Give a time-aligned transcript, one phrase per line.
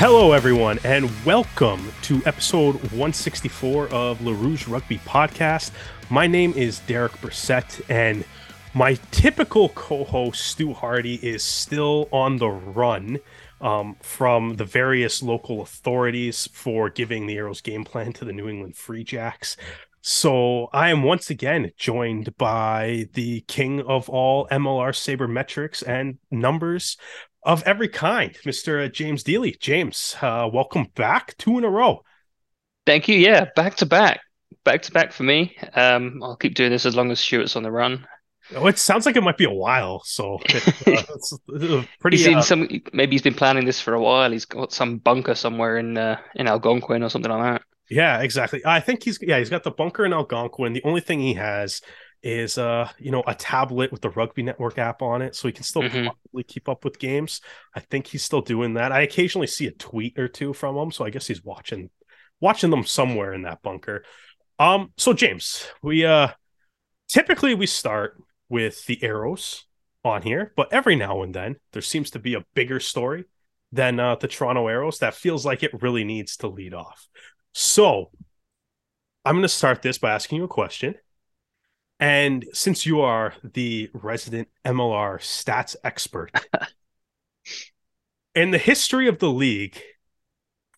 [0.00, 5.72] Hello, everyone, and welcome to episode 164 of La Rouge Rugby Podcast.
[6.08, 8.24] My name is Derek Brissett, and
[8.72, 13.18] my typical co host, Stu Hardy, is still on the run
[13.60, 18.48] um, from the various local authorities for giving the Arrows game plan to the New
[18.48, 19.58] England Free Jacks.
[20.00, 26.96] So I am once again joined by the king of all MLR sabermetrics and numbers
[27.42, 28.90] of every kind, Mr.
[28.92, 29.58] James Deeley.
[29.58, 31.36] James, uh, welcome back.
[31.38, 32.02] Two in a row.
[32.86, 33.16] Thank you.
[33.16, 34.20] Yeah, back to back.
[34.64, 35.56] Back to back for me.
[35.74, 38.06] Um, I'll keep doing this as long as Stuart's on the run.
[38.54, 40.02] Oh, it sounds like it might be a while.
[40.04, 42.16] So uh, it's, it's pretty.
[42.16, 42.68] He's uh, some.
[42.92, 44.30] Maybe he's been planning this for a while.
[44.30, 47.62] He's got some bunker somewhere in uh, in Algonquin or something like that.
[47.88, 48.60] Yeah, exactly.
[48.64, 50.72] I think he's yeah he's got the bunker in Algonquin.
[50.72, 51.80] The only thing he has
[52.22, 55.52] is uh you know a tablet with the Rugby Network app on it, so he
[55.52, 56.04] can still Mhm.
[56.04, 57.40] probably keep up with games.
[57.74, 58.92] I think he's still doing that.
[58.92, 61.90] I occasionally see a tweet or two from him, so I guess he's watching
[62.40, 64.04] watching them somewhere in that bunker.
[64.58, 66.28] Um, so James, we uh
[67.08, 69.64] typically we start with the arrows
[70.04, 73.24] on here, but every now and then there seems to be a bigger story
[73.72, 77.06] than uh, the Toronto Arrows that feels like it really needs to lead off.
[77.54, 78.10] So
[79.24, 80.94] I'm going to start this by asking you a question.
[82.00, 86.32] And since you are the resident MLR stats expert,
[88.34, 89.80] in the history of the league,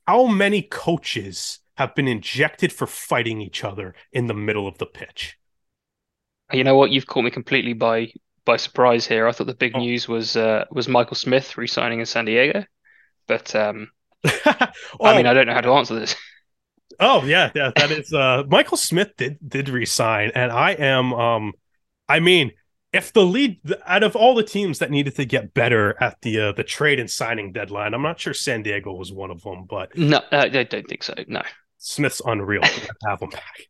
[0.07, 4.87] how many coaches have been injected for fighting each other in the middle of the
[4.87, 5.39] pitch?
[6.53, 6.91] You know what?
[6.91, 8.13] You've caught me completely by
[8.45, 9.27] by surprise here.
[9.29, 9.79] I thought the big Oh.
[9.79, 12.65] news was uh, was Michael Smith re-signing in San Diego,
[13.29, 13.93] but um,
[15.01, 16.17] oh, I mean, I don't know how to answer this.
[17.01, 21.53] Oh yeah, yeah, that is uh Michael Smith did did resign and I am um
[22.09, 22.53] I mean
[22.93, 26.39] if the lead out of all the teams that needed to get better at the
[26.41, 29.65] uh, the trade and signing deadline, I'm not sure San Diego was one of them,
[29.69, 31.15] but No, uh, I don't think so.
[31.27, 31.41] No.
[31.79, 32.63] Smith's unreal
[33.07, 33.63] have him back.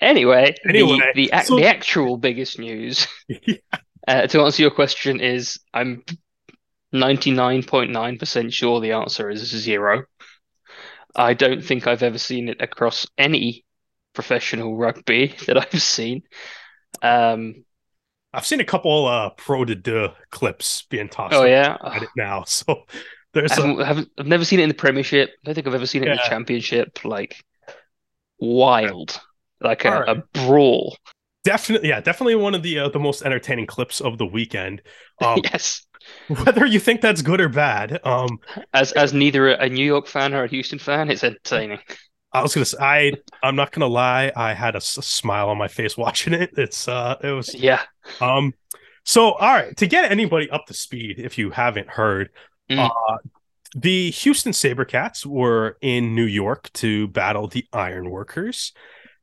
[0.00, 3.06] Anyway, the- Anyway, the ac- so- the actual biggest news
[4.08, 6.04] uh, to answer your question is I'm
[6.94, 10.04] 99.9% sure the answer is zero.
[11.18, 13.66] I don't think I've ever seen it across any
[14.14, 16.22] professional rugby that I've seen.
[17.02, 17.64] Um,
[18.32, 22.44] I've seen a couple uh Pro D2 clips being tossed oh yeah, at it now,
[22.46, 22.84] so
[23.32, 25.30] there's I a, haven't, I've never seen it in the Premiership.
[25.30, 27.04] I don't think I've ever seen it in the Championship.
[27.04, 27.44] Like
[28.40, 29.20] wild,
[29.60, 30.96] like a, All a brawl.
[31.44, 34.82] definitely yeah definitely one of the uh, the most entertaining clips of the weekend.
[35.20, 35.86] Um, Yes,
[36.28, 38.38] whether you think that's good or bad, um,
[38.72, 41.80] as as neither a New York fan or a Houston fan, it's entertaining.
[42.32, 45.68] I was gonna say I I'm not gonna lie, I had a smile on my
[45.68, 46.50] face watching it.
[46.56, 47.82] It's uh it was Yeah.
[48.20, 48.52] um
[49.04, 52.30] so all right, to get anybody up to speed, if you haven't heard,
[52.70, 52.90] Mm.
[52.90, 53.16] uh
[53.74, 58.72] the Houston Sabercats were in New York to battle the Ironworkers.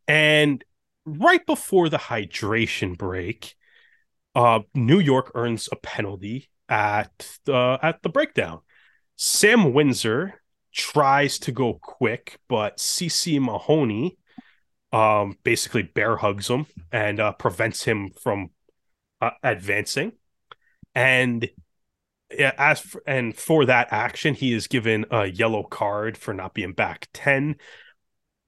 [0.08, 0.64] And
[1.06, 3.56] right before the hydration break,
[4.36, 8.60] uh New York earns a penalty at the at the breakdown.
[9.16, 10.42] Sam Windsor
[10.74, 14.18] tries to go quick, but CC Mahoney
[14.92, 18.50] um, basically bear hugs him and uh, prevents him from
[19.22, 20.14] uh, advancing.
[20.94, 21.50] And
[22.40, 26.74] as for, and for that action, he is given a yellow card for not being
[26.74, 27.56] back ten.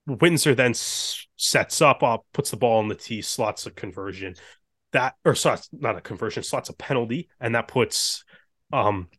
[0.06, 4.36] Windsor then s- sets up, uh, puts the ball on the tee, slots a conversion.
[4.98, 8.24] That or slots not a conversion, slots a penalty, and that puts
[8.74, 9.10] um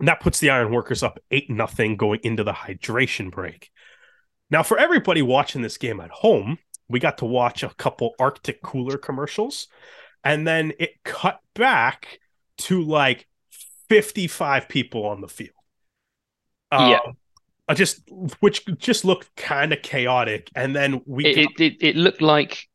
[0.00, 3.70] that puts the Ironworkers up 8 nothing going into the hydration break.
[4.50, 6.58] Now, for everybody watching this game at home,
[6.88, 9.68] we got to watch a couple Arctic cooler commercials,
[10.24, 12.18] and then it cut back
[12.58, 13.28] to like
[13.90, 15.50] 55 people on the field.
[16.72, 16.98] Yeah.
[17.06, 17.16] Um,
[17.68, 18.00] I just
[18.40, 22.22] which just looked kind of chaotic, and then we It, got- it it it looked
[22.22, 22.69] like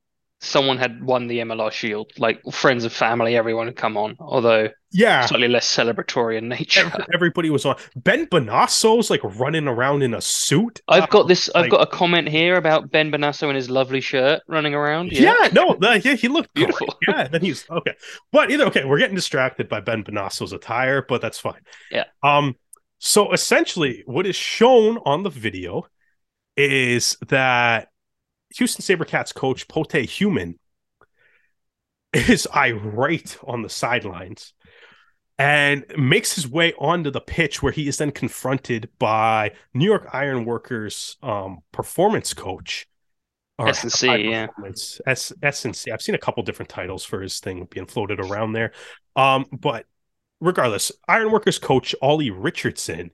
[0.46, 2.12] someone had won the MLR Shield.
[2.18, 6.92] Like friends and family, everyone had come on, although yeah, slightly less celebratory in nature.
[7.14, 7.76] everybody was on.
[7.96, 10.82] Ben Bonasso's like running around in a suit.
[10.88, 11.50] I've got this.
[11.54, 15.12] I've like- got a comment here about Ben Bonasso and his lovely shirt running around.
[15.12, 16.88] Yeah, Yeah, no, the, yeah, he looked Beautiful.
[16.88, 16.96] Great.
[17.18, 17.94] Yeah, then he's okay.
[18.32, 21.62] But either okay, we're getting distracted by Ben Bonasso's attire, but that's fine.
[21.92, 22.06] Yeah.
[22.24, 22.56] Um.
[23.00, 25.86] So essentially, what is shown on the video
[26.58, 27.90] is that
[28.58, 30.60] Houston SaberCats coach Pote Human
[32.14, 34.54] is irate on the sidelines
[35.38, 40.10] and makes his way onto the pitch where he is then confronted by New York
[40.14, 42.88] Ironworkers um, performance coach.
[43.60, 44.48] S&C, yeah.
[45.08, 45.92] S S&C.
[45.92, 48.72] I've seen a couple different titles for his thing being floated around there.
[49.16, 49.86] Um, but
[50.42, 53.12] regardless, Ironworkers coach Ollie Richardson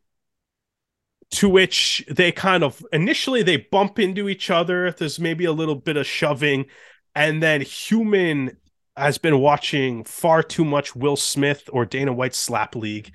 [1.31, 4.92] to which they kind of initially they bump into each other.
[4.92, 6.66] There's maybe a little bit of shoving,
[7.16, 8.57] and then human
[8.98, 13.12] has been watching far too much Will Smith or Dana White slap league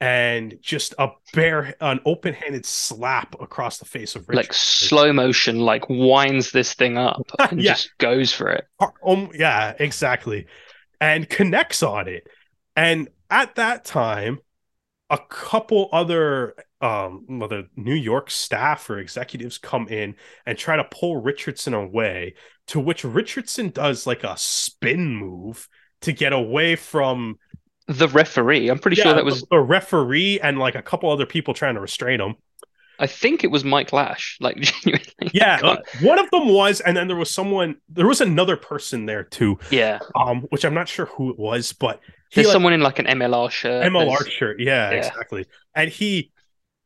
[0.00, 4.36] and just a bare an open-handed slap across the face of Richard.
[4.36, 7.72] Like slow motion, like winds this thing up and Yeah.
[7.72, 8.64] just goes for it.
[9.06, 10.46] Um, yeah, exactly.
[11.00, 12.26] And connects on it.
[12.76, 14.40] And at that time,
[15.10, 20.14] a couple other um other New York staff or executives come in
[20.46, 22.34] and try to pull Richardson away,
[22.68, 25.68] to which Richardson does like a spin move
[26.02, 27.38] to get away from
[27.88, 29.40] The referee, I'm pretty yeah, sure that was.
[29.40, 32.34] the, the referee and like a couple other people trying to restrain him.
[32.96, 34.36] I think it was Mike Lash.
[34.40, 35.30] Like genuinely.
[35.32, 37.76] Yeah, one of them was, and then there was someone.
[37.88, 39.98] There was another person there too, yeah.
[40.14, 41.98] um, which I'm not sure who it was, but
[42.30, 43.84] he There's like, someone in like an MLR shirt.
[43.90, 44.60] MLR There's- shirt.
[44.60, 44.96] Yeah, Yeah.
[44.98, 45.46] exactly.
[45.74, 46.30] And he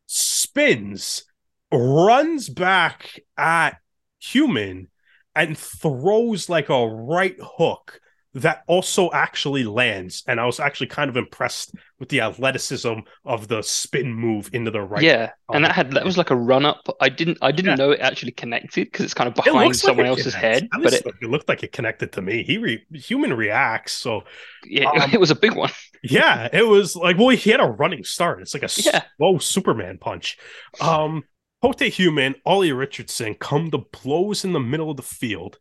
[0.08, 1.24] spins,
[1.70, 3.76] runs back at
[4.18, 4.88] human,
[5.36, 8.00] and throws like a right hook
[8.42, 10.22] that also actually lands.
[10.26, 12.94] And I was actually kind of impressed with the athleticism
[13.24, 15.02] of the spin move into the right.
[15.02, 16.86] Yeah, and that had that was like a run up.
[17.00, 17.74] I didn't I didn't Yeah.
[17.76, 20.60] know it actually connected because it's kind of behind looks like someone else's connects.
[20.62, 20.68] head.
[20.82, 22.42] But it, it looked like it connected to me.
[22.42, 24.24] He re- human reacts, so
[24.64, 25.70] yeah, Um, it was a big one.
[26.02, 28.40] yeah, it was like well, he had a running start.
[28.42, 29.02] It's like a Yeah.
[29.16, 30.36] slow Superman punch.
[30.80, 31.24] Um,
[31.60, 35.58] Pote Human, Ollie Richardson come to blows in the middle of the field.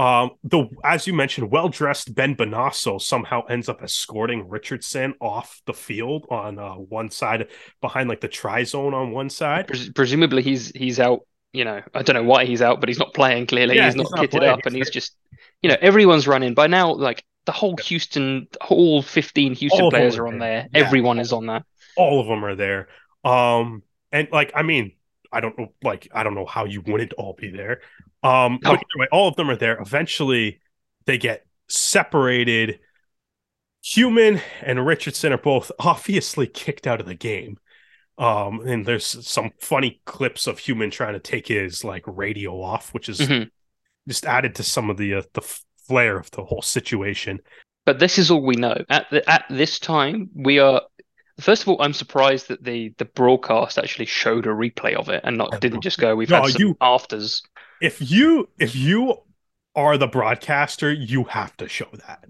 [0.00, 5.60] Um, the as you mentioned, well dressed Ben Bonasso somehow ends up escorting Richardson off
[5.66, 7.48] the field on uh, one side
[7.82, 9.66] behind like the try zone on one side.
[9.66, 11.20] Pres- presumably he's he's out.
[11.52, 13.46] You know, I don't know why he's out, but he's not playing.
[13.46, 14.52] Clearly, Yeah, he's he's not not kitted playing.
[14.52, 15.16] up, and he's just,
[15.62, 16.94] you know, everyone's running by now.
[16.94, 20.68] Like the whole Houston, all fifteen Houston All players are on there.
[20.72, 20.80] there.
[20.80, 20.86] Yeah.
[20.86, 21.64] Everyone is on that.
[21.96, 22.88] all of them are there.
[23.24, 23.82] Um,
[24.12, 24.92] and like, I mean,
[25.32, 27.80] I don't know, like, I don't know how you wouldn't all be there.
[28.22, 28.72] Um, No.
[28.72, 29.78] but either way, all of them are there.
[29.80, 30.60] Eventually,
[31.06, 32.80] they get separated.
[33.82, 37.58] Human and Richardson are both obviously kicked out of the game.
[38.18, 42.92] Um, and there's some funny clips of Human trying to take his like radio off,
[42.92, 43.48] which is Mhm.
[44.06, 45.40] just added to some of the uh, the
[45.88, 47.40] flair of the whole situation.
[47.86, 50.28] But this is all we know at the, at this time.
[50.34, 50.82] We are.
[51.40, 55.22] First of all, I'm surprised that the the broadcast actually showed a replay of it
[55.24, 56.14] and not didn't just go.
[56.14, 57.42] We've no, had some you- afters.
[57.80, 59.18] If you if you
[59.74, 62.24] are the broadcaster, you have to show that.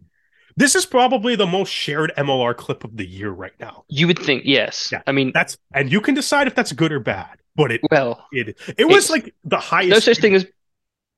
[0.56, 3.84] This is probably the most shared MLR clip of the year right now.
[3.88, 4.90] You would think, yes.
[4.92, 5.00] Yeah.
[5.06, 7.38] I mean, That's and you can decide if that's good or bad.
[7.56, 9.90] But it well, it it was like the highest.
[9.90, 10.46] no such thing as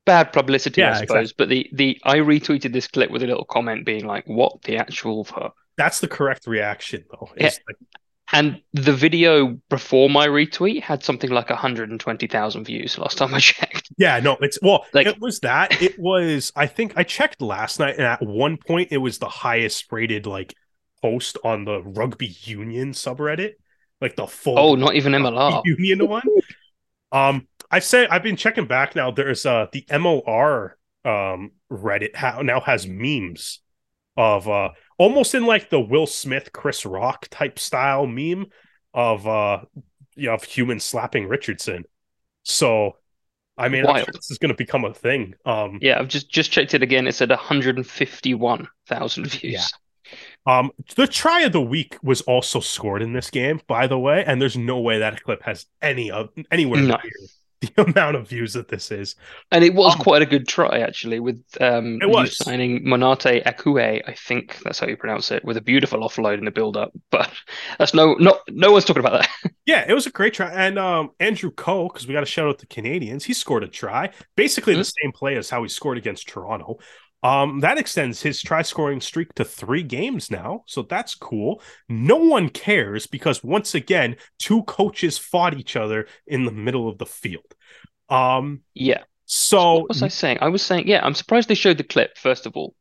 [0.06, 1.32] bad publicity, Yeah, I suppose.
[1.32, 4.76] But the the I retweeted this clip with a little comment being like, "What the
[4.76, 7.30] actual fuck?" That's the correct reaction, though.
[7.36, 7.76] It's like,
[8.32, 13.90] And the video before my retweet had something like 120,000 views last time I checked.
[13.98, 15.82] yeah, no, it's well, Like- it was that.
[15.82, 16.50] It was.
[16.56, 20.26] I think I checked last night, and at one point, it was the highest rated
[20.26, 20.54] like
[21.02, 23.52] post on the rugby union subreddit,
[24.00, 24.58] like the full.
[24.58, 25.62] Oh, not even MLR.
[25.64, 26.22] Union one.
[27.12, 29.10] Um, I say I've been checking back now.
[29.10, 30.70] There's uh the MLR
[31.04, 33.60] um Reddit ha- now has memes
[34.16, 38.46] of uh almost in like the Will Smith Chris Rock type style meme
[38.94, 39.62] of uh
[40.14, 41.84] you know, of human slapping Richardson.
[42.42, 42.96] So
[43.56, 45.34] I mean sure this is gonna become a thing.
[45.44, 47.06] Um Yeah, I've just just checked it again.
[47.06, 49.42] It said 151,000 views.
[49.44, 49.64] Yeah.
[50.44, 54.24] Um, the try of the week was also scored in this game, by the way,
[54.24, 56.96] and there's no way that clip has any of anywhere No.
[57.02, 57.12] near
[57.62, 59.16] the amount of views that this is.
[59.50, 62.30] And it was Um, quite a good try, actually, with um, It you was.
[62.30, 66.44] signing Monate Akuei, I think that's how you pronounce it, with a beautiful offload in
[66.44, 66.92] the build-up.
[67.10, 67.30] But
[67.78, 69.52] that's no, not no one's talking about that.
[69.64, 72.48] Yeah, it was a great try, and um, Andrew Coe, because we got to shout
[72.48, 74.90] out the Canadians, he scored a try, basically the Mm-hmm.
[75.02, 76.78] same play as how he scored against Toronto.
[77.22, 81.62] Um, that extends his try scoring streak to three games now, so that's cool.
[81.88, 86.98] No one cares because once again, two coaches fought each other in the middle of
[86.98, 87.54] the field.
[88.08, 89.04] Um, Yeah.
[89.26, 90.38] so What was I saying?
[90.40, 92.74] I was saying, yeah, I'm surprised they showed the clip, first of all.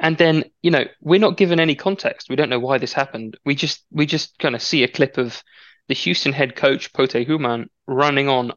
[0.00, 2.28] And then, you know, we're not given any context.
[2.28, 3.36] We don't know why this happened.
[3.44, 5.42] We just we just kind of see a clip of
[5.88, 8.52] the Houston head coach, Pote Human, running on,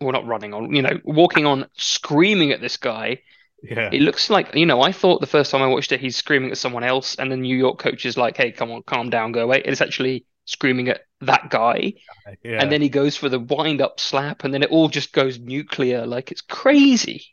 [0.00, 3.20] well, not running on, you know, walking on, screaming at this guy.
[3.62, 6.16] Yeah, It looks like, you know, I thought the first time I watched it, he's
[6.16, 9.10] screaming at someone else, and the New York coach is like, hey, come on, calm
[9.10, 9.62] down, go away.
[9.64, 11.94] It's actually screaming at that guy.
[12.42, 12.58] yeah.
[12.62, 15.38] And then he goes for the wind up slap, and then it all just goes
[15.38, 16.06] nuclear.
[16.06, 17.24] Like it's crazy.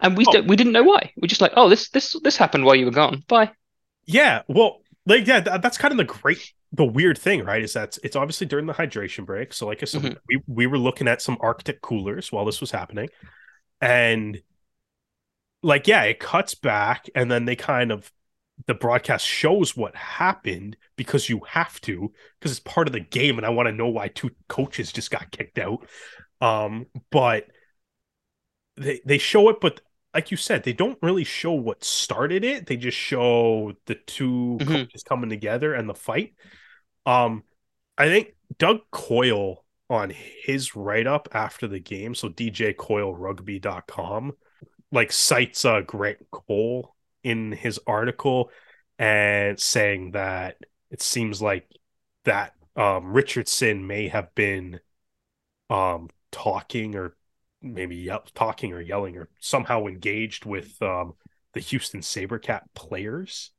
[0.00, 0.32] And we Oh.
[0.32, 1.12] don't, we didn't know why.
[1.16, 3.22] We're just like, oh, this this this happened while you were gone.
[3.28, 3.52] Bye.
[4.04, 7.72] Yeah, well, like yeah, th- that's kind of the great the weird thing, right, is
[7.74, 9.52] that it's obviously during the hydration break.
[9.52, 10.16] So, like I said, Mhm.
[10.28, 13.08] we we were looking at some Arctic coolers while this was happening,
[13.80, 14.40] and
[15.62, 18.10] like, yeah, it cuts back, and then they kind of
[18.66, 23.38] the broadcast shows what happened because you have to because it's part of the game,
[23.38, 25.86] and I want to know why two coaches just got kicked out.
[26.40, 27.46] Um, but
[28.76, 29.80] they they show it, but
[30.14, 32.66] like you said, they don't really show what started it.
[32.66, 34.66] They just show the 2 Mhm.
[34.66, 36.34] coaches coming together and the fight.
[37.06, 37.44] Um,
[37.98, 40.10] I think Doug Coyle on
[40.44, 44.32] his write up after the game, so djcoilerugby.com,
[44.92, 46.94] like cites uh Grant Cole
[47.24, 48.50] in his article
[48.98, 50.58] and saying that
[50.90, 51.68] it seems like
[52.24, 54.80] that um Richardson may have been
[55.70, 57.16] um talking or
[57.62, 61.14] maybe yell- talking or yelling or somehow engaged with um
[61.54, 63.52] the Houston Sabercat players.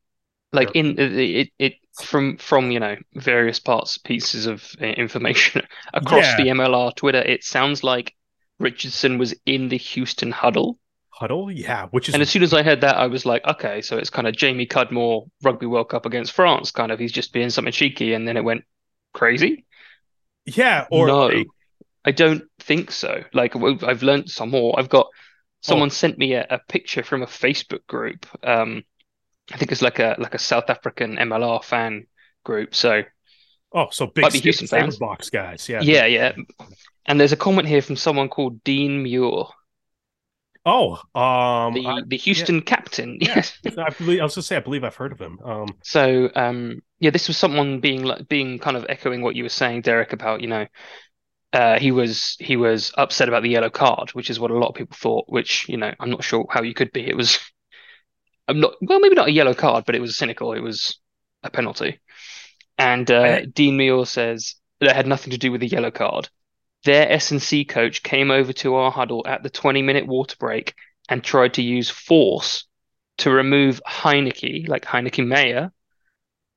[0.51, 5.61] like in it, it from from you know various parts pieces of uh, information
[5.93, 6.35] across Yeah.
[6.35, 8.15] the MLR Twitter it sounds like
[8.59, 10.79] Richardson was in the Houston huddle
[11.13, 13.81] Huddle, yeah, which is and as soon as I heard that I was like okay
[13.81, 17.33] so it's kind of Jamie Cudmore Rugby World Cup against France kind of he's just
[17.33, 18.63] being something cheeky and then it went
[19.13, 19.65] crazy
[20.45, 21.43] yeah, or no
[22.05, 25.07] I don't think so like I've learned some more I've got
[25.61, 28.83] someone sent me a, a picture from a Facebook group um
[29.51, 32.07] I think it's like a like a South African MLR fan
[32.43, 33.03] group so
[33.73, 34.97] oh, so big Might be Houston fans.
[34.97, 36.33] box guys, yeah, Yeah, yeah.
[37.05, 39.45] And there's a comment here from someone called Dean Muir,
[40.65, 43.17] Oh, um, the I, the Houston captain.
[43.21, 43.35] Yeah.
[43.35, 43.59] Yes.
[43.77, 45.39] I believe I was gonna say I believe I've heard of him.
[45.43, 49.43] Um, So, um, yeah, this was someone being like being kind of echoing what you
[49.43, 50.65] were saying, Derek, about, you know,
[51.53, 54.69] uh, he was he was upset about the yellow card, which is what a lot
[54.69, 57.07] of people thought, which, you know, I'm not sure how you could be.
[57.07, 57.39] It was
[58.47, 60.53] I'm not well, maybe not a yellow card, but it was cynical.
[60.53, 60.99] It was
[61.43, 61.99] a penalty.
[62.77, 66.29] And uh, I- Dean Muir says that had nothing to do with the yellow card.
[66.83, 70.73] Their S&C coach came over to our huddle at the 20-minute water break
[71.09, 72.65] and tried to use force
[73.19, 75.71] to remove Heineke, like Heineke Meyer,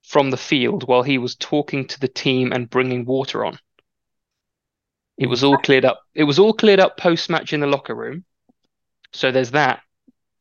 [0.02, 3.58] from the field while he was talking to the team and bringing water on.
[5.18, 6.02] It was all cleared up.
[6.14, 8.24] It was all cleared up post-match in the locker room.
[9.12, 9.80] So there's that,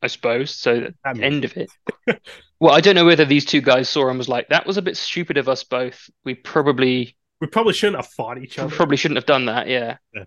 [0.02, 0.54] I suppose.
[0.54, 1.70] So mean, end of it.
[2.58, 4.82] Well, I don't know whether these two guys saw and was like, that was a
[4.82, 6.08] bit stupid of us both.
[6.24, 8.74] We probably we probably shouldn't have fought each other.
[8.74, 9.96] probably shouldn't have done that, yeah.
[10.14, 10.24] Yeah.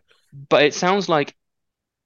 [0.50, 1.36] But it sounds like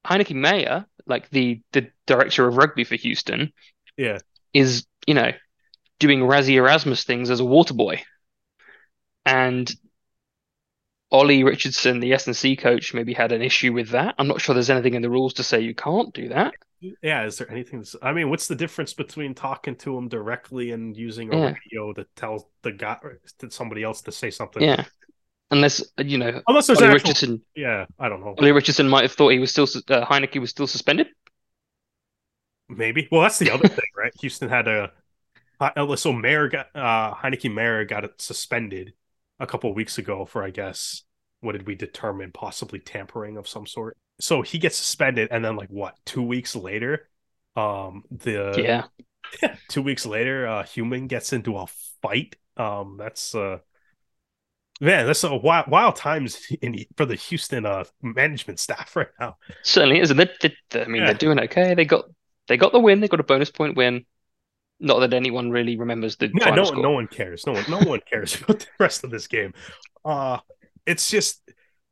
[0.06, 3.52] Heineke Meyer, like the the director of rugby for Houston,
[3.96, 4.18] Yeah,
[4.52, 5.32] is, you know,
[5.98, 8.02] doing Rassie Erasmus things as a water boy.
[9.26, 9.70] And
[11.14, 14.16] Ollie Richardson, the S&C coach, maybe had an issue with that.
[14.18, 16.54] I'm not sure there's anything in the rules to say you can't do that.
[16.80, 17.24] yeah.
[17.24, 17.84] Is there anything?
[18.02, 21.52] I mean, what's the difference between talking to him directly and using a Yeah.
[21.52, 22.98] radio to tell the guy
[23.38, 24.60] to somebody else to say something?
[24.60, 24.84] Yeah.
[25.52, 28.34] Unless, you know, Unless there's Ollie actual, Richardson yeah, I don't know.
[28.36, 31.06] Ollie Richardson might have thought he was still uh, Heineke was still suspended.
[32.68, 33.06] Maybe.
[33.12, 34.12] Well, that's the other thing, right?
[34.20, 34.90] Houston had a
[35.60, 38.94] uh, so Meyer got uh Heineke Meyer got it suspended
[39.38, 41.03] a couple of weeks ago for I guess
[41.44, 43.96] what did we determine possibly tampering of some sort.
[44.20, 47.08] So he gets suspended and then like what, 2 weeks later
[47.56, 48.86] um the Yeah.
[49.68, 51.66] 2 weeks later uh human gets into a
[52.02, 52.36] fight.
[52.56, 53.58] Um that's uh
[54.80, 59.36] Man, that's a wild, wild times in for the Houston uh management staff right now.
[59.62, 60.10] Certainly is.
[60.10, 60.30] And they,
[60.70, 61.06] they, I mean, Yeah.
[61.06, 61.74] they're doing okay.
[61.74, 62.06] They got
[62.48, 63.00] they got the win.
[63.00, 64.04] They got a bonus point win.
[64.80, 66.82] Not that anyone really remembers the Yeah, no, score.
[66.82, 67.46] no one cares.
[67.46, 69.52] No one, no one cares about the rest of this game.
[70.04, 70.38] Uh
[70.86, 71.40] it's just,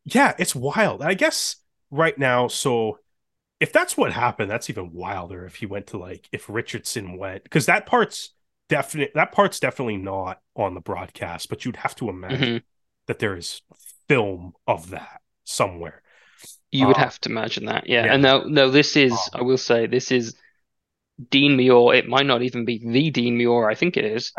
[0.04, 1.02] yeah, it's wild.
[1.02, 1.56] I guess
[1.90, 2.48] right now.
[2.48, 2.98] So
[3.60, 5.46] if that's what happened, that's even wilder.
[5.46, 8.30] If he went to like, if Richardson went, because that part's
[8.68, 9.12] definite.
[9.14, 11.48] That part's definitely not on the broadcast.
[11.48, 12.62] But you'd have to imagine Mhm.
[13.06, 13.62] that there is
[14.08, 16.02] film of that somewhere.
[16.70, 18.06] You would Uh, have to imagine that, yeah.
[18.06, 18.14] yeah.
[18.14, 20.34] And no, no, this is, Uh, I will say, this is
[21.30, 21.94] Dean Muir.
[21.94, 24.32] It might not even be the Dean Muir, I think it is,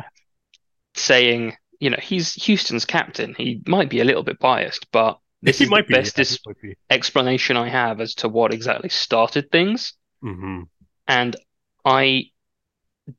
[0.95, 3.33] saying, you know, he's Houston's captain.
[3.37, 5.93] He might be a little bit biased, but this he is the be.
[5.93, 6.77] bestest yeah, be.
[6.89, 9.93] explanation I have as to what exactly started things.
[10.23, 10.67] Mhm.
[11.07, 11.35] And
[11.83, 12.31] I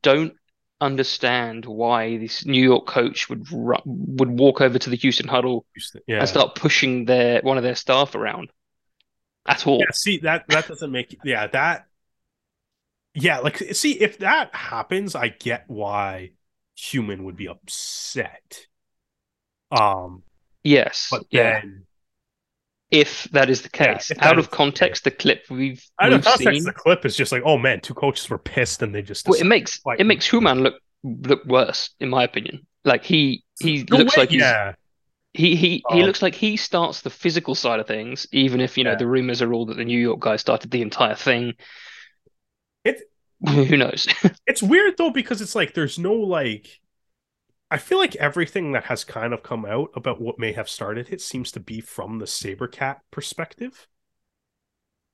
[0.02, 0.34] don't
[0.80, 5.66] understand why this New York coach would ru would walk over to the Houston huddle
[5.74, 6.20] Houston- Yeah.
[6.20, 8.50] and start pushing their one of their staff around
[9.46, 9.78] at all.
[9.80, 11.86] Yeah, see that that doesn't make yeah that
[13.14, 16.32] yeah like see if that happens, I get why
[16.76, 18.66] human would be upset.
[19.70, 20.22] Um,
[20.62, 21.60] Yes, but yeah.
[21.60, 21.84] then
[22.90, 26.38] If that is the case, that out of context, the clip we've don't we've context
[26.38, 29.26] seen, the clip is just like oh man, two coaches were pissed and they just
[29.28, 32.66] well, it makes it makes Human look look worse, in my opinion.
[32.84, 34.74] Like he he looks way- like he's yeah,
[35.34, 36.06] he he he Oh.
[36.06, 38.96] looks like he starts the physical side of things, even if you know Yeah.
[38.96, 41.54] the rumors are all that the New York guy started the entire thing.
[42.84, 43.02] It-
[43.68, 44.06] who knows?
[44.46, 46.80] it's weird though because it's like there's no like.
[47.70, 51.10] I feel like everything that has kind of come out about what may have started
[51.12, 53.88] it seems to be from the Sabercat perspective,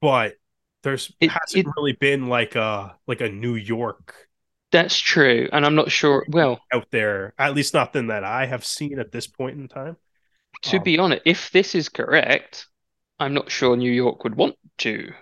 [0.00, 0.36] but
[0.82, 4.28] there's It- hasn't it- really been like a like a New York
[4.72, 6.24] That's true, and I'm not sure.
[6.28, 9.96] Well, out there, at least nothing that I have seen at this point in time.
[10.62, 12.66] to Um, be honest, if this is correct,
[13.18, 15.12] I'm not sure New York would want to.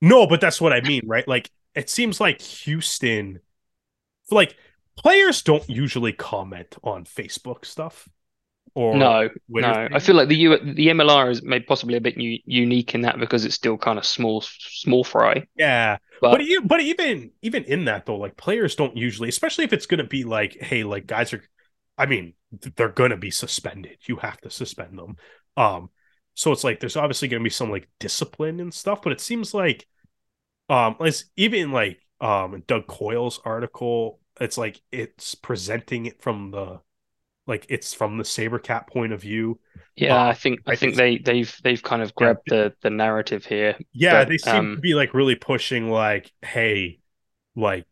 [0.00, 1.26] No, but that's what I mean, right?
[1.26, 3.40] Like it seems like Houston
[4.30, 4.56] like
[4.96, 8.08] players don't usually comment on Facebook stuff
[8.74, 9.88] or No, Twitter no.
[9.92, 13.02] I feel like the U the MLR is made possibly a bit u unique in
[13.02, 15.46] that because it's still kind of small small fry.
[15.56, 15.98] Yeah.
[16.20, 19.72] But But you but even even in that though, like players don't usually, especially if
[19.72, 21.42] it's gonna be like, hey, like guys are
[21.96, 22.34] I mean,
[22.76, 23.98] they're gonna be suspended.
[24.06, 25.16] You have to suspend them.
[25.56, 25.90] Um,
[26.34, 29.54] so it's like there's obviously gonna be some like discipline and stuff, but it seems
[29.54, 29.86] like
[30.68, 36.80] um it's even like um Doug Coyle's article, it's like it's presenting it from the
[37.46, 39.60] like it's from the Sabercat point of view.
[39.96, 42.74] yeah, Uh, I think I I think just- they they've they've kind of grabbed the
[42.82, 43.76] the narrative here.
[43.92, 47.00] Yeah, But, they seem um, to be like really pushing like, hey,
[47.56, 47.86] like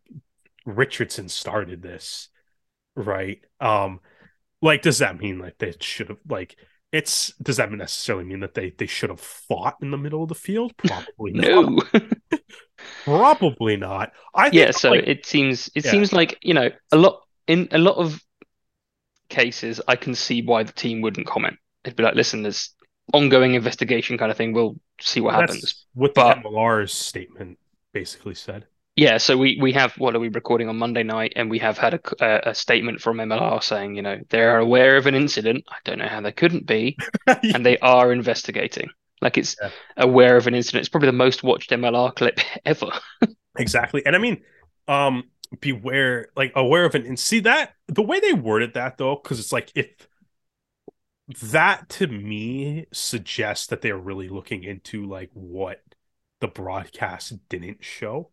[0.67, 2.29] Richardson started this,
[2.97, 3.41] right?
[3.61, 4.01] Um,
[4.63, 6.57] like does that mean like they should have like
[6.93, 10.29] it's does that necessarily mean that they they should have fought in the middle of
[10.31, 10.77] the field?
[10.79, 11.69] Probably not.
[13.05, 14.13] Probably not.
[14.35, 15.91] I think Yeah, so like, it seems it Yeah.
[15.91, 18.21] seems like, you know, a lot in a lot of
[19.29, 21.57] cases I can see why the team wouldn't comment.
[21.85, 22.71] It'd be like, listen, there's
[23.13, 24.53] ongoing investigation kind of thing.
[24.53, 25.87] We'll see what that's happens.
[25.95, 27.59] what but- the MLR's statement
[27.93, 28.67] basically said.
[28.95, 31.79] Yeah, so we we have what are we recording on Monday night, and we have
[31.79, 35.15] had a, c- a- a statement from MLR saying, you know, they're aware of an
[35.15, 35.65] incident.
[35.67, 38.91] I don't know how they couldn't be, and they are investigating.
[39.23, 39.71] Like it's Yeah.
[39.97, 40.83] aware of an incident.
[40.83, 42.91] It's probably the most watched MLR clip ever.
[43.59, 44.05] Exactly.
[44.07, 44.43] And I mean,
[44.89, 45.25] um,
[45.61, 47.07] beware, like aware of it.
[47.07, 49.89] And see that the way they worded that though, because it's like if
[51.53, 55.81] that to me suggests that they're really looking into like what
[56.41, 58.31] the broadcast didn't show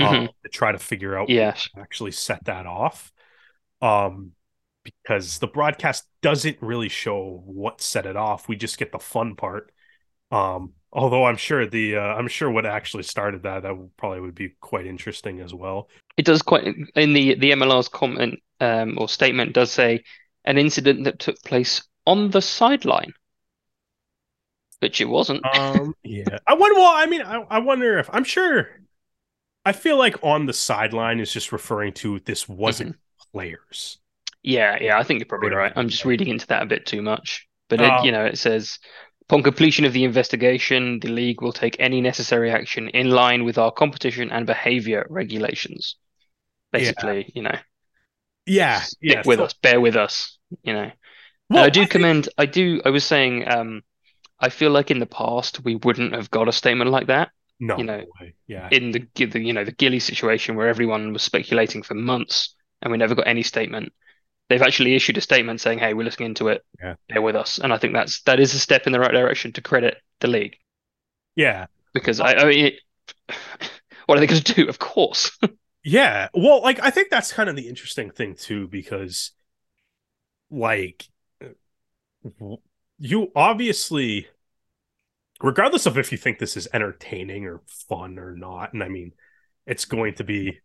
[0.00, 3.12] um, to try to figure out what actually set that off.
[3.82, 4.32] Um,
[4.84, 8.48] because the broadcast doesn't really show what set it off.
[8.48, 9.72] We just get the fun part.
[10.30, 14.34] Um, although I'm sure the uh, I'm sure what actually started that that probably would
[14.34, 15.88] be quite interesting as well.
[16.16, 16.64] It does quite
[16.94, 20.04] in the the MLR's comment um, or statement does say
[20.44, 23.12] an incident that took place on the sideline,
[24.80, 25.44] which it wasn't.
[25.56, 26.78] Um, yeah, I wonder.
[26.78, 28.68] Well, I mean, I, I wonder if I'm sure.
[29.64, 32.96] I feel like on the sideline is just referring to this wasn't
[33.32, 33.98] players.
[34.42, 35.72] Yeah, yeah, I think you're probably right.
[35.76, 37.46] I'm just reading into that a bit too much.
[37.68, 38.78] But it, you know, it says
[39.30, 43.58] upon completion of the investigation, the league will take any necessary action in line with
[43.58, 45.94] our competition and behavior regulations.
[46.72, 46.78] Yeah.
[46.80, 47.56] Basically, you know,
[48.44, 49.22] Yeah, stick yeah.
[49.24, 50.90] with so- us, bear with us, you know.
[51.48, 53.82] Well, I do think- commend, I do, I was saying, um,
[54.40, 57.78] I feel like in the past we wouldn't have got a statement like that no,
[57.78, 58.34] you know, way.
[58.48, 62.54] yeah, in the, the you know the Gilly situation where everyone was speculating for months
[62.82, 63.92] and we never got any statement.
[64.50, 66.62] They've actually issued a statement saying, "Hey, we're looking into it.
[66.82, 66.96] Yeah.
[67.08, 69.52] Bear with us." And I think that's that is a step in the right direction
[69.52, 70.56] to credit the league
[71.36, 72.74] yeah, because I, I mean, it,
[74.06, 74.68] what are they going to do?
[74.68, 75.38] Of course,
[75.84, 76.28] yeah.
[76.34, 79.32] Well, like I think that's kind of the interesting thing too, because
[80.50, 81.08] like
[82.98, 84.28] you obviously,
[85.40, 89.12] regardless of if you think this is entertaining or fun or not, and I mean,
[89.66, 90.60] it's going to be,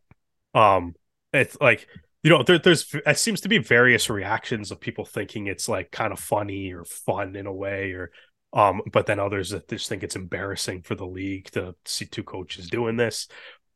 [0.54, 0.95] um,
[1.32, 1.88] it's like
[2.26, 5.92] you know, there, there's it seems to be various reactions of people thinking it's like
[5.92, 8.10] kind of funny or fun in a way, or
[8.52, 12.24] um, but then others that just think it's embarrassing for the league to see two
[12.24, 13.28] coaches doing this.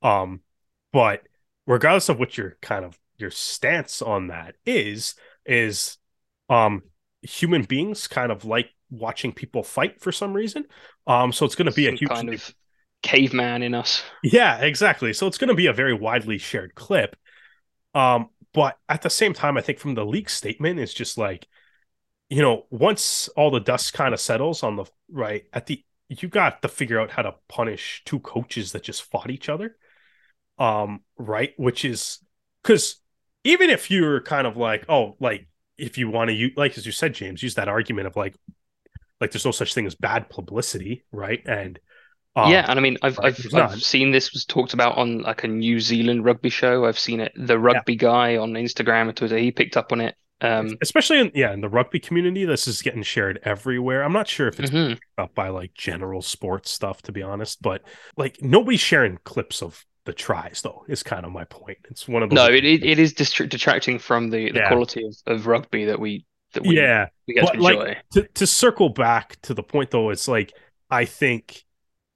[0.01, 0.41] Um,
[0.91, 1.21] but
[1.67, 5.13] regardless of what your kind of your stance on that is,
[5.45, 5.99] is
[6.49, 6.81] um
[7.21, 10.65] human beings kind of like watching people fight for some reason.
[11.05, 12.55] Um, so it's going to be a huge kind of
[13.03, 14.01] caveman in us.
[14.23, 15.13] yeah, exactly.
[15.13, 17.15] So it's going to be a very widely shared clip.
[17.93, 21.47] Um, but at the same time, I think from the leak statement, it's just like,
[22.29, 26.27] you know, once all the dust kind of settles on the right at the, you
[26.27, 29.75] got to figure out how to punish two coaches that just fought each other.
[30.57, 32.19] Um, right, which is
[32.63, 32.97] because
[33.43, 36.85] even if you're kind of like, oh, like if you want to use, like as
[36.85, 38.35] you said, James, use that argument of like,
[39.21, 41.41] like there's no such thing as bad publicity, right?
[41.45, 41.79] And
[42.47, 43.53] yeah, and I mean, I've right, I've.
[43.53, 46.85] I've seen this was talked about on like a New Zealand rugby show.
[46.85, 47.33] I've seen it.
[47.35, 50.15] The rugby guy on Instagram and Twitter, he picked up on it.
[50.41, 52.45] Um, especially in yeah in the rugby community.
[52.45, 54.03] This is getting shared everywhere.
[54.03, 54.97] I'm not sure if it's mhm.
[55.17, 57.81] up by like general sports stuff to be honest, but
[58.15, 60.85] like nobody's sharing clips of the tries though.
[60.87, 61.79] Is kind of my point.
[61.89, 62.37] It's one of those.
[62.37, 64.67] No, it, it, it is detracting from the, the Yeah.
[64.69, 67.07] quality of, of rugby that we that we, yeah.
[67.27, 67.97] we get to but, like, enjoy.
[68.13, 70.53] to to circle back to the point though, it's like
[70.89, 71.65] I think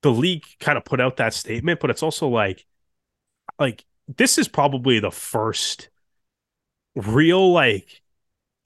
[0.04, 2.66] the league kind of put out that statement, but it's also like
[3.60, 5.90] like this is probably the first
[6.96, 8.02] real like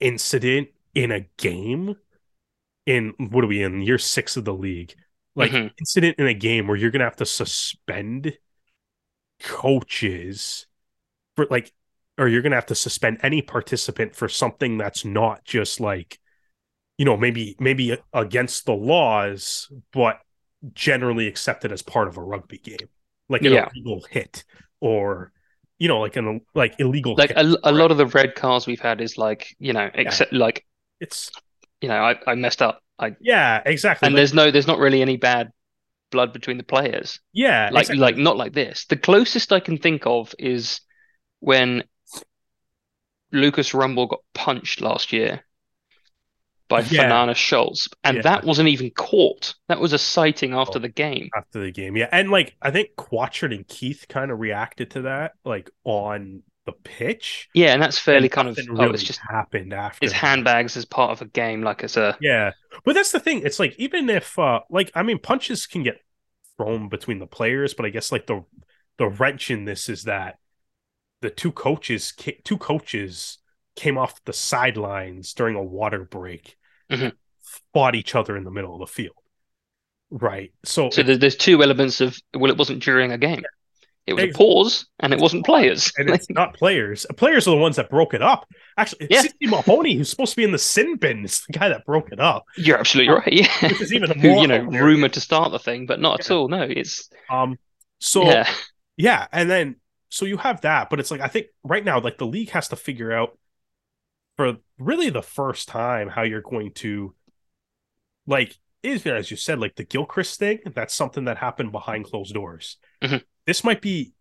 [0.00, 1.96] incident in a game
[2.86, 4.94] in what are we in year six of the league?
[5.36, 5.70] Like Mhm.
[5.78, 8.38] incident in a game where you're gonna have to suspend
[9.40, 10.66] coaches
[11.36, 11.72] for like
[12.18, 16.18] or you're gonna have to suspend any participant for something that's not just like
[16.98, 20.20] you know maybe maybe against the laws but
[20.74, 22.88] generally accepted as part of a rugby game.
[23.28, 23.68] Like an Yeah.
[23.74, 24.44] illegal hit
[24.80, 25.32] or
[25.78, 27.36] you know like an like illegal Like hit.
[27.36, 30.64] a, a lot of the red cards we've had is like you know except like
[31.00, 31.30] it's
[31.80, 32.80] you know I, I messed up.
[32.98, 34.08] I yeah exactly.
[34.08, 35.52] And Like, there's no there's not really any bad
[36.10, 37.20] blood between the players.
[37.32, 37.98] Yeah like exactly.
[37.98, 38.86] like not like this.
[38.86, 40.80] The closest I can think of is
[41.40, 41.84] when
[43.32, 45.42] Lucas Rumball got punched last year
[46.68, 47.02] by Yeah.
[47.02, 48.22] Fernanda Schultz and Yeah.
[48.22, 50.82] that wasn't even caught that was a sighting after Oh.
[50.82, 51.96] the game after the game.
[51.96, 52.08] Yeah.
[52.12, 56.72] And like I think Quatchard and Keith kind of reacted to that, like on the
[56.72, 57.48] pitch.
[57.54, 60.04] yeah and that's fairly And kind of nothing oh it's just happened after.
[60.04, 60.18] it's that.
[60.20, 62.52] handbags as part of a game like as a Yeah.
[62.84, 63.42] But that's the thing.
[63.44, 66.00] It's like even if uh like I mean punches can get
[66.58, 68.44] thrown between the players, but I guess like the
[68.98, 70.38] the wrench in this is that
[71.22, 72.12] the two coaches
[72.44, 73.38] two coaches
[73.78, 76.56] came off the sidelines during a water break,
[76.90, 77.12] Mhm.
[77.72, 79.14] fought each other in the middle of the field.
[80.10, 80.52] Right.
[80.64, 83.42] So, So there's, there's two elements of well, it wasn't during a game.
[84.06, 85.92] It was a pause, and it wasn't players.
[85.98, 87.04] and it's not players.
[87.18, 88.48] Players are the ones that broke it up.
[88.78, 89.20] Actually, Yeah.
[89.20, 92.10] Steve Mahoney, who's supposed to be in the sin bin, is the guy that broke
[92.10, 93.30] it up, You're absolutely right.
[93.32, 94.40] Yeah, which is even more.
[94.40, 96.48] you know, rumored to start the thing, but not at all.
[96.48, 97.58] No, it's Um,
[98.00, 98.48] so yeah.
[98.96, 99.76] yeah, and then
[100.08, 102.68] so you have that, but it's like I think right now, like the league has
[102.68, 103.36] to figure out
[104.38, 107.12] for really the first time how you're going to,
[108.26, 110.60] like, is as you said, like the Gilchrist thing.
[110.74, 112.76] That's something that happened behind closed doors.
[113.02, 113.24] Mhm.
[113.46, 114.12] This might be.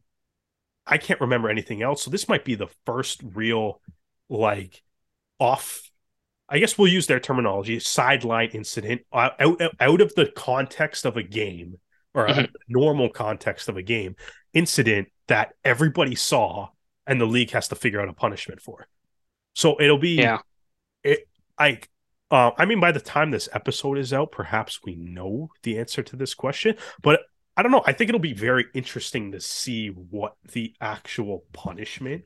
[0.87, 3.81] I can't remember anything else, so this might be the first real,
[4.27, 4.83] like,
[5.39, 5.83] off
[6.49, 11.05] I guess we'll use their terminology, sideline incident uh, out out, out of the context
[11.05, 11.75] of a game
[12.13, 12.45] or Mhm.
[12.45, 14.15] a normal context of a game
[14.53, 16.69] incident that everybody saw
[17.05, 18.87] and the league has to figure out a punishment for.
[19.57, 20.37] So it'll be yeah.
[21.03, 21.79] it I
[22.29, 26.03] uh, I mean by the time this episode is out perhaps we know the answer
[26.03, 27.21] to this question, but
[27.57, 32.25] I don't know, I think it'll be very interesting to see what the actual punishment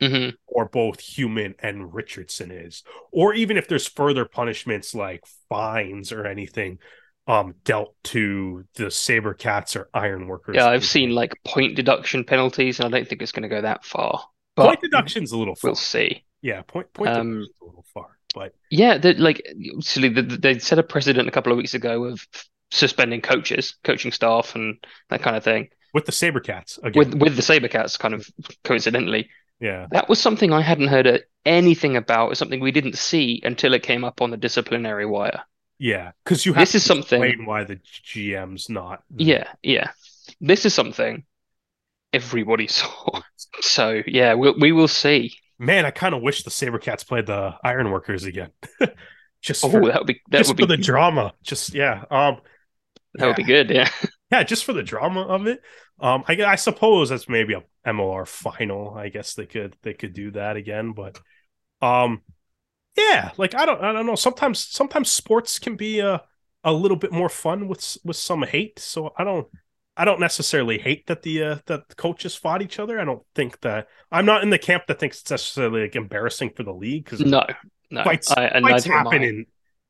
[0.00, 2.82] hmm or both Human and Richardson is,
[3.12, 6.80] or even if there's further punishments like fines or anything
[7.28, 10.56] um dealt to the saber cats or Ironworkers.
[10.56, 13.60] Yeah, I've seen like point deduction penalties, and I don't think it's going to go
[13.60, 14.24] that far.
[14.56, 15.68] But point deduction's a little far.
[15.68, 16.24] we'll see.
[16.44, 20.82] Yeah, point point Um, a little far, but Yeah, that like the- they set a
[20.82, 22.26] precedent a couple of weeks ago of
[22.70, 24.76] suspending coaches, coaching staff, and
[25.08, 25.68] that kind of thing.
[25.94, 28.28] with the Sabercats again, With with the Sabercats, kind of
[28.64, 29.30] coincidentally,
[29.60, 32.30] yeah, that was something I hadn't heard anything about.
[32.30, 35.40] It's something we didn't see until it came up on the disciplinary wire.
[35.78, 37.22] yeah, because you have This to is something.
[37.22, 37.78] explain why the
[38.10, 39.02] GM's not.
[39.10, 39.90] the- Yeah, yeah.
[40.40, 41.24] This is something
[42.12, 43.22] everybody saw.
[43.60, 45.36] So yeah, we we will see.
[45.58, 48.50] Man, I kind of wish the Sabercats played the Ironworkers again,
[49.42, 51.32] just Oh, for that would be that just would for be the drama.
[51.42, 52.40] Just yeah, um,
[53.14, 53.70] that would be good.
[53.70, 53.88] Yeah.
[54.32, 55.60] yeah, just for the drama of it.
[56.00, 58.94] Um, I, I suppose that's maybe a MLR final.
[58.94, 61.20] I guess they could they could do that again, but
[61.82, 62.22] um,
[62.96, 64.14] yeah, like I don't I don't know.
[64.16, 66.22] Sometimes sometimes sports can be a
[66.64, 68.78] a little bit more fun with with some hate.
[68.78, 69.48] So I don't
[69.96, 73.00] I don't necessarily hate that the uh, that the coaches fought each other.
[73.00, 76.50] I don't think that I'm not in the camp that thinks it's necessarily like embarrassing
[76.56, 77.44] for the league because No,
[77.90, 78.04] no.
[78.04, 79.46] fights I, fights happen in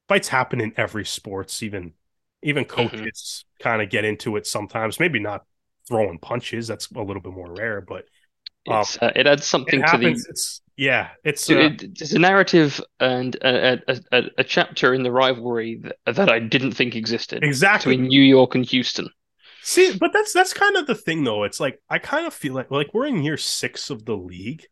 [0.09, 1.95] fights happen in every sports even
[2.43, 3.05] even Mm-hmm.
[3.05, 5.45] coaches kind of get into it sometimes maybe not
[5.89, 8.05] throwing punches that's a little bit more rare but
[8.69, 12.13] um, It's, uh, it adds it something to the it's yeah it's uh, it, it's
[12.13, 16.73] a narrative and a, a, a, a chapter in the rivalry that, that I didn't
[16.73, 19.09] think existed exactly between New York and Houston.
[19.65, 21.43] See but that's that's kind of the thing though.
[21.45, 24.67] It's like i kind of feel like like we're in year six of the league.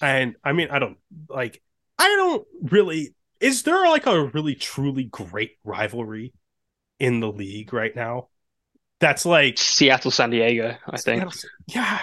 [0.00, 0.98] And i mean i don't
[1.28, 1.62] like
[1.98, 6.32] i don't really is there like a really truly great rivalry
[6.98, 8.28] in the league right now?
[9.00, 11.32] That's like Seattle, San Diego, I think.
[11.32, 12.00] Seattle- yeah,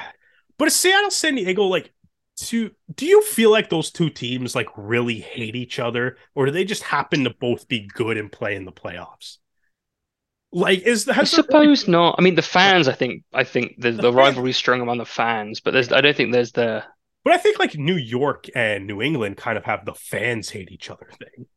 [0.58, 1.94] but is Seattle, San Diego like
[2.38, 6.18] to do you feel like those two teams like really hate each other?
[6.36, 9.38] Or do they just happen to both be good and play in the playoffs
[10.56, 11.92] like is I suppose really...
[11.92, 12.16] not.
[12.18, 15.06] I mean the fans I think I think the, the, the rivalry strong among the
[15.06, 16.84] fans but there's I don't think there's the
[17.26, 20.72] but I think like New York and New England kind of have the fans hate
[20.72, 21.48] each other thing.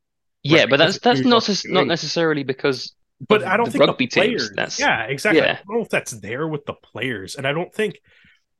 [0.42, 0.70] Yeah right?
[0.70, 2.94] but that's that's not not necessarily because
[3.28, 5.42] but I don't the think rugby the players, teams that's yeah exactly.
[5.42, 5.52] yeah.
[5.52, 8.00] I don't know if that's there with the players and I don't think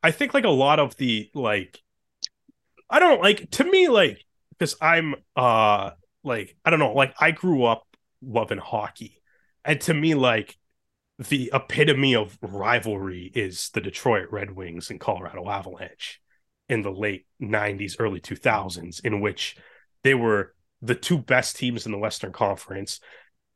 [0.04, 1.80] I think like a lot of the like
[2.88, 4.24] I don't like to me like
[4.56, 5.90] because I'm uh
[6.22, 7.84] like I don't know like I grew up
[8.22, 9.17] loving hockey
[9.64, 10.56] and to me like
[11.18, 16.20] the epitome of rivalry is the Detroit Red Wings and Colorado Avalanche
[16.68, 19.56] in the late 90s early 2000s in which
[20.04, 23.00] they were the two best teams in the Western Conference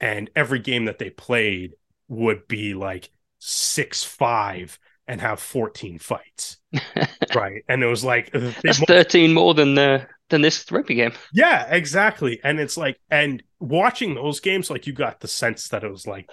[0.00, 1.74] and every game that they played
[2.08, 3.10] would be like
[3.40, 4.78] 6-5
[5.12, 6.56] and have 14 fights.
[7.34, 7.62] right.
[7.68, 11.12] And it was like that's 13 more than the than this rugby game.
[11.34, 12.40] Yeah, exactly.
[12.42, 16.06] And it's like and watching those games, like you got the sense that it was
[16.06, 16.30] like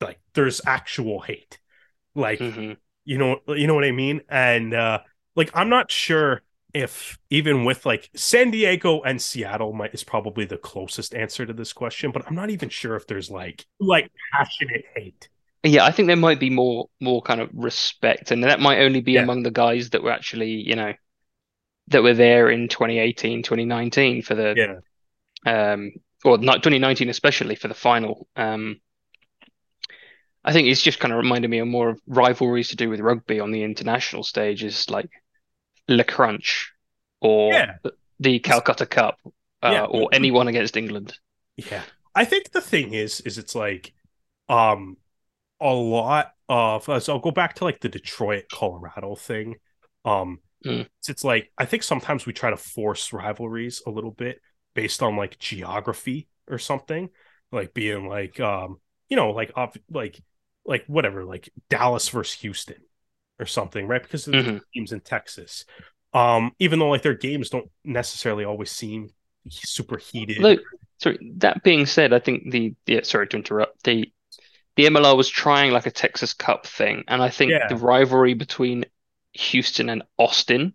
[0.00, 1.58] like there's actual hate.
[2.14, 2.72] Like mm-hmm.
[3.04, 4.22] you know you know what I mean?
[4.30, 5.00] And uh
[5.36, 6.40] like I'm not sure
[6.72, 11.52] if even with like San Diego and Seattle might is probably the closest answer to
[11.52, 15.28] this question, but I'm not even sure if there's like like passionate hate.
[15.64, 19.00] Yeah, I think there might be more more kind of respect, and that might only
[19.00, 19.22] be yeah.
[19.22, 20.92] among the guys that were actually, you know,
[21.88, 24.80] that were there in 2018, 2019 for the
[25.46, 25.92] yeah, um,
[26.24, 28.26] or not 2019 especially for the final.
[28.34, 28.80] Um,
[30.44, 32.98] I think it's just kind of reminded me of more of rivalries to do with
[32.98, 35.10] rugby on the international stage, is like
[35.88, 36.72] Le Crunch
[37.20, 37.76] or yeah.
[38.18, 39.18] the Calcutta Cup
[39.62, 41.16] uh, or anyone against England.
[41.56, 41.82] Yeah,
[42.14, 43.92] I think the thing is, is it's like,
[44.48, 44.96] um,
[45.62, 49.56] a lot of so I'll go back to like the Detroit Colorado thing.
[50.04, 50.86] Um mm.
[51.08, 54.40] it's like I think sometimes we try to force rivalries a little bit
[54.74, 57.10] based on like geography or something.
[57.50, 60.20] Like being like um, you know, like off like
[60.64, 62.82] like whatever, like Dallas versus Houston
[63.38, 64.02] or something, right?
[64.02, 64.54] Because of mm-hmm.
[64.54, 65.64] the teams in Texas.
[66.14, 69.10] Um, even though like their games don't necessarily always seem
[69.48, 70.38] super heated.
[70.38, 70.60] Look,
[70.98, 73.82] sorry, that being said, I think the yeah, sorry to interrupt.
[73.84, 74.10] The
[74.76, 77.68] the MLR was trying like a Texas Cup thing, and I think yeah.
[77.68, 78.84] the rivalry between
[79.34, 80.74] Houston and Austin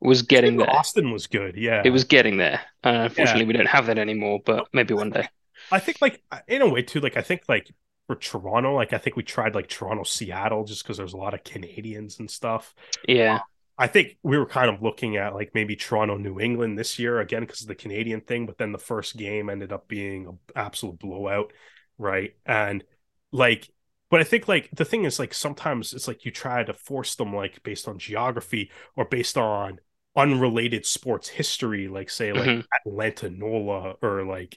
[0.00, 0.70] was getting there.
[0.70, 1.82] Austin was good, yeah.
[1.84, 2.60] It was getting there.
[2.84, 3.46] Uh, unfortunately, yeah.
[3.46, 5.28] we don't have that anymore, but maybe one day.
[5.70, 7.70] I think, like in a way too, like I think like
[8.06, 11.34] for Toronto, like I think we tried like Toronto, Seattle, just because there's a lot
[11.34, 12.74] of Canadians and stuff.
[13.08, 13.40] Yeah.
[13.76, 17.18] I think we were kind of looking at like maybe Toronto, New England this year
[17.20, 20.38] again because of the Canadian thing, but then the first game ended up being an
[20.54, 21.52] absolute blowout,
[21.98, 22.36] right?
[22.46, 22.84] And
[23.34, 23.68] like
[24.10, 27.16] but I think like the thing is like sometimes it's like you try to force
[27.16, 29.80] them like based on geography or based on
[30.16, 32.60] unrelated sports history, like say like mm-hmm.
[32.86, 34.56] Atlanta Nola or like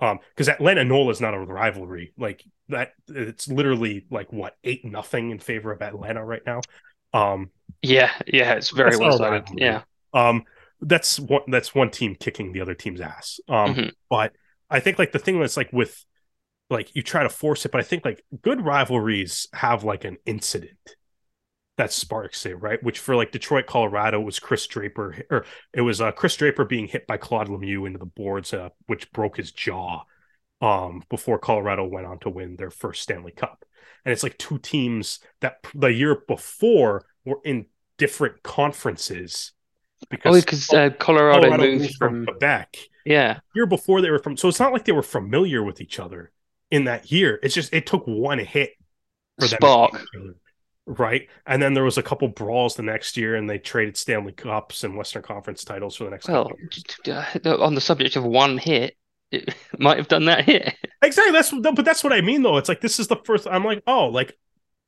[0.00, 2.12] um because Atlanta Nola is not a rivalry.
[2.18, 6.60] Like that it's literally like what eight nothing in favor of Atlanta right now.
[7.14, 9.48] Um yeah, yeah, it's very well sided.
[9.56, 9.82] Yeah.
[10.12, 10.44] Um
[10.82, 13.40] that's one that's one team kicking the other team's ass.
[13.48, 13.88] Um mm-hmm.
[14.10, 14.32] but
[14.68, 16.04] I think like the thing that's like with
[16.70, 20.18] like you try to force it, but I think like good rivalries have like an
[20.24, 20.96] incident
[21.76, 22.82] that sparks it, right?
[22.82, 26.86] Which for like Detroit, Colorado was Chris Draper, or it was uh, Chris Draper being
[26.86, 30.04] hit by Claude Lemieux into the boards, uh, which broke his jaw.
[30.62, 33.64] Um, before Colorado went on to win their first Stanley Cup,
[34.04, 37.64] and it's like two teams that the year before were in
[37.96, 39.52] different conferences
[40.10, 42.76] because oh, because uh, Colorado, Colorado, moved from, from Quebec.
[43.06, 45.98] Yeah, year before they were from, so it's not like they were familiar with each
[45.98, 46.30] other
[46.70, 47.38] in that year.
[47.42, 48.70] It's just it took one hit
[49.38, 49.92] for Spark.
[50.12, 50.36] them.
[50.86, 51.28] Right.
[51.46, 54.82] And then there was a couple brawls the next year and they traded Stanley Cups
[54.82, 56.50] and Western Conference titles for the next well,
[57.44, 58.96] on the subject of one hit,
[59.30, 60.74] it might have done that hit.
[61.02, 61.32] Exactly.
[61.32, 62.56] That's but that's what I mean though.
[62.56, 64.36] It's like this is the first I'm like, oh, like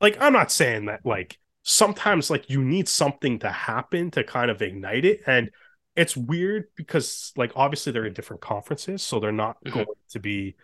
[0.00, 4.50] like I'm not saying that like sometimes like you need something to happen to kind
[4.50, 5.20] of ignite it.
[5.26, 5.50] And
[5.94, 9.74] it's weird because like obviously they're in different conferences, so they're not mm-hmm.
[9.74, 10.56] going to be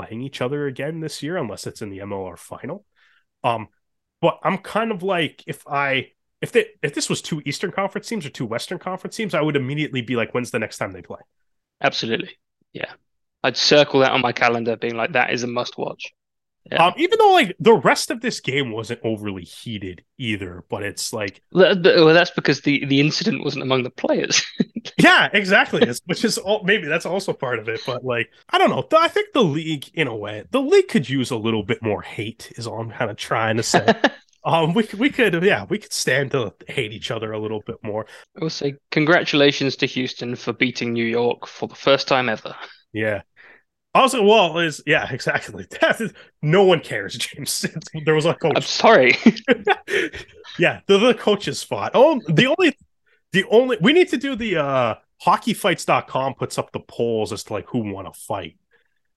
[0.00, 2.84] playing each other again this year unless it's in the MLR final.
[3.44, 3.68] Um,
[4.20, 8.08] but I'm kind of like if I if they if this was two Eastern Conference
[8.08, 10.92] teams or two Western Conference teams, I would immediately be like, when's the next time
[10.92, 11.20] they play?
[11.82, 12.30] Absolutely,
[12.72, 12.92] yeah.
[13.42, 16.12] I'd circle that on my calendar, being like, that is a must watch.
[16.70, 16.86] Yeah.
[16.86, 21.12] Um, even though like the rest of this game wasn't overly heated either, but it's
[21.12, 24.42] like well, that's because the the incident wasn't among the players.
[24.98, 25.90] yeah, exactly.
[26.04, 28.86] which is all, maybe that's also part of it, but like I don't know.
[28.98, 32.02] I think the league, in a way, the league could use a little bit more
[32.02, 32.52] hate.
[32.56, 33.94] Is all I'm kind of trying to say.
[34.42, 37.76] Um, we we could yeah we could stand to hate each other a little bit
[37.82, 38.06] more.
[38.34, 42.56] I will say congratulations to Houston for beating New York for the first time ever.
[42.92, 43.22] Yeah.
[43.94, 45.66] Also, well, is yeah, exactly.
[45.80, 47.66] That is, no one cares, James.
[48.04, 48.52] there was a coach.
[48.56, 49.16] I'm sorry.
[50.58, 51.92] yeah, the, the coach's fought.
[51.94, 52.76] Oh, the only,
[53.32, 57.52] the only we need to do the uh hockeyfights.com puts up the polls as to
[57.52, 58.56] like who won a fight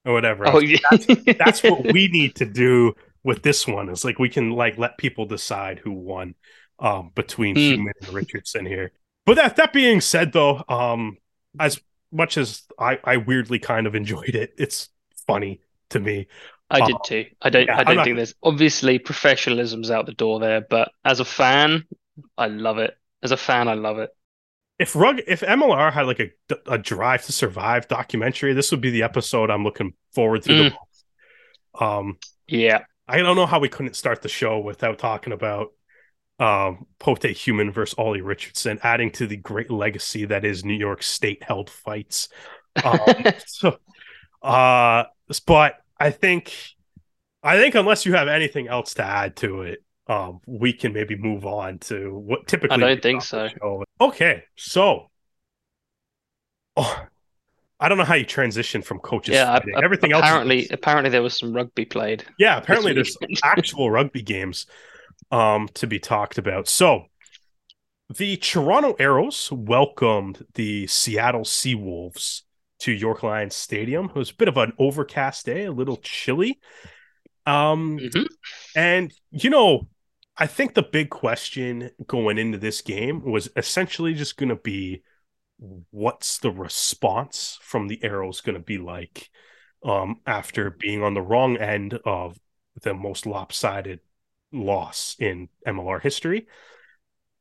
[0.05, 0.47] or whatever.
[0.47, 0.77] Oh, yeah.
[0.91, 1.05] that's,
[1.37, 3.89] that's what we need to do with this one.
[3.89, 6.35] Is like we can like let people decide who won
[6.79, 7.59] um between Mm.
[7.75, 8.91] Human and Richardson here.
[9.25, 11.17] But that that being said, though, um,
[11.59, 11.79] as
[12.13, 14.89] much as I I weirdly kind of enjoyed it, it's
[15.27, 16.27] funny to me.
[16.69, 17.25] I did Uh, too.
[17.41, 17.65] I don't.
[17.67, 21.25] yeah, I don't not- think there's obviously professionalism's out the door there, but as a
[21.25, 21.83] fan,
[22.37, 22.97] I love it.
[23.21, 24.09] As a fan, I love it.
[24.79, 26.31] If rug if MLR had like a
[26.67, 30.63] a Drive to Survive documentary, this would be the episode I'm looking forward to the
[30.69, 30.71] Mm.
[30.71, 31.05] most.
[31.79, 35.73] Um, Yeah, I don't know how we couldn't start the show without talking about
[36.39, 41.03] um Pote Human versus Ollie Richardson, adding to the great legacy that is New York
[41.03, 42.29] State held fights.
[42.83, 43.77] Um, so,
[44.41, 45.03] uh,
[45.45, 46.51] but I think,
[47.43, 51.15] I think unless you have anything else to add to it, um, we can maybe
[51.15, 52.77] move on to what typically.
[52.83, 53.55] I don't think talk on the so.
[53.59, 53.83] show.
[54.01, 55.11] Okay, so,
[56.77, 57.05] oh,
[57.79, 59.35] I don't know how you transition from coaches.
[59.35, 59.53] yeah.
[59.53, 59.75] fighting.
[59.75, 60.23] a- a- everything else.
[60.23, 62.25] apparently, apparently there was some rugby played.
[62.39, 64.65] yeah, apparently there's actual rugby games
[65.31, 66.67] um to be talked about.
[66.67, 67.05] So
[68.15, 72.41] the Toronto Arrows welcomed the Seattle Seawolves
[72.79, 74.05] to York Lions Stadium.
[74.09, 76.59] It was a bit of an overcast day, a little chilly.
[77.45, 78.27] Um Mhm.
[78.75, 79.87] and you know,
[80.37, 85.03] I think the big question going into this game was essentially just going to be
[85.91, 89.29] what's the response from the Arrows going to be like
[89.85, 92.37] um, after being on the wrong end of
[92.81, 93.99] the most lopsided
[94.53, 96.47] loss in MLR history.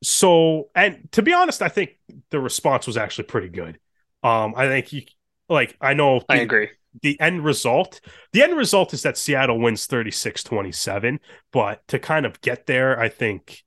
[0.02, 1.98] So, and to be honest, I think
[2.30, 3.78] the response was actually pretty good.
[4.22, 5.02] Um, I think you
[5.48, 6.70] like I know I agree.
[7.02, 8.00] the end result
[8.32, 11.18] the end result is that Seattle wins 36-27
[11.52, 13.64] but to kind of get there I think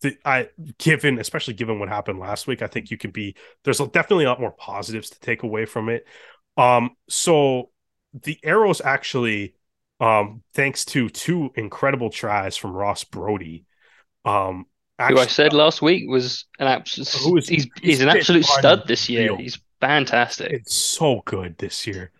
[0.00, 3.78] the, I given especially given what happened last week I think you can be there's
[3.78, 6.06] definitely a lot more positives to take away from it
[6.56, 7.70] um so
[8.12, 9.54] the arrows actually
[10.02, 13.64] um thanks to two incredible tries from Ross Braude
[14.24, 14.66] um
[14.98, 17.44] Who I said last week was an absolute.
[17.44, 19.36] Is- he's he's he's an absolute stud this year.
[19.36, 20.52] He's fantastic.
[20.52, 22.10] it's so good this year.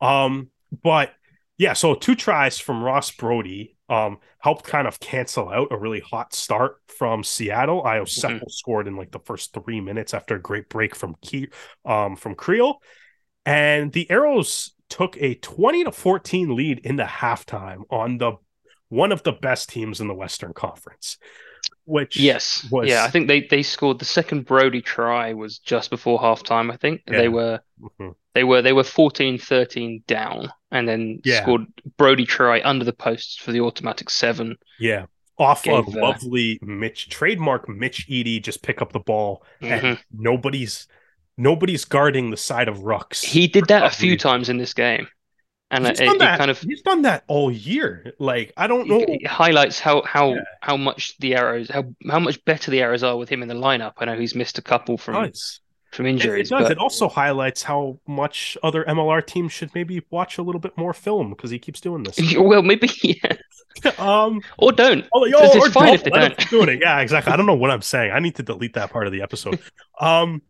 [0.00, 0.48] Um,
[0.82, 1.12] but
[1.58, 6.00] yeah, so two tries from Ross Braude um helped kind of cancel out a really
[6.00, 7.82] hot start from Seattle.
[7.84, 11.48] Io Sepple scored in like the first three minutes after a great break from Key
[11.84, 12.80] um from Creel.
[13.44, 18.32] And the Arrows took a 20 to 14 lead in the halftime on the
[18.88, 21.16] one of the best teams in the Western Conference.
[21.84, 22.66] Which Yes.
[22.70, 26.72] was- Yeah, I think they they scored the second Braude try was just before halftime,
[26.72, 27.02] I think.
[27.08, 27.16] Yeah.
[27.18, 28.14] They were Mhm.
[28.34, 31.42] they were they were 14-13 down and then Yeah.
[31.42, 34.56] scored Braude try under the posts for the automatic seven.
[34.78, 35.06] Yeah.
[35.38, 39.82] Off Gave, of uh, lovely Mitch trademark Mitch Eadie just pick up the ball Mhm.
[39.82, 40.86] and nobody's
[41.40, 43.24] nobody's guarding the side of rucks.
[43.24, 45.08] He did that a few times in this game.
[45.72, 46.38] And he's it, done that.
[46.38, 48.12] kind of he's done that all year.
[48.18, 49.04] Like I don't know.
[49.06, 50.40] it highlights how how Yeah.
[50.60, 53.54] how much the arrows how how much better the arrows are with him in the
[53.54, 53.92] lineup.
[53.98, 55.60] I know he's missed a couple from does.
[55.92, 56.64] from It, it injuries, does.
[56.64, 60.76] but It also highlights how much other MLR teams should maybe watch a little bit
[60.76, 62.18] more film because he keeps doing this.
[62.36, 63.36] well, maybe yeah,
[63.98, 65.06] um, or don't.
[65.14, 66.50] oh, yo, It's or fine don't if they let don't.
[66.50, 66.80] doing it.
[66.82, 67.32] Yeah, exactly.
[67.32, 68.10] I don't know what I'm saying.
[68.10, 69.60] I need to delete that part of the episode.
[70.00, 70.42] Um,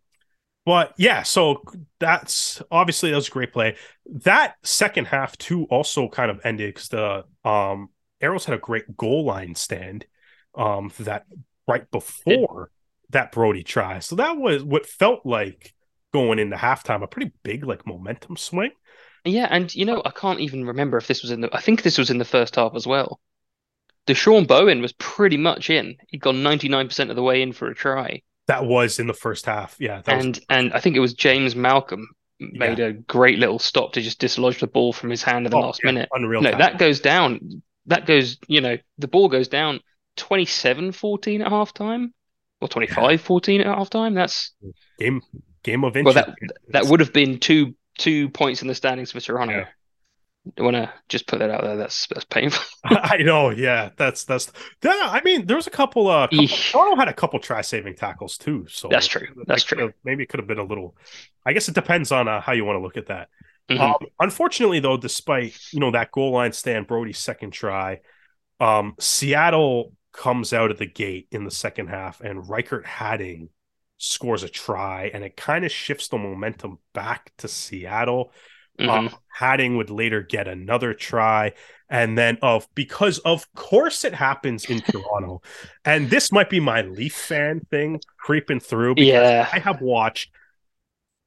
[0.65, 1.63] but yeah, so
[1.99, 3.77] that's obviously that was a great play.
[4.07, 8.97] That second half too also kind of ended because the um Arrows had a great
[8.97, 10.07] goal line stand
[10.55, 11.25] um that
[11.67, 12.71] right before
[13.11, 13.99] that Braude try.
[14.01, 15.75] So that was what felt like
[16.13, 18.73] going into halftime a pretty big like momentum swing.
[19.25, 21.55] Yeah, and you know, I can't even remember if this was in the.
[21.55, 23.21] I think this was in the first half as well.
[24.07, 25.97] Deshaun Bowen was pretty much in.
[26.09, 28.23] He'd gone 99% of the way in for a try.
[28.51, 29.77] That was in the first half.
[29.79, 32.09] Yeah, that was And and I think it was James Malcolm
[32.41, 35.59] made a great little stop to just dislodge the ball from his hand at the
[35.59, 36.09] oh, last yeah, minute.
[36.13, 36.43] unreal.
[36.43, 37.63] No, that goes down.
[37.87, 39.81] That goes, you know, the ball goes down
[40.17, 42.13] 27-14 at halftime
[42.61, 44.15] or 25-14 at halftime.
[44.15, 44.53] That's
[44.99, 45.23] game
[45.63, 46.35] game of well, that
[46.69, 49.67] that would have been two two points in the standings for Toronto.
[50.59, 51.77] I want to just put that out there.
[51.77, 52.65] That's that's painful.
[52.85, 53.91] I know, yeah.
[53.97, 54.51] That's that's
[54.83, 56.47] yeah, I mean, there was a couple uh couple.
[56.49, 58.67] Toronto had a couple try saving tackles too.
[58.69, 59.29] So That's true.
[59.47, 59.93] That's true.
[60.05, 60.97] maybe it could have been a little
[61.45, 63.29] I guess it depends on uh, how you want to look at that.
[63.71, 63.81] Mhm.
[63.81, 68.01] Um unfortunately though, despite you know that goal line stand, Braude's second try,
[68.59, 73.49] um, Seattle comes out of the gate in the second half, and Riekert Hattingh
[73.99, 78.33] scores a try, and it kind of shifts the momentum back to Seattle.
[78.81, 79.13] Mhm.
[79.13, 81.53] Uh, Hattingh would later get another try,
[81.89, 85.43] and then of because of course it happens in Toronto,
[85.85, 88.95] and this might be my Leaf fan thing creeping through.
[88.97, 89.49] Because Yeah.
[89.53, 90.31] I have watched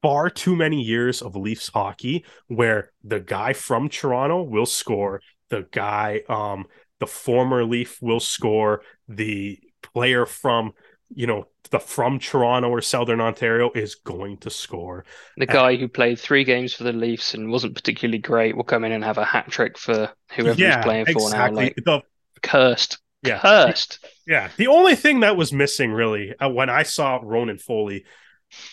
[0.02, 5.66] far too many years of Leafs hockey where the guy from Toronto will score, the
[5.70, 6.66] guy, um,
[7.00, 10.72] the former Leaf will score, the player from
[11.14, 15.04] you know the from Toronto or Southern Ontario is going to score.
[15.36, 18.84] The guy who played three games for the Leafs and wasn't particularly great will come
[18.84, 21.26] in and have a hat trick for whoever yeah, he's playing for now.
[21.26, 21.64] exactly.
[21.64, 22.02] Like the
[22.42, 22.98] cursed.
[23.22, 23.38] Yeah.
[23.38, 24.04] Cursed.
[24.26, 28.04] Yeah, the only thing that was missing really uh, when I saw Ronan Foley,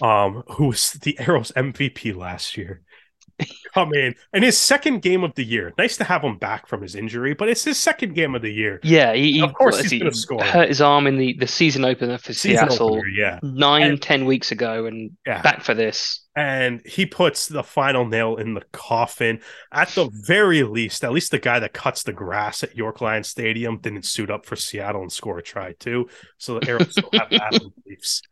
[0.02, 2.82] um, who was the Arrows MVP last year,
[3.74, 5.74] come in in his second game of the year.
[5.78, 8.52] Nice to have him back from his injury, but it's his second game of the
[8.52, 8.80] year.
[8.84, 10.44] Yeah, he, he Of course is he's he, gonna score.
[10.44, 14.02] hurt his arm in the, the season opener for Season Seattle opener, yeah, nine, And-
[14.02, 16.26] ten weeks ago and yeah, back for this.
[16.36, 19.40] and he puts the final nail in the coffin.
[19.72, 23.28] At the very least, at least the guy that cuts the grass at York Lions
[23.28, 26.08] Stadium didn't suit up for Seattle and score a try too.
[26.38, 28.22] So the Arrows still have that Leafs.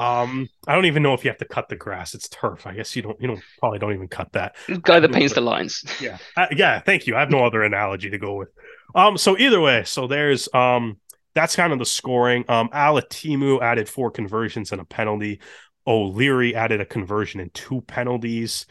[0.00, 2.14] Um, I don't even know if you have to cut the grass.
[2.14, 2.66] It's turf.
[2.66, 3.20] I guess you don't.
[3.20, 4.56] You don't probably don't even cut that.
[4.66, 5.84] The guy that paints the lines.
[6.00, 6.80] Yeah, uh, yeah.
[6.80, 7.14] Thank you.
[7.14, 8.48] I have no other analogy to go with.
[8.94, 10.96] Um, so either way, so there's um,
[11.34, 12.46] that's kind of the scoring.
[12.48, 15.40] Um, Alatimu added four conversions and a penalty.
[15.86, 18.64] O'Leary added a conversion and two penalties.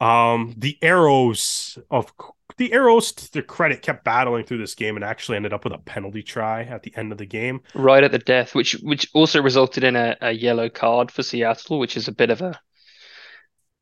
[0.00, 2.12] Um, the arrows of
[2.58, 5.72] the arrows, to their credit, kept battling through this game and actually ended up with
[5.74, 7.60] a penalty try at the end of the game.
[7.74, 11.78] right at the death, which which also resulted in a, a yellow card for Seattle,
[11.78, 12.58] which is a bit of a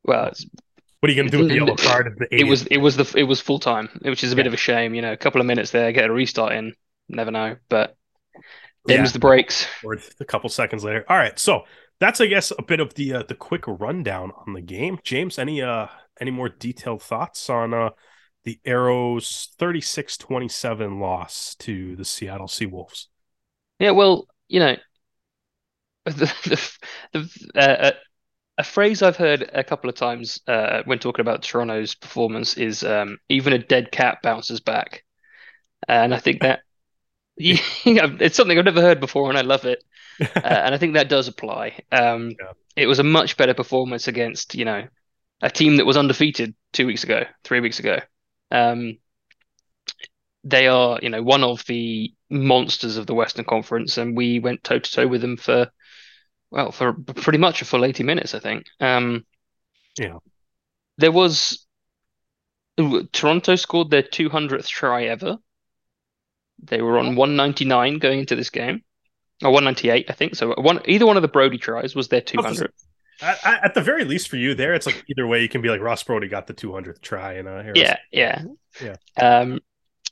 [0.03, 0.45] well, it's,
[0.99, 2.07] What are you going to do with the yellow card?
[2.07, 4.47] at the it was it was the it was full time, which is a bit
[4.47, 4.93] of a shame.
[4.93, 6.73] You know, a couple of minutes there, get a restart in,
[7.09, 7.95] never know, but
[8.87, 9.05] Yeah.
[9.07, 9.67] the breaks.
[9.83, 11.03] or a couple seconds later.
[11.09, 11.63] All right, so
[11.99, 14.99] that's I guess a bit of the uh, the quick rundown on the game.
[15.03, 15.87] James, any uh
[16.19, 17.89] any more detailed thoughts on uh
[18.43, 23.07] the Arrows 36-27 loss to the Seattle Seawolves?
[23.79, 24.75] Yeah, well, you know,
[26.05, 26.71] the,
[27.13, 27.91] the, the uh,
[28.59, 32.83] a phrase I've heard a couple of times uh, when talking about Toronto's performance is
[32.83, 35.03] um, even a dead cat bounces back,
[35.87, 36.61] and I think that
[37.37, 39.83] yeah, it's something I've never heard before, and I love it.
[40.43, 41.79] Uh, and I think that does apply.
[41.91, 42.53] Um, Yeah.
[42.75, 44.87] It was a much better performance against, you know,
[45.41, 47.99] a team that was undefeated two weeks ago, three weeks ago.
[48.51, 48.97] Um,
[50.43, 54.63] they are, you know, one of the monsters of the Western Conference, and we went
[54.63, 55.71] toe to toe with them for,
[56.51, 58.65] well, for pretty much a full 80 minutes, I think.
[58.79, 59.25] Um,
[59.97, 60.19] Yeah.
[60.97, 61.65] There was
[62.77, 65.37] Toronto scored their 200th try ever.
[66.63, 68.83] They were on 199 going into this game,
[69.43, 70.35] or 198, I think.
[70.35, 72.71] So one, either one of the Braude tries was their 200.
[73.21, 75.81] At, the very least for you there, it's like either way you can be like
[75.81, 77.71] Ross Braude got the 200th try in uh.
[77.75, 78.43] Yeah, yeah,
[78.81, 78.95] Yeah.
[79.17, 79.59] Um,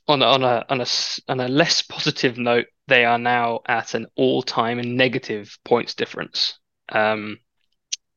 [0.06, 0.86] on a, on a on a
[1.28, 6.58] on a less positive note, they are now at an all-time negative points difference.
[6.90, 7.38] Um,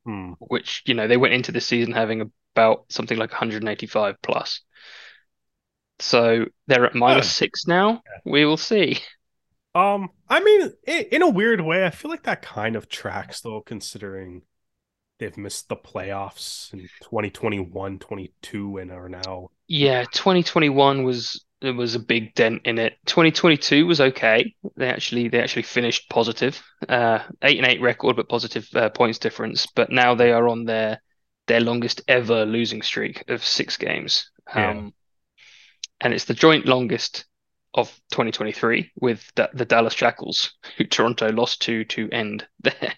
[0.07, 0.31] Hmm.
[0.39, 4.61] which you know they went into the season having about something like 185 plus.
[5.99, 8.01] So they're at minus six now.
[8.23, 8.99] We will see.
[9.75, 13.61] Um, I mean, in a weird way, I feel like that kind of tracks though,
[13.61, 14.43] considering
[15.19, 21.95] they've missed the playoffs in 2021, 22, and are now Yeah, 2021 was there was
[21.95, 22.97] a big dent in it.
[23.05, 24.53] 2022 was okay.
[24.75, 29.19] They actually they actually finished positive, uh, eight and eight record, but positive uh, points
[29.19, 29.67] difference.
[29.75, 31.01] But now they are on their
[31.47, 34.29] their longest ever losing streak of six games.
[34.55, 34.71] Yeah.
[34.71, 34.93] Um,
[35.99, 37.25] and it's the joint longest
[37.73, 42.95] of 2023 with the, the Dallas Jackals, who Toronto lost to to end their and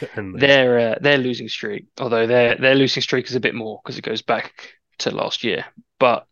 [0.34, 1.86] their uh, their losing streak.
[1.98, 5.44] Although their their losing streak is a bit more because it goes back to last
[5.44, 5.64] year,
[5.98, 6.26] but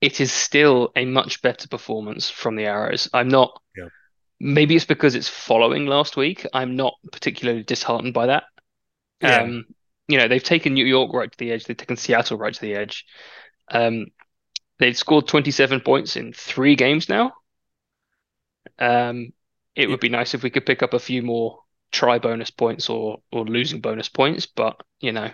[0.00, 3.08] it is still a much better performance from the Arrows.
[3.12, 3.60] I'm not.
[3.76, 3.88] Yeah.
[4.42, 6.46] Maybe it's because it's following last week.
[6.54, 8.44] I'm not particularly disheartened by that.
[9.20, 9.42] Yeah.
[9.42, 9.66] Um,
[10.08, 11.64] you know, they've taken New York right to the edge.
[11.64, 13.04] They've taken Seattle right to the edge.
[13.70, 14.06] Um,
[14.78, 17.34] they've scored 27 points in three games now.
[18.78, 19.32] Um,
[19.76, 21.60] it would be nice if we could pick up a few more
[21.92, 25.30] try bonus points or or losing bonus points, but you know,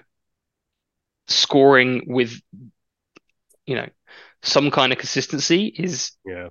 [1.28, 2.40] scoring with
[3.66, 3.88] you know
[4.42, 6.48] some kind of consistency is yeah,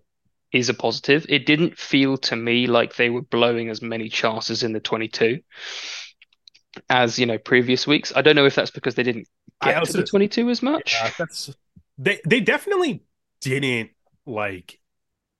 [0.51, 1.25] is a positive.
[1.29, 5.39] It didn't feel to me like they were blowing as many chances in the 22
[6.89, 8.11] as you know previous weeks.
[8.15, 9.27] I don't know if that's because they didn't
[9.61, 10.93] get to also- the 22 as much.
[10.93, 11.55] yeah, that's
[11.97, 13.03] they they definitely
[13.41, 13.91] didn't
[14.25, 14.79] like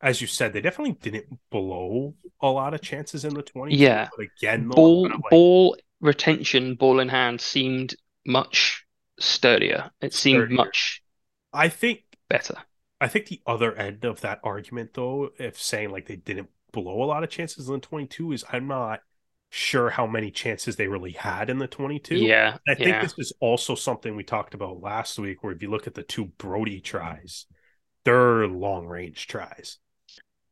[0.05, 3.75] as you said, they definitely didn't blow a lot of chances in the 20.
[3.75, 4.07] Yeah.
[4.15, 7.95] But again, though, Ball like- ball retention, ball in hand seemed
[8.25, 8.85] much
[9.19, 9.89] sturdier.
[10.01, 10.55] It seemed Sturdier.
[10.55, 11.01] much
[11.51, 12.55] I think better.
[13.01, 17.01] I think the other end of that argument, though, if saying like they didn't blow
[17.01, 18.99] a lot of chances in the 22, is I'm not
[19.49, 22.15] sure how many chances they really had in the 22.
[22.17, 23.01] Yeah, I think yeah.
[23.01, 26.03] this is also something we talked about last week, where if you look at the
[26.03, 27.45] two Braude tries,
[28.03, 29.79] they're long range tries.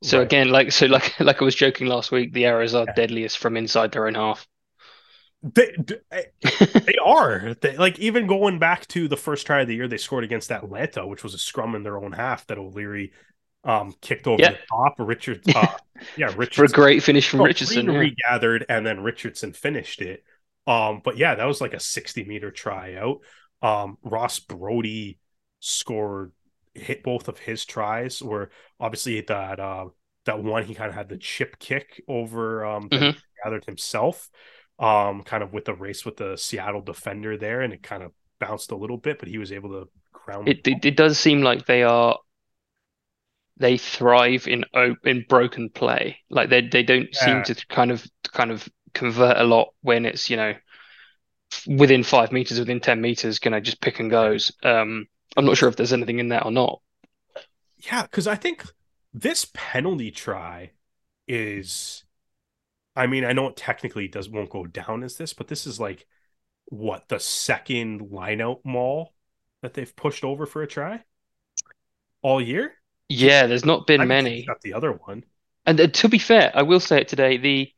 [0.03, 0.21] So Right.
[0.21, 2.93] again, like so, like like I was joking last week, the Arrows are Yeah.
[2.95, 4.47] deadliest from inside their own half.
[5.41, 5.75] They,
[6.85, 9.97] they are they, like even going back to the first try of the year they
[9.97, 13.11] scored against Atlanta, which was a scrum in their own half that O'Leary
[13.65, 14.49] um kicked over Yeah.
[14.49, 14.95] the top.
[14.99, 15.77] Richard, uh,
[16.15, 17.89] yeah, For a great finish from Oh, Richardson.
[17.89, 18.07] Yeah.
[18.07, 20.23] regathered and then Richardson finished it.
[20.67, 23.19] Um, but yeah, that was like a 60 meter tryout.
[23.61, 25.15] Um, Ross Braude
[25.59, 26.31] scored
[26.75, 28.49] hit both of his tries where
[28.79, 29.87] obviously that uh
[30.25, 33.23] that one he kind of had the chip kick over um Mhm.
[33.43, 34.29] gathered himself
[34.79, 38.11] um kind of with the race with the Seattle defender there and it kind of
[38.39, 41.41] bounced a little bit but he was able to ground It, it it does seem
[41.41, 42.17] like they are
[43.57, 46.17] they thrive in o- in broken play.
[46.29, 50.29] Like they they don't seem to kind of kind of convert a lot when it's
[50.29, 50.53] you know
[51.67, 54.51] within five meters, within ten meters, gonna just pick and goes.
[54.63, 56.81] Um, I'm not sure if there's anything in that or not.
[57.77, 58.63] Yeah, because I think
[59.13, 60.71] this penalty try
[61.27, 62.03] is,
[62.95, 65.79] I mean, I know it technically does won't go down as this, but this is
[65.79, 66.05] like
[66.65, 69.13] what the second lineout maul
[69.61, 71.03] that they've pushed over for a try
[72.21, 72.73] all year.
[73.09, 74.47] Yeah, there's not been I many.
[74.63, 75.23] The other one.
[75.65, 77.71] And uh, to be fair, I will say it today, the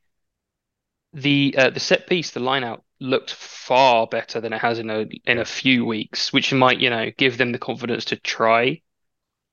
[1.14, 4.89] the uh, the set piece, the line out looked far better than it has in
[4.89, 8.82] a in a few weeks, which might, you know, give them the confidence to try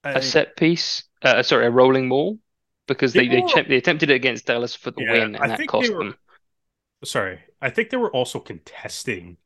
[0.05, 2.39] a set piece, uh, sorry, a rolling maul
[2.89, 5.45] because they They they, were- they attempted it against Dallas for the Yeah, win, I
[5.45, 6.17] and that think cost were- them.
[7.05, 9.39] sorry, I think they were also contesting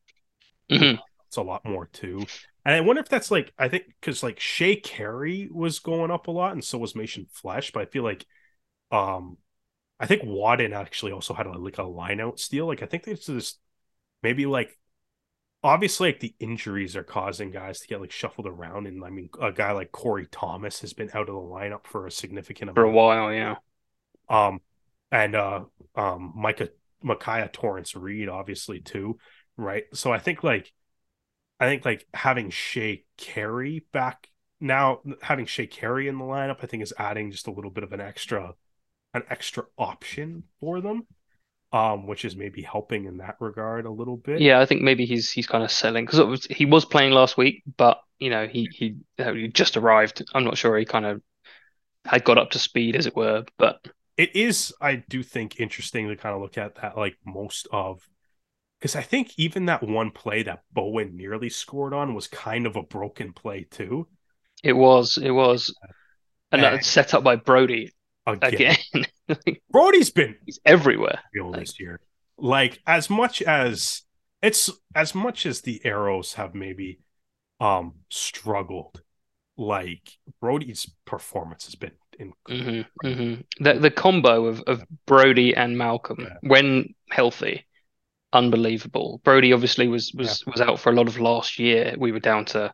[0.71, 0.99] Mhm.
[1.29, 2.29] it's a lot more too.
[2.65, 6.27] And I wonder if that's like I think because like Shea Carey was going up
[6.29, 7.73] a lot, and so was Mason Flesch.
[7.73, 8.27] But I feel like,
[8.93, 9.39] um,
[10.01, 12.67] I think Wadden actually also had a, like a line out steal.
[12.67, 13.61] Like I think there's just
[14.27, 14.77] maybe like
[15.63, 19.29] obviously like the injuries are causing guys to get like shuffled around, and I mean
[19.41, 22.77] a guy like Corey Thomas has been out of the lineup for a significant amount
[22.77, 23.55] For a while, yeah.
[24.29, 24.61] Um,
[25.13, 25.61] and uh,
[25.95, 26.71] um, Micah
[27.05, 29.19] Micaiah Torrance Reed, obviously too,
[29.57, 29.85] right?
[29.95, 30.73] So I think like,
[31.61, 34.29] I think like having Shea Carey back
[34.61, 37.85] now, having Shea Carey in the lineup, I think is adding just a little bit
[37.85, 38.55] of an extra,
[39.15, 41.07] an extra option for them,
[41.73, 44.41] um, which is maybe helping in that regard a little bit.
[44.41, 47.63] Yeah, I think maybe he's he's kind of selling because he was playing last week,
[47.77, 50.25] but you know he he, uh, he just arrived.
[50.35, 51.23] I'm not sure he kind of
[52.05, 53.45] had got up to speed, as it were.
[53.59, 53.87] But
[54.17, 58.09] it is i do think interesting to kind of look at that like most of
[58.81, 62.77] because i think even that one play that bowen nearly scored on was kind of
[62.77, 64.07] a broken play too
[64.63, 65.75] it was it was,
[66.51, 67.91] and And- that's set up by Braude
[68.27, 69.57] again, again.
[69.71, 71.21] Braude's been he's everywhere.
[71.35, 72.01] Like- this year
[72.39, 74.03] like as much as
[74.43, 77.01] it's as much as the arrows have maybe
[77.61, 79.01] um struggled
[79.57, 80.03] like
[80.43, 86.19] braude's performance has been incredible hmm hmm The the combo of of Braude and Malcolm
[86.21, 86.37] Yeah.
[86.43, 87.65] when healthy,
[88.33, 89.21] unbelievable.
[89.25, 91.95] Braude obviously was was was out for a lot of last year.
[91.99, 92.73] We were down to,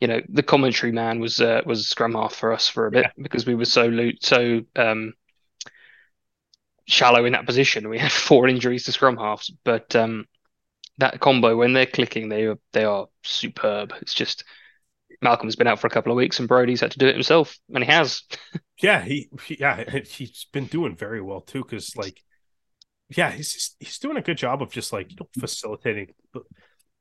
[0.00, 3.06] you know, the commentary man was uh, was scrum half for us for a bit
[3.20, 5.14] because we were so lo so um
[6.86, 7.88] shallow in that position.
[7.88, 10.26] We had four injuries to scrum halves, but um
[10.98, 13.92] that combo when they're clicking, they are they are superb.
[14.00, 14.44] It's just
[15.22, 17.58] Malcolm's been out for a couple of weeks and Braude's had to do it himself,
[17.74, 18.22] and he has.
[18.82, 21.62] Yeah, he, yeah, he's been doing very well too.
[21.62, 22.22] Because like,
[23.14, 26.14] yeah, he's he's doing a good job of just like you know facilitating,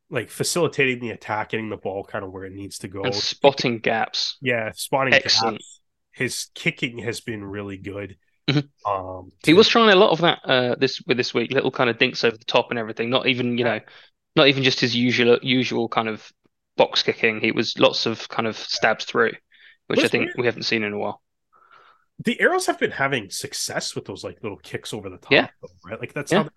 [0.10, 3.04] like facilitating the attack, getting the ball kind of where it needs to go.
[3.04, 4.38] and spotting gaps.
[4.42, 5.58] Yeah, spotting Excellent.
[5.58, 5.82] gaps.
[6.12, 8.18] His kicking has been really good.
[8.50, 8.68] Mhm.
[8.86, 11.90] Um, He was trying a lot of that uh this with this week, little kind
[11.90, 13.10] of dinks over the top and everything.
[13.10, 13.78] Not even, you Yeah.
[13.78, 13.84] know,
[14.36, 16.32] not even just his usual usual kind of
[16.76, 17.40] box kicking.
[17.42, 19.34] He was lots of kind of stabs through,
[19.88, 20.36] which I think weird.
[20.38, 21.22] we haven't seen in a while.
[22.26, 25.48] the arrows have been having success with those like little kicks over the top, Yeah.
[25.62, 26.00] though, right?
[26.00, 26.44] Like that's Yeah.
[26.44, 26.50] how.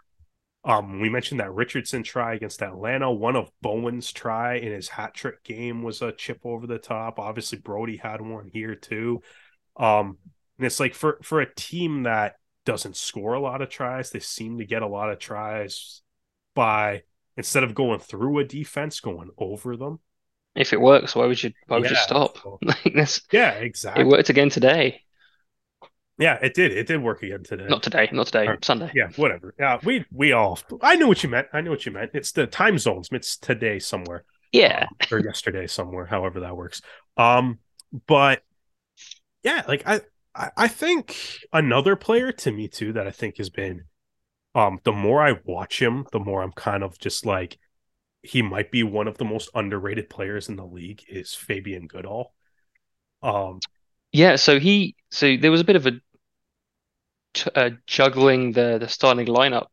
[0.64, 3.10] Um, we mentioned that Richardson try against Atlanta.
[3.10, 7.18] One of Bowen's try in his hat trick game was a chip over the top.
[7.18, 9.22] Obviously, Braude had one here too.
[9.76, 10.18] Um,
[10.58, 14.20] and it's like for for a team that doesn't score a lot of tries, they
[14.20, 16.02] seem to get a lot of tries
[16.54, 17.02] by
[17.36, 19.98] instead of going through a defense, going over them.
[20.54, 22.38] If it works, why would you why would you stop?
[22.38, 24.04] so- Like this, Yeah, exactly.
[24.04, 25.00] it worked again today.
[26.18, 26.72] Yeah, it did.
[26.72, 27.66] It did work again today.
[27.68, 28.90] Not today, not today, Or- Sunday.
[28.94, 29.54] Yeah, whatever.
[29.58, 30.58] Yeah, we we all.
[30.82, 31.48] I knew what you meant.
[31.52, 32.10] I knew what you meant.
[32.14, 33.08] It's the time zones.
[33.12, 34.86] It's today somewhere Yeah.
[35.10, 36.82] or yesterday somewhere, however that works.
[37.16, 37.58] Um,
[38.06, 38.42] but
[39.42, 40.02] yeah, like I,
[40.34, 41.16] I, I think
[41.52, 43.84] another player to me too that I think has been,
[44.54, 47.58] um, the more I watch him, the more I'm kind of just like,
[48.22, 52.32] he might be one of the most underrated players in the league is Fabian Goodall.
[53.22, 53.58] Um,
[54.12, 55.92] Yeah, so he so there was a bit of a,
[57.34, 59.66] t- uh juggling the the starting lineup.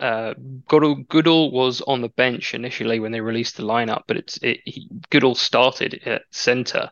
[0.00, 0.34] Uh,
[0.68, 4.60] Goodall Goodall was on the bench initially when they released the lineup, but it's it
[4.64, 6.90] he, Goodall started at center,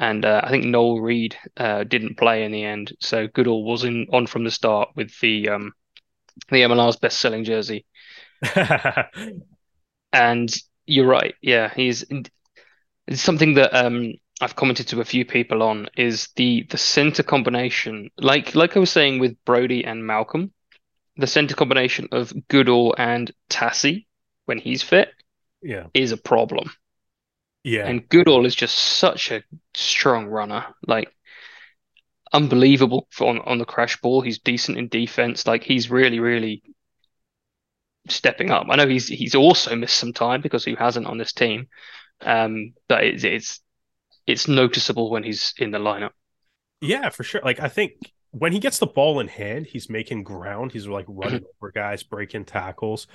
[0.00, 3.84] and uh, I think Noel Reed uh, didn't play in the end, so Goodall was
[3.84, 5.72] in on from the start with the um
[6.50, 7.86] the MLR's best-selling jersey.
[10.12, 10.52] And
[10.86, 11.34] you're right.
[11.42, 12.04] Yeah, he's
[13.06, 17.22] it's something that um I've commented to a few people on is the the center
[17.22, 18.10] combination.
[18.18, 20.52] Like like I was saying with Brody and Malcolm,
[21.16, 24.06] the center combination of Goodall and Tassie
[24.44, 25.08] when he's fit
[25.62, 26.70] yeah, is a problem.
[27.64, 29.42] yeah, And Goodall is just such a
[29.74, 30.66] strong runner.
[30.86, 31.08] Like
[32.32, 34.20] unbelievable on, on the crash ball.
[34.20, 35.46] He's decent in defense.
[35.46, 36.62] Like he's really, really
[38.08, 38.66] stepping up.
[38.70, 41.68] I know he's he's also missed some time because he hasn't on this team.
[42.20, 43.60] Um, but it's it's
[44.26, 46.10] it's noticeable when he's in the lineup.
[46.80, 47.40] yeah, for sure.
[47.44, 47.92] Like I think
[48.30, 50.72] when he gets the ball in hand, he's making ground.
[50.72, 53.06] He's like running over guys, breaking tackles.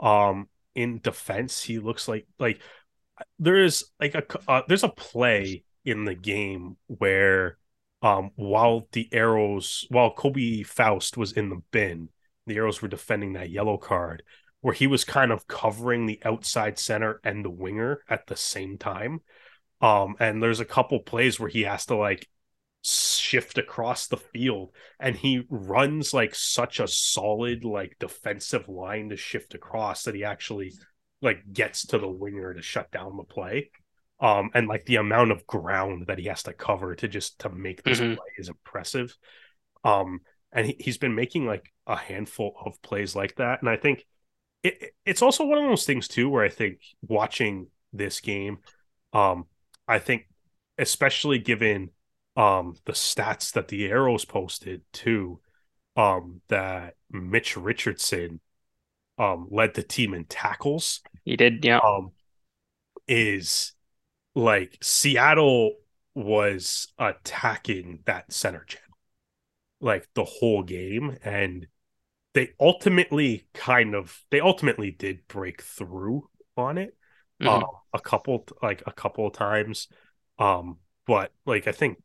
[0.00, 2.60] Um, in defense, he looks like like
[3.38, 7.58] there is like a uh, there's a play in the game where
[8.02, 12.08] um while the arrows while Kobe Faust was in the bin,
[12.46, 14.22] the arrows were defending that yellow card
[14.60, 18.78] where he was kind of covering the outside center and the winger at the same
[18.78, 19.20] time.
[19.80, 22.28] Um and there's a couple plays where he has to like
[22.82, 29.16] shift across the field and he runs like such a solid like defensive line to
[29.16, 30.72] shift across that he actually
[31.20, 33.70] like gets to the winger to shut down the play
[34.18, 37.50] um and like the amount of ground that he has to cover to just to
[37.50, 38.14] make this Mhm.
[38.14, 39.14] play is impressive
[39.84, 40.20] um
[40.52, 44.04] and he, he's been making like a handful of plays like that and i think
[44.62, 48.58] it- it's also one of those things too where i think watching this game
[49.12, 49.46] um
[49.90, 50.26] i think
[50.78, 51.90] especially given
[52.36, 55.40] um the stats that the arrows posted too
[55.96, 58.40] um that mitch richardson
[59.18, 61.78] um led the team in tackles He did, yeah.
[61.78, 62.12] um
[63.08, 63.72] is
[64.34, 65.74] like Seattle
[66.14, 68.86] was attacking that center channel
[69.80, 71.66] like the whole game and
[72.34, 76.96] they ultimately kind of they ultimately did break through on it
[77.40, 77.62] Mhm.
[77.62, 79.88] uh, a couple like a couple of times
[80.38, 81.98] um but like I think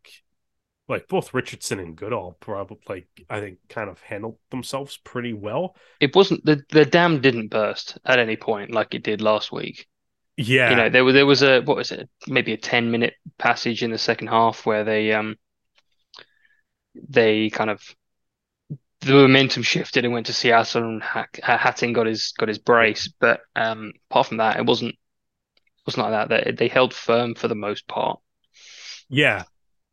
[0.87, 5.75] like both Richardson and Goodall probably like I think kind of handled themselves pretty well
[5.99, 9.87] It wasn't the the dam didn't burst at any point like it did last week.
[10.37, 12.09] yeah You know, there was there was a what was it?
[12.27, 15.37] Maybe a 10 minute passage in the second half where they um
[17.09, 17.95] they kind of
[19.01, 23.07] the momentum shifted and went to Seattle and Hattingh got his got his brace.
[23.19, 24.95] But um apart from that, it wasn't
[25.85, 26.45] wasn't like that.
[26.45, 28.19] They they held firm for the most part.
[29.09, 29.43] Yeah.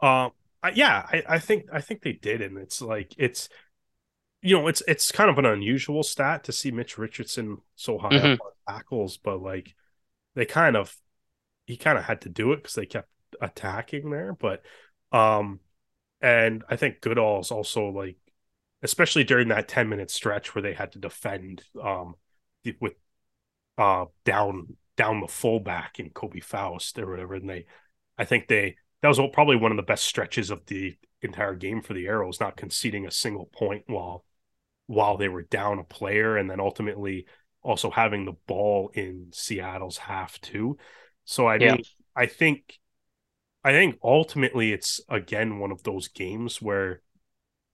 [0.01, 0.32] Um
[0.64, 3.49] I, yeah, I, I think I think they did and it's like it's
[4.43, 8.18] you know, it's it's kind of an unusual stat to see Mitch Richardson so high
[8.18, 8.34] Mhm.
[8.34, 9.74] up on tackles, but like
[10.34, 10.97] they kind of
[11.66, 13.09] he kind of had to do it because they kept
[13.40, 14.34] attacking there.
[14.34, 14.64] But
[15.12, 15.61] um
[16.20, 18.16] and I think Goodall's also like
[18.82, 22.16] especially during that 10 minute stretch where they had to defend um
[22.80, 22.95] with
[23.78, 27.66] uh down down the fullback in Kobe Faust or whatever and they
[28.18, 31.82] I think they that was probably one of the best stretches of the entire game
[31.82, 34.24] for the Arrows, not conceding a single point while
[34.86, 37.26] while they were down a player, and then ultimately
[37.62, 40.76] also having the ball in Seattle's half too.
[41.24, 41.76] So I Yeah.
[41.76, 41.84] mean,
[42.14, 42.78] I think
[43.64, 47.03] I think ultimately it's again one of those games where,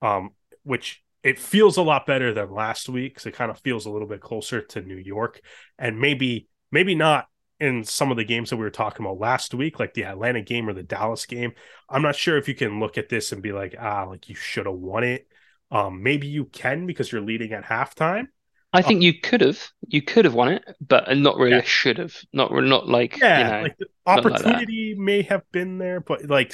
[0.02, 0.32] um,
[0.64, 3.90] which it feels a lot better than last week because it kind of feels a
[3.90, 5.40] little bit closer to New York,
[5.78, 7.28] and maybe maybe not
[7.60, 10.42] in some of the games that we were talking about last week, like the Atlanta
[10.42, 11.52] game or the Dallas game.
[11.88, 14.34] I'm not sure if you can look at this and be like, ah, like you
[14.34, 15.26] should have won it.
[15.70, 18.28] Um, maybe you can because you're leading at halftime.
[18.72, 21.62] I think you could have you could have won it, but not really Yeah.
[21.62, 22.14] should have.
[22.32, 23.62] Not not like Yeah, you know.
[23.62, 26.52] like the not like opportunity may have been there, but like,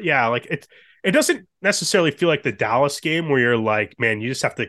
[0.00, 0.66] yeah, like it.
[1.04, 4.56] It doesn't necessarily feel like the Dallas game where you're like, man, you just have
[4.56, 4.66] to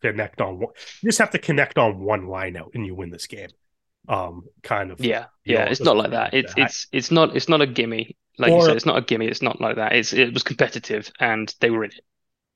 [0.00, 0.72] connect on one.
[1.02, 3.48] You just have to connect on one line out and you win this game.
[4.08, 5.00] Um, kind of.
[5.00, 6.34] Yeah, yeah, it's not like that.
[6.34, 8.16] It's like it's it's not it's not a gimme.
[8.38, 9.26] Like you said, it's not a gimme.
[9.26, 9.92] It's not like that.
[9.92, 12.00] It's it was competitive and they were in it.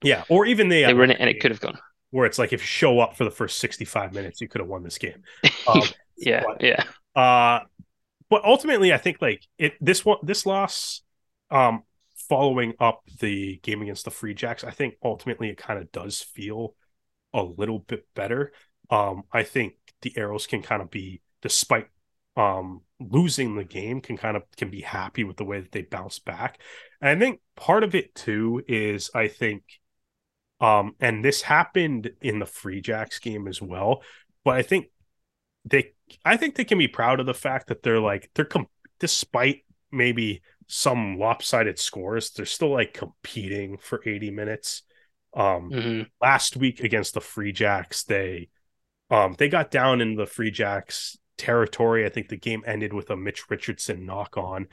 [0.03, 1.79] Yeah, or even they they were in it and it could have gone.
[2.11, 4.69] Where it's like if you show up for the first sixty-five minutes, you could have
[4.69, 5.23] won this game.
[5.69, 5.83] Um,
[6.17, 6.85] yeah, but, yeah.
[7.15, 7.61] Uh,
[8.31, 11.03] but ultimately, I think like it this one this loss,
[11.51, 11.83] um,
[12.29, 16.21] following up the game against the Free Jacks, I think ultimately it kind of does
[16.21, 16.75] feel
[17.33, 18.53] a little bit better.
[18.91, 21.89] Um, I think the Arrows can kind of be, despite
[22.37, 25.83] um losing the game, can kind of can be happy with the way that they
[25.83, 26.61] bounce back.
[27.01, 29.63] And I think part of it too is I think
[30.61, 34.03] um and this happened in the Free Jacks game as well,
[34.45, 34.87] but I think
[35.65, 35.93] they
[36.25, 38.69] I think they can be proud of the fact that they're like they're com-
[39.01, 44.83] despite maybe some lopsided scores, they're still like competing for 80 minutes.
[45.35, 48.49] Um hmm last week against the Free Jacks, they
[49.11, 52.05] um they got down in the Free Jacks territory.
[52.07, 54.69] I think the game ended with a Mitch Richardson knock on.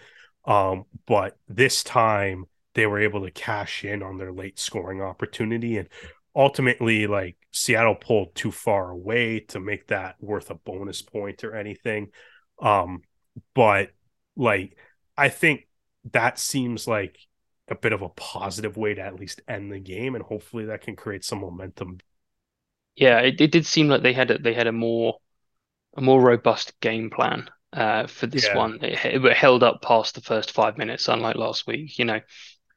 [0.46, 5.78] Um, but this time they were able to cash in on their late scoring opportunity
[5.78, 5.88] and
[6.36, 11.56] ultimately like Seattle pulled too far away to make that worth a bonus point or
[11.56, 12.10] anything.
[12.60, 13.02] Um,
[13.54, 13.92] but
[14.36, 14.78] like
[15.18, 15.68] I think
[16.12, 17.18] that seems like
[17.70, 20.82] a bit of a positive way to at least end the game, and hopefully that
[20.82, 22.00] can create some momentum.
[22.96, 25.18] Yeah, it, it did seem like they had a, they had a more
[25.96, 28.54] a more robust game plan uh, for this Yeah.
[28.54, 28.80] one.
[28.84, 31.98] It, it held up past the first five minutes, unlike last week.
[32.00, 32.20] You know,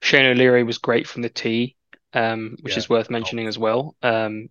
[0.03, 1.77] Shane O'Leary was great from the tee,
[2.13, 3.97] um, which Yeah, is worth mentioning as well.
[4.03, 4.49] Um,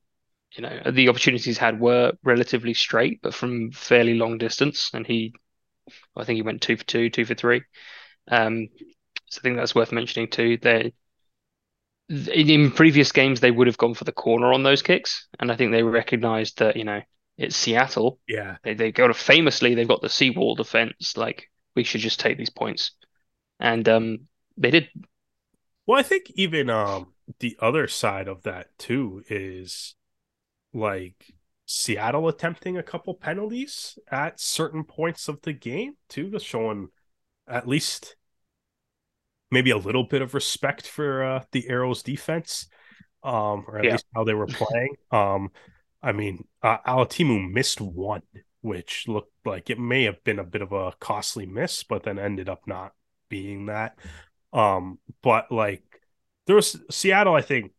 [0.56, 5.34] you know, the opportunities had were relatively straight, but from fairly long distance, and he,
[6.16, 7.64] I think he went two for two, two for three.
[8.30, 8.70] Um,
[9.28, 10.58] so I think that's worth mentioning too.
[10.62, 10.94] They
[12.10, 15.52] in, in previous games they would have gone for the corner on those kicks, and
[15.52, 17.02] I think they recognized that you know
[17.38, 18.20] it's Seattle.
[18.28, 21.18] Yeah, They they got to famously they've got the seawall defense.
[21.18, 22.92] Like we should just take these points,
[23.60, 24.28] and um
[24.58, 24.90] they did.
[25.86, 29.96] Well, I think even um the other side of that too is
[30.74, 31.34] like
[31.66, 36.90] Seattle attempting a couple penalties at certain points of the game too, just showing
[37.48, 38.16] at least
[39.52, 42.68] maybe a little bit of respect for uh, the Arrows defense,
[43.24, 43.92] um, or at Yeah.
[43.92, 44.96] least how they were playing.
[45.12, 45.52] Um,
[46.06, 48.22] I mean, uh, Alatimu missed one,
[48.62, 52.20] which looked like it may have been a bit of a costly miss, but then
[52.20, 52.94] ended up not
[53.30, 53.98] being that.
[54.54, 55.84] Um, but like
[56.48, 57.72] there was Seattle, I think,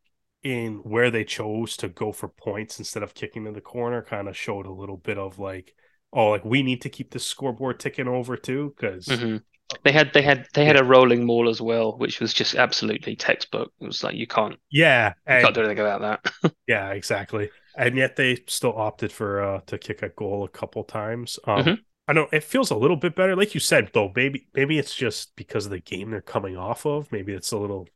[0.43, 4.29] in where they chose to go for points instead of kicking to the corner, kind
[4.29, 5.74] of showed a little bit of like,
[6.12, 9.43] oh, like we need to keep the scoreboard ticking over too, because Mhm.
[9.83, 13.16] They had they had they had a rolling maul as well, which was just absolutely
[13.16, 13.72] textbook.
[13.81, 16.53] It was like you can't yeah, you and can't do anything about that.
[16.68, 17.51] yeah, exactly.
[17.77, 21.39] And yet they still opted for uh to kick a goal a couple times.
[21.45, 21.85] Um Mhm.
[22.09, 24.12] I know it feels a little bit better, like you said, though.
[24.14, 27.11] Maybe maybe it's just because of the game they're coming off of.
[27.12, 27.89] Maybe it's a little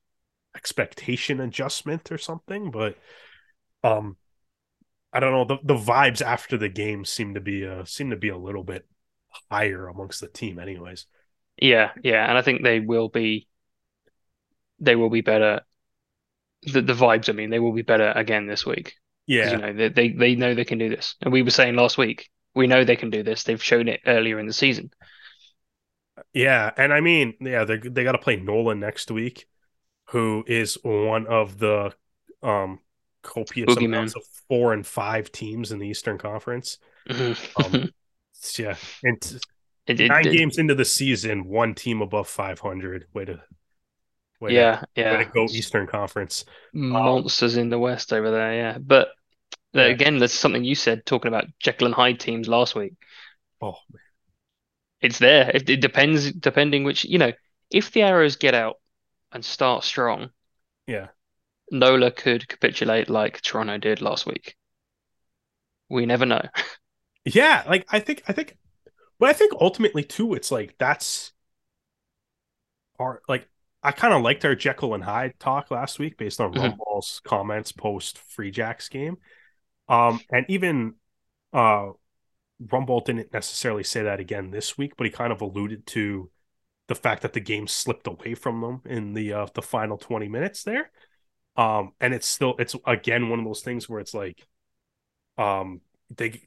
[0.56, 2.70] expectation adjustment or something.
[2.70, 2.96] But
[3.84, 4.16] um,
[5.12, 5.44] I don't know.
[5.44, 8.64] The the vibes after the game seem to be uh seem to be a little
[8.64, 8.86] bit
[9.50, 11.06] higher amongst the team, anyways.
[11.60, 13.48] Yeah, yeah, and I think they will be
[14.80, 15.60] they will be better.
[16.62, 18.96] The the vibes, I mean, they will be better again this week.
[19.34, 21.16] Yeah, you know, they, they they know they can do this.
[21.22, 23.44] And we were saying last week, we know they can do this.
[23.44, 24.90] They've shown it earlier in the season.
[26.32, 29.46] yeah, and I mean, yeah, they they got to play Nolan next week,
[30.10, 31.94] who is one of the
[32.42, 32.80] um
[33.22, 33.86] copious Boogeyman.
[33.86, 36.78] amounts of four and five teams in the Eastern Conference.
[37.56, 37.90] Um,
[38.58, 39.36] Yeah, and t-
[39.86, 43.06] It- it- nine it- games into the season, one team above five hundred.
[43.14, 43.42] Way to,
[44.40, 45.16] way yeah, to, way yeah.
[45.18, 46.44] to go Eastern Conference.
[46.72, 48.78] Monsters in the West over there, yeah.
[48.78, 49.08] But
[49.72, 49.82] Yeah.
[49.84, 52.94] again, there's something you said talking about Jekyll and Hyde teams last week.
[53.60, 53.76] Oh,
[55.00, 55.50] It's there.
[55.54, 57.32] It, it depends, depending which, you know,
[57.70, 58.76] if the Arrows get out
[59.32, 60.30] and start strong,
[60.86, 61.08] yeah,
[61.70, 64.56] Nola could capitulate like Toronto did last week.
[65.88, 66.42] We never know.
[67.24, 67.64] yeah.
[67.68, 68.56] Like I think, I think,
[69.18, 71.32] but I think ultimately too, it's like that's
[72.98, 73.48] our like
[73.82, 76.76] I kind of liked our Jekyll and Hyde talk last week based on Mhm.
[76.78, 79.16] Rumball's comments post Free Jacks game.
[79.90, 80.96] Um, and even
[81.54, 81.90] uh
[82.62, 86.30] Rumball didn't necessarily say that again this week, but he kind of alluded to
[86.88, 90.28] the fact that the game slipped away from them in the uh the final 20
[90.28, 90.90] minutes there.
[91.56, 94.46] Um, and it's still it's again one of those things where it's like
[95.38, 95.80] um
[96.16, 96.42] they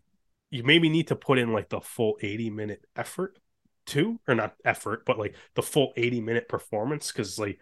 [0.49, 3.37] you maybe need to put in like the full 80 minute effort
[3.85, 7.59] too, or not effort, but like the full 80 minute performance because like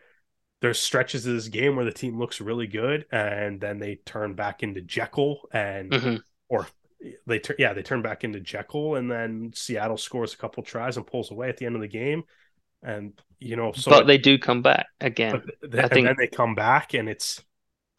[0.62, 4.34] there's stretches of this game where the team looks really good and then they turn
[4.36, 6.24] back into Jekyll and Mhm.
[6.50, 6.68] or
[7.26, 10.98] they turn yeah they turn back into Jekyll and then Seattle scores a couple tries
[10.98, 12.24] and pulls away at the end of the game
[12.84, 15.32] and you know so But they do come back again.
[15.62, 17.44] but th- I and think- then they come back and it's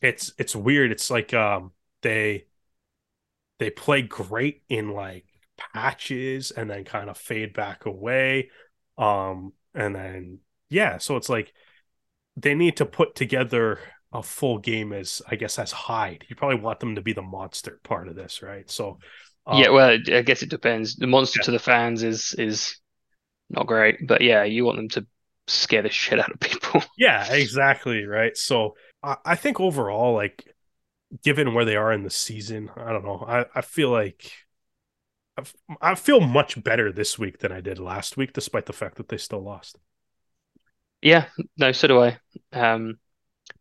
[0.00, 0.92] it's it's weird.
[0.92, 2.46] It's like um they
[3.58, 5.24] they play great in like
[5.56, 8.50] patches and then kind of fade back away.
[8.98, 10.38] Um and then
[10.68, 11.52] yeah, so it's like
[12.36, 13.78] they need to put together
[14.12, 16.24] a full game as I guess as Hyde.
[16.28, 18.70] You probably want them to be the monster part of this, right?
[18.70, 18.98] So
[19.46, 20.96] um, yeah, well, I guess it depends.
[20.96, 21.44] The monster yeah.
[21.46, 22.78] to the fans is is
[23.50, 25.06] not great, but yeah, you want them to
[25.46, 26.82] scare the shit out of people.
[26.98, 28.36] yeah, exactly, right.
[28.36, 30.46] So I, I think overall, like
[31.22, 33.24] given where they are in the season, I don't know.
[33.26, 34.30] I, I feel like
[35.80, 39.08] I feel much better this week than I did last week, despite the fact that
[39.08, 39.78] they still lost.
[41.02, 41.26] Yeah,
[41.58, 42.18] no, so do I.
[42.52, 42.98] Um,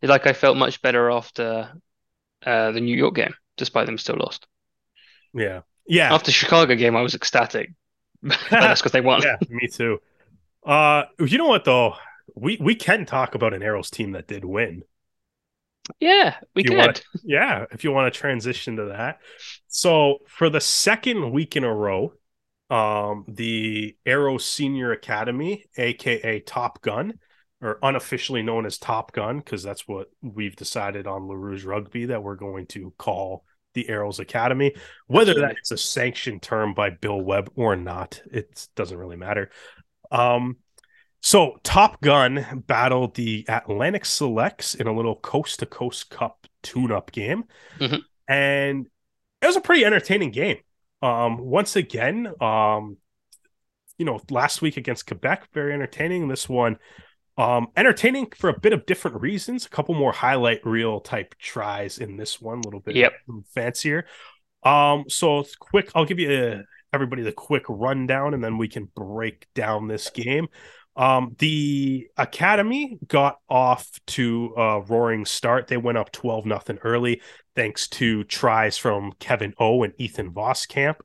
[0.02, 1.74] like I felt much better after
[2.46, 4.48] uh, the New York game, despite them still lost.
[5.34, 6.14] Yeah, yeah.
[6.14, 7.72] After Chicago game, I was ecstatic.
[8.50, 9.22] that's because they won.
[9.24, 10.00] yeah, me too.
[10.66, 11.96] Uh, you know what though?
[12.36, 14.84] We we can talk about an Arrows team that did win.
[16.00, 17.02] Yeah, we could.
[17.24, 19.20] Yeah, if you want to transition to that.
[19.68, 22.14] So for the second week in a row,
[22.70, 27.20] um, the Arrow Senior Academy, aka Top Gun,
[27.62, 32.06] or unofficially known as Top Gun, because that's what we've decided on Le Rouge Rugby
[32.06, 34.74] that we're going to call the Arrows Academy.
[35.08, 39.52] Whether that's a sanctioned term by Bill Webb or not, it doesn't really matter.
[40.12, 40.58] Um,
[41.22, 46.92] so Top Gun battled the Atlantic Selects in a little coast to coast cup tune
[46.92, 47.44] up game.
[47.80, 47.98] Mm-hmm.
[48.28, 48.88] And
[49.42, 50.58] it was a pretty entertaining game.
[51.02, 52.98] Um, once again, um,
[53.98, 56.28] you know, last week against Quebec, very entertaining.
[56.28, 56.78] This one,
[57.38, 59.66] um, entertaining for a bit of different reasons.
[59.66, 63.14] A couple more highlight reel type tries in this one, a little bit yep.
[63.54, 64.06] fancier.
[64.64, 66.62] Um, so quick, I'll give you a, uh,
[66.94, 70.48] everybody the quick rundown, and then we can break down this game.
[70.96, 75.68] Um, the Academy got off to a roaring start.
[75.68, 77.22] They went up 12 nothing early,
[77.56, 80.98] thanks to tries from Kevin O and Ethan Voskamp.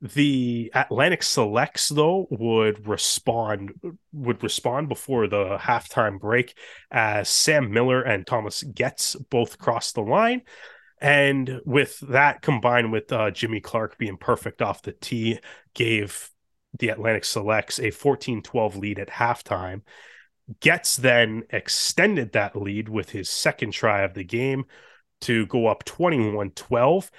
[0.00, 3.72] The Atlantic Selects, though, would respond
[4.12, 6.56] would respond before the halftime break
[6.90, 10.42] as Sam Miller and Thomas Getz both crossed the line.
[11.00, 15.40] And with that combined with uh, Jimmy Clark being perfect off the tee,
[15.74, 16.30] gave
[16.78, 19.82] the Atlantic Selects a 14 12 lead at halftime.
[20.60, 24.64] Getz then extended that lead with his second try of the game
[25.22, 27.10] to go up 21 12.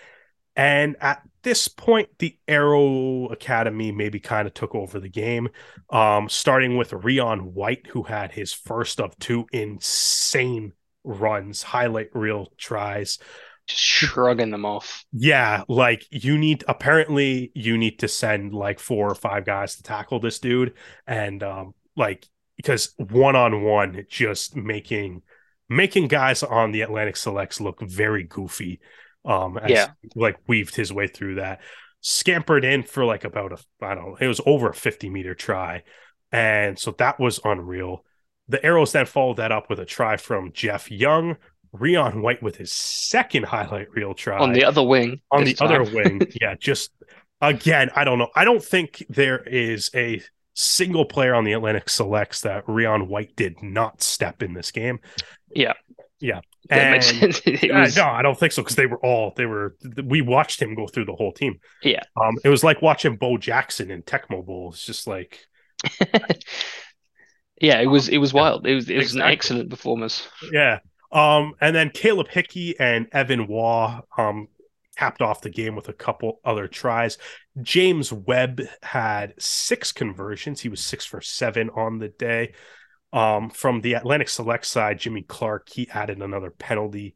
[0.59, 5.47] And at this point, the Arrow Academy maybe kind of took over the game,
[5.89, 10.73] um, starting with Rion White, who had his first of two insane
[11.05, 13.19] runs, highlight reel tries
[13.67, 15.05] just shrugging them off.
[15.13, 19.83] Yeah, like you need apparently you need to send like four or five guys to
[19.83, 20.73] tackle this dude
[21.07, 25.21] and um like because one on one just making
[25.69, 28.81] making guys on the Atlantic Selects look very goofy.
[29.25, 31.61] Um as, yeah, like weaved his way through that.
[32.01, 35.35] Scampered in for like about a I don't know, it was over a 50 meter
[35.35, 35.83] try.
[36.31, 38.05] And so that was unreal.
[38.47, 41.37] The Arrows then followed that up with a try from Jeff Young,
[41.71, 45.21] Rion White with his second highlight reel try on the other wing.
[45.31, 45.67] On the time.
[45.67, 46.55] other wing, yeah.
[46.55, 46.91] Just
[47.41, 48.29] again, I don't know.
[48.35, 50.21] I don't think there is a
[50.55, 54.99] single player on the Atlantic Selects that Rion White did not step in this game.
[55.53, 55.73] Yeah,
[56.19, 56.41] yeah.
[56.69, 57.03] And,
[57.71, 57.95] was...
[57.95, 59.75] no, I don't think so because they were all they were.
[60.03, 61.59] We watched him go through the whole team.
[61.83, 64.71] Yeah, um, it was like watching Bo Jackson in Tecmo Bowl.
[64.73, 65.39] It's just like.
[67.61, 68.67] yeah, it was it was wild.
[68.67, 69.21] It was it was exactly.
[69.21, 70.27] an excellent performance.
[70.51, 70.79] Yeah,
[71.11, 74.47] um, and then Caleb Hickey and Evan Waugh um,
[74.97, 77.17] capped off the game with a couple other tries.
[77.61, 80.61] James Webb had six conversions.
[80.61, 82.53] He was six for seven on the day.
[83.11, 87.15] Um, from the Atlantic Select side, Jimmy Clark, he added another penalty.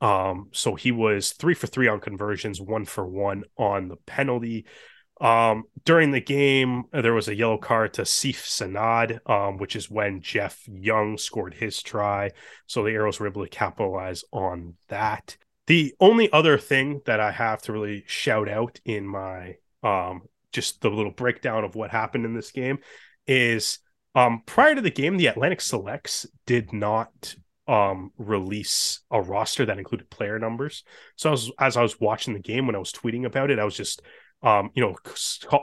[0.00, 4.66] Um, so he was three for three on conversions, one for one on the penalty.
[5.20, 9.90] Um, during the game, there was a yellow card to Sif Sanad, um, which is
[9.90, 12.32] when Jeff Young scored his try.
[12.66, 15.36] So the Arrows were able to capitalize on that.
[15.66, 20.22] The only other thing that I have to really shout out in my um,
[20.52, 22.78] just the little breakdown of what happened in this game
[23.26, 23.78] is
[24.14, 27.34] um, prior to the game, the Atlantic Selects did not
[27.66, 30.84] um, release a roster that included player numbers.
[31.16, 33.64] So as, as I was watching the game, when I was tweeting about it, I
[33.64, 34.02] was just
[34.44, 34.94] um, you know,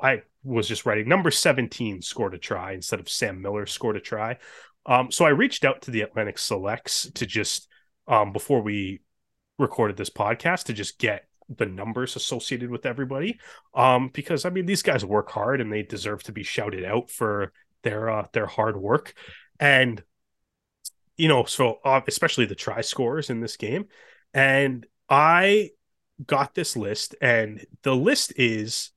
[0.01, 4.01] I was just writing number 17 scored a try instead of Sam Miller scored a
[4.01, 4.37] try.
[4.87, 7.67] Um, so I reached out to the Atlantic Selects to just
[8.07, 9.01] um, before we
[9.59, 13.39] recorded this podcast to just get the numbers associated with everybody
[13.75, 17.11] um, because I mean these guys work hard and they deserve to be shouted out
[17.11, 17.51] for
[17.83, 19.13] their uh, their hard work
[19.59, 20.03] and
[21.17, 23.85] you know so uh, especially the try scores in this game
[24.35, 25.71] And I
[26.25, 28.91] got this list, and the list is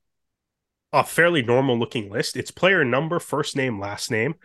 [0.93, 2.37] a fairly normal looking list.
[2.37, 4.35] It's player number, first name, last name,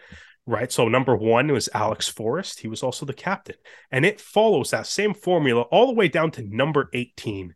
[0.47, 0.70] right?
[0.72, 2.61] So number one was Alex Forrest.
[2.61, 3.57] He was also the captain,
[3.91, 7.55] and it follows that same formula all the way down to number 18,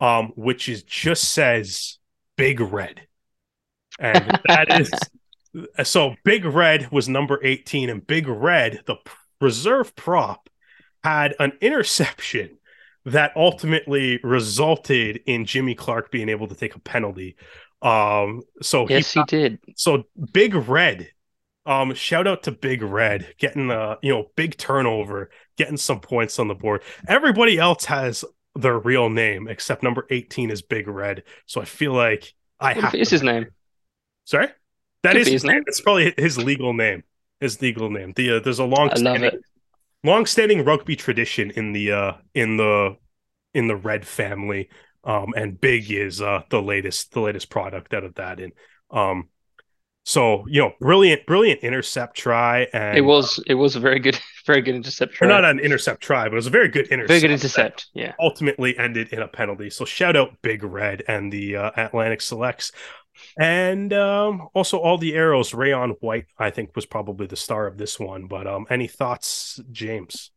[0.00, 1.98] um, which is just says
[2.36, 3.02] Big Red.
[3.98, 4.90] And that is
[5.84, 8.96] so Big Red was number 18, and Big Red, the
[9.40, 10.48] reserve prop,
[11.02, 12.58] had an interception
[13.04, 17.36] that ultimately resulted in Jimmy Clark being able to take a penalty.
[17.80, 19.58] Um, so yes, he, he did.
[19.76, 21.08] So Big Red,
[21.64, 26.38] um, shout out to Big Red getting a you know big turnover, getting some points
[26.38, 26.82] on the board.
[27.06, 31.22] Everybody else has their real name except number 18 is Big Red.
[31.46, 33.46] So I feel like I what have is his name.
[34.24, 34.48] Sorry,
[35.06, 35.62] that Could is his name.
[35.66, 37.02] It's probably his legal name.
[37.40, 38.12] His legal name.
[38.16, 39.30] The uh, there's a long standing,
[40.04, 42.96] long standing rugby tradition in the uh in the
[43.54, 44.68] in the red family
[45.04, 48.52] um and big is uh the latest the latest product out of that and
[48.90, 49.28] um
[50.04, 54.18] so you know brilliant brilliant intercept try and It was it was a very good
[54.46, 55.14] very good intercept.
[55.14, 55.28] or try.
[55.28, 57.86] not an intercept try but it was a very good intercept very good intercept.
[57.94, 58.12] Yeah.
[58.20, 62.70] ultimately ended in a penalty so shout out big red and the uh, atlantic selects
[63.38, 67.78] and um also all the arrows rayon white i think was probably the star of
[67.78, 70.30] this one but um any thoughts james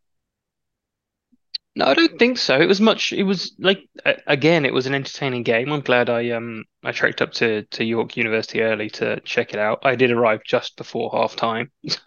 [1.76, 2.60] No, I don't think so.
[2.60, 3.14] It was much.
[3.14, 3.88] It was like
[4.28, 5.72] again, it was an entertaining game.
[5.72, 9.60] I'm glad I um I trekked up to to York University early to check it
[9.60, 9.80] out.
[9.86, 12.00] I did arrive just before half time, so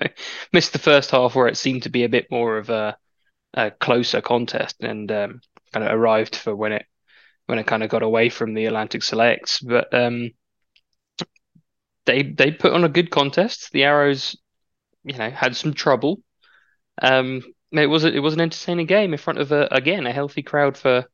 [0.53, 2.97] missed the first half where it seemed to be a bit more of a,
[3.55, 5.41] a closer contest, and um
[5.73, 6.87] kind of arrived for when it
[7.47, 9.61] when it kind of got away from the Atlantic Selects.
[9.61, 10.33] But um
[12.07, 13.73] they they put on a good contest.
[13.73, 14.37] The Arrows,
[15.05, 16.21] you know, had some trouble.
[17.01, 17.43] Um,
[17.73, 20.43] it was a, it was an entertaining game in front of a again a healthy
[20.43, 21.07] crowd for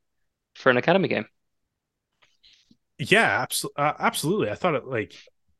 [0.54, 1.26] for an academy game.
[2.98, 3.82] Yeah, absolutely.
[3.82, 4.50] Uh, absolutely.
[4.50, 5.14] I thought it like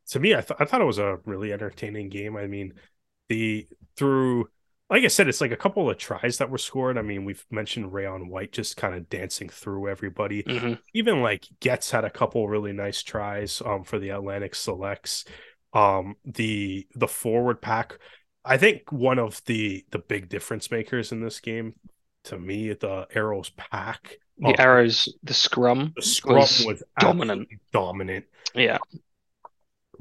[0.08, 0.34] to me.
[0.34, 2.36] I thought I thought it was a really entertaining game.
[2.36, 2.74] I mean,
[3.28, 4.50] the through
[4.90, 6.96] like I said, it's like a couple of tries that were scored.
[6.98, 10.46] I mean, we've mentioned Rayon White just kind of dancing through everybody.
[10.46, 15.24] hmm Even like Getz had a couple really nice tries um for the Atlantic selects.
[15.72, 17.98] Um the the forward pack.
[18.44, 21.74] I think one of the the big difference makers in this game
[22.24, 24.18] to me, the Arrows pack.
[24.38, 27.48] The um, Arrows, the scrum the scrum was was dominant.
[27.72, 28.24] dominant
[28.54, 28.78] Yeah,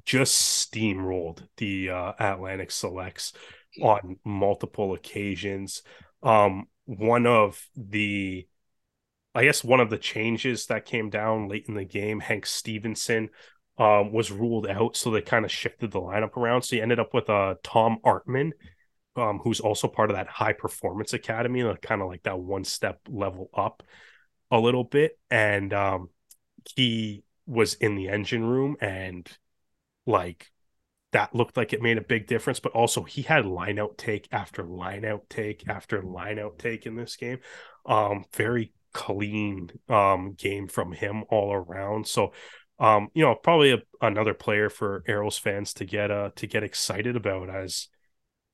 [0.06, 3.34] just steamrolled the uh, Atlantic selects
[3.82, 5.84] on multiple occasions.
[6.23, 8.47] Um, one of the,
[9.36, 13.30] I guess, one of the changes that came down late in the game, Hank Stevenson
[13.78, 16.63] um, was ruled out, so they kind of shifted the lineup around.
[16.63, 18.51] So you ended up with uh, Tom Artman,
[19.15, 22.63] um, who's also part of that high performance academy, like, kind of like that one
[22.63, 23.84] step level up
[24.49, 26.09] a little bit, and um,
[26.75, 29.30] he was in the engine room and
[30.05, 30.51] like
[31.18, 34.28] that looked like it made a big difference, but also he had line out take
[34.32, 37.39] after line out take after line out take in this game.
[37.88, 42.05] Um, very clean um game from him all around.
[42.05, 42.34] So
[42.80, 46.61] um, you know, probably a, another player for Arrows fans to get uh to get
[46.61, 47.88] excited about as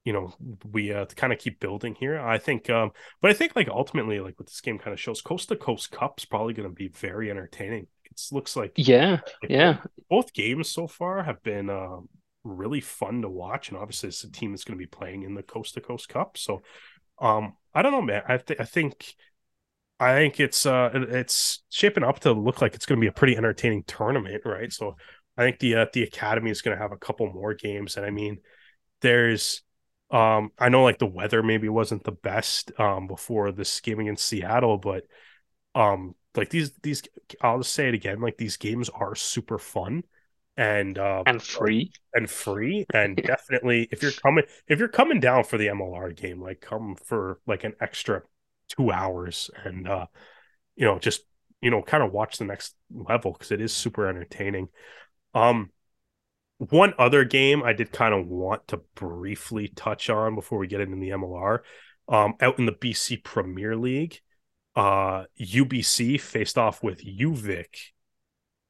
[0.06, 0.34] you know
[0.72, 2.18] we uh kind of keep building here.
[2.18, 2.92] I think um
[3.22, 5.92] but I think like ultimately like what this game kind of shows coast to coast
[5.92, 7.88] cup's probably going to be very entertaining.
[8.06, 9.80] It looks like yeah, like, yeah.
[10.10, 12.08] both games so far have been um,
[12.44, 15.36] really fun to watch, and obviously it's a team that's going to be playing in
[15.36, 16.38] the Coast to Coast Cup.
[16.38, 16.62] So,
[17.20, 18.24] um, I don't know, man.
[18.28, 19.16] I th- I think
[20.00, 23.12] I think it's uh it's shaping up to look like it's going to be a
[23.14, 24.72] pretty entertaining tournament, right?
[24.72, 24.96] So,
[25.38, 28.06] I think the uh, the academy is going to have a couple more games, and
[28.06, 28.40] I mean,
[29.02, 29.64] there's
[30.12, 34.26] um I know like the weather maybe wasn't the best um before this game against
[34.26, 35.06] Seattle, but
[35.76, 37.04] um like these these
[37.42, 40.04] I'll just say it again, like these games are super fun
[40.58, 41.92] and uh And free.
[42.14, 46.42] and free and definitely if you're coming if you're coming down for the MLR game,
[46.42, 48.22] like come for like an extra
[48.78, 50.06] two hours and uh
[50.76, 51.24] you know just
[51.62, 54.70] you know kind of watch the next level because it is super entertaining.
[55.34, 55.72] Um
[56.58, 60.82] one other game I did kind of want to briefly touch on before we get
[60.82, 61.64] into the MLR.
[62.08, 64.20] Um, out in the BC Premier League,
[64.76, 67.68] uh, UBC faced off with UVic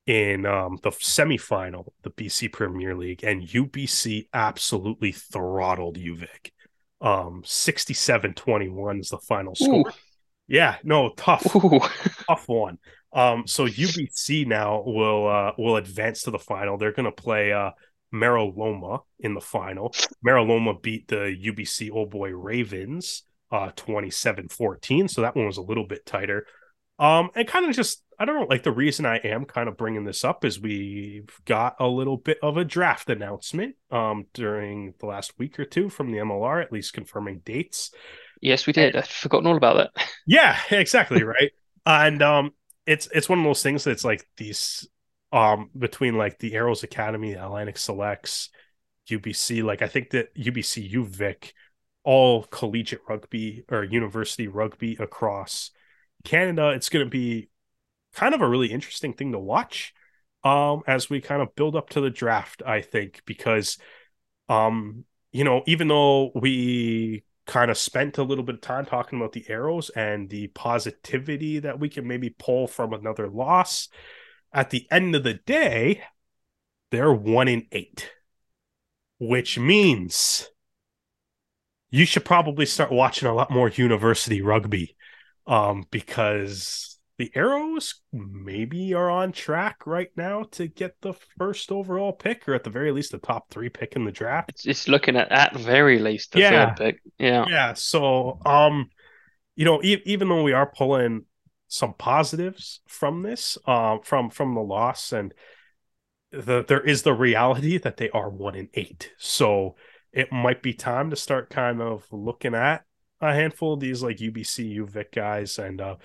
[0.06, 6.52] in um, the semifinal, the BC Premier League, and UBC absolutely throttled UVic.
[7.02, 9.90] Um, 67-21 is the final score.
[9.90, 9.92] Ooh,
[10.48, 11.80] Yeah, no, tough ooh.
[12.28, 12.78] tough one.
[13.14, 16.78] Um, so UBC now will uh will advance to the final.
[16.78, 17.72] They're gonna play uh
[18.12, 19.94] Mero Loma in the final.
[20.26, 25.10] Meraloma beat the UBC Old Boy Ravens uh 27-14.
[25.10, 26.46] So that one was a little bit tighter.
[27.00, 29.76] Um, and kind of just I don't know, like the reason I am kind of
[29.78, 34.94] bringing this up is we've got a little bit of a draft announcement um during
[35.00, 37.92] the last week or two from the MLR, at least confirming dates.
[38.42, 38.96] Yes, we did.
[38.96, 40.06] I'd forgotten all about that.
[40.26, 41.52] Yeah, exactly, right.
[41.86, 42.54] and um
[42.86, 44.88] it's it's one of those things that's like these
[45.32, 48.50] um between like the Arrows Academy, the Atlantic Selects,
[49.08, 51.52] UBC, like I think that UBC UVic,
[52.04, 55.72] all collegiate rugby or university rugby across
[56.24, 57.50] Canada, it's going to be
[58.14, 59.94] kind of a really interesting thing to watch
[60.44, 63.78] um, as we kind of build up to the draft, I think, because,
[64.50, 69.20] um, you know, even though we kind of spent a little bit of time talking
[69.20, 73.90] about the arrows and the positivity that we can maybe pull from another loss,
[74.54, 76.04] at the end of the day,
[76.92, 78.12] they're one in eight,
[79.20, 80.50] which means
[81.90, 84.96] you should probably start watching a lot more university rugby
[85.46, 92.12] um, because the Arrows maybe are on track right now to get the first overall
[92.12, 94.50] pick, or at the very least, the top three pick in the draft.
[94.50, 96.74] It's, it's looking at at very least the Yeah.
[96.74, 97.02] third pick.
[97.20, 97.46] Yeah.
[97.48, 97.74] Yeah.
[97.74, 98.90] So, um,
[99.56, 101.26] you know, e- even though we are pulling
[101.68, 105.34] some positives from this, um, from from the loss, and
[106.32, 109.12] the there is the reality that they are one in eight.
[109.20, 109.76] So
[110.12, 112.84] it might be time to start kind of looking at
[113.24, 115.96] a handful of these like UBC, UVic guys, and uh,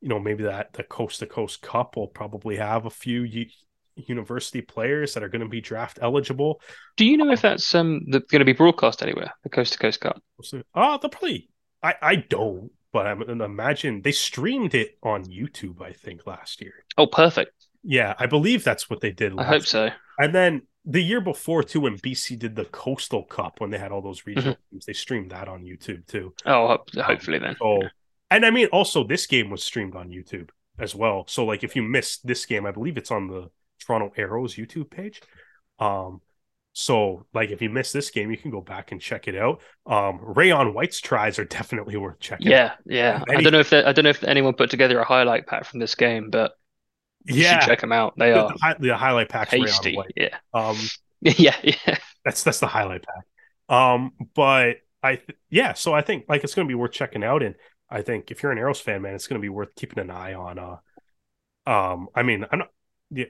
[0.00, 3.46] you know, maybe that the coast to coast cup will probably have a few u-
[3.96, 6.60] university players that are going to be draft eligible.
[6.96, 9.32] Do you know if that's um that's going to be broadcast anywhere?
[9.42, 10.22] The Coast to Coast Cup.
[10.74, 11.48] Oh, they'll probably.
[11.82, 15.82] I I don't, but I'm imagine they streamed it on YouTube.
[15.82, 16.84] I think last year.
[16.96, 17.52] Oh, perfect.
[17.82, 19.38] Yeah, I believe that's what they did.
[19.38, 19.90] I hope so.
[20.18, 23.92] And then the year before too, when BC did the Coastal Cup, when they had
[23.92, 26.34] all those regional teams, they streamed that on YouTube too.
[26.46, 27.56] Oh, hopefully then.
[27.60, 27.82] So,
[28.30, 31.24] and I mean, also this game was streamed on YouTube as well.
[31.28, 33.50] So, like, if you missed this game, I believe it's on the
[33.84, 35.20] Toronto Arrows YouTube page.
[35.78, 36.20] Um,
[36.72, 39.60] so like, if you missed this game, you can go back and check it out.
[39.86, 42.52] Um, Rayon White's tries are definitely worth checking.
[42.52, 42.78] out.
[42.86, 43.24] Yeah, yeah.
[43.28, 45.80] I don't know if I don't know if anyone put together a highlight pack from
[45.80, 46.52] this game, but
[47.26, 47.60] you yeah.
[47.60, 48.14] should check them out.
[48.18, 49.96] They The, are the, the highlight pack tasty.
[49.96, 50.12] White.
[50.16, 50.76] Yeah, Um,
[51.20, 51.98] yeah, yeah.
[52.24, 53.24] that's that's the highlight pack.
[53.74, 57.24] Um, but I th- yeah, so I think like it's going to be worth checking
[57.24, 57.54] out, and
[57.90, 60.10] I think if you're an Arrows fan, man, it's going to be worth keeping an
[60.10, 60.58] eye on.
[60.58, 60.76] Uh,
[61.70, 62.70] um, I mean, I'm not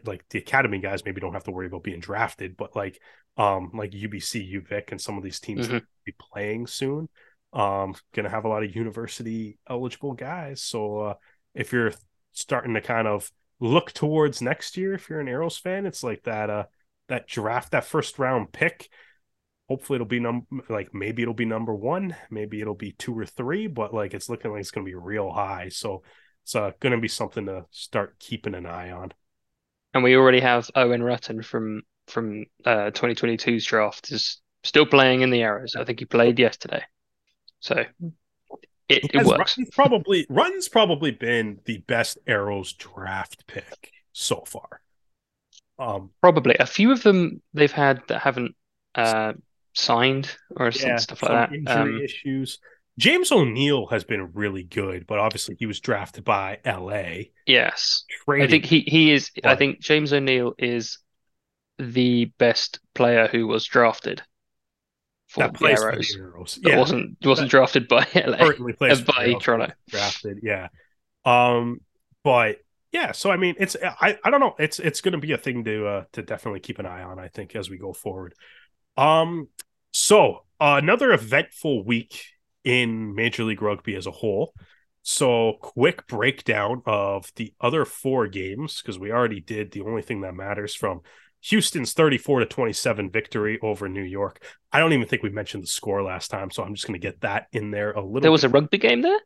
[0.05, 3.01] like the academy guys maybe don't have to worry about being drafted, but like
[3.36, 5.72] um, like UBC, UVic, and some of these teams Mhm.
[5.72, 7.09] that be playing soon,
[7.53, 10.62] um, to have a lot of university eligible guys.
[10.62, 11.14] So uh,
[11.55, 11.93] if you're
[12.32, 13.30] starting to kind of
[13.61, 16.64] look towards next year, if you're an Arrows fan, it's like that uh
[17.09, 18.88] that draft that first round pick.
[19.68, 23.26] Hopefully it'll be num like maybe it'll be number one maybe it'll be two or
[23.26, 25.68] three but like it's looking like it's going to be real high.
[25.68, 26.02] So
[26.44, 29.12] it's uh, going to be something to start keeping an eye on.
[29.92, 35.30] And we already have Owen Rutten from from uh 2022's draft is still playing in
[35.30, 35.76] the Arrows.
[35.76, 36.82] I think he played yesterday,
[37.61, 37.84] so
[38.89, 39.57] it, it works.
[39.57, 44.80] Rutten's probably Rutten's probably been the best arrows draft pick so far
[45.78, 48.55] um Probably a few of them they've had that haven't
[48.94, 49.35] uh
[49.74, 51.55] signed or yeah stuff like that.
[51.55, 52.59] injury Um, issues
[52.98, 57.28] James O'Neill has been really good, but obviously he was drafted by LA.
[57.47, 59.31] yes, I think he he is.
[59.44, 60.98] I think James O'Neill is
[61.78, 64.23] the best player who was drafted
[65.28, 66.59] for that the plays for the Arrows.
[66.62, 68.52] That Yeah, wasn't wasn't drafted by LA.
[68.78, 69.72] plays by Toronto.
[69.88, 70.40] drafted.
[70.42, 70.68] Yeah.
[71.24, 71.80] Um,
[72.24, 72.59] but
[72.92, 74.55] yeah, so I mean, it's I I don't know.
[74.59, 77.18] It's it's going to be a thing to uh to definitely keep an eye on.
[77.18, 78.34] I think as we go forward.
[78.96, 79.48] Um,
[79.92, 82.24] so uh, another eventful week
[82.64, 84.55] in Major League Rugby as a whole.
[85.02, 90.22] So quick breakdown of the other four games because we already did the only thing
[90.22, 91.00] that matters from
[91.43, 94.43] Houston's 34 to 27 victory over New York.
[94.73, 97.06] I don't even think we mentioned the score last time, so I'm just going to
[97.06, 98.44] get that in there a little There was bit.
[98.44, 99.19] a rugby game there.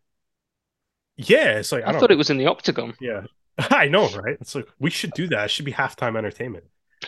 [1.16, 2.10] Yeah, it's like I, I thought know.
[2.10, 2.94] it was in the Octagon.
[3.00, 3.22] Yeah,
[3.58, 4.36] I know, right?
[4.40, 5.46] It's like we should do that.
[5.46, 6.64] It should be halftime entertainment.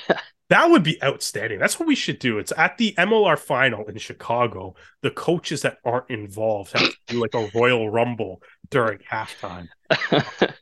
[0.48, 1.58] that would be outstanding.
[1.58, 2.38] That's what we should do.
[2.38, 4.74] It's at the MLR final in Chicago.
[5.02, 9.68] The coaches that aren't involved have to do like a Royal Rumble during halftime,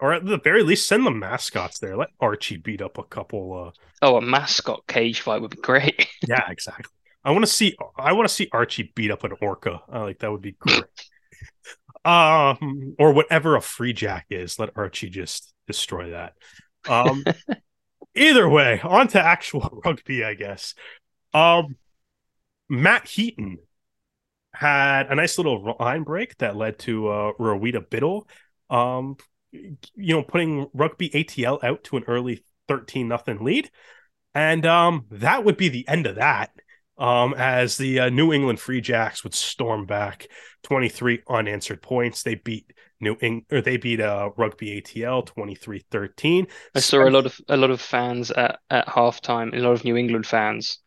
[0.00, 1.96] or at the very least, send the mascots there.
[1.96, 3.72] Let Archie beat up a couple.
[4.02, 6.06] uh oh, a mascot cage fight would be great.
[6.26, 6.92] Yeah, exactly.
[7.24, 7.76] I want to see.
[7.96, 9.80] I want to see Archie beat up an orca.
[9.90, 10.84] I like that would be great.
[12.04, 14.58] um, or whatever a free jack is.
[14.58, 16.34] Let Archie just destroy that.
[16.88, 17.24] Um,
[18.14, 20.74] either way, on to actual rugby, I guess.
[21.34, 21.76] Um,
[22.68, 23.58] Matt Heaton
[24.52, 28.28] had a nice little line break that led to uh, Rowita Biddle,
[28.70, 29.16] um,
[29.52, 33.70] you know, putting Rugby ATL out to an early 13 nothing lead.
[34.34, 36.50] And um, that would be the end of that.
[36.98, 40.26] Um, as the uh, New England Free Jacks would storm back
[40.64, 42.24] 23 unanswered points.
[42.24, 46.48] They beat New Eng- or they beat uh, Rugby ATL 23-13.
[46.74, 49.84] I saw a lot of a lot of fans at, at halftime, a lot of
[49.84, 50.80] New England fans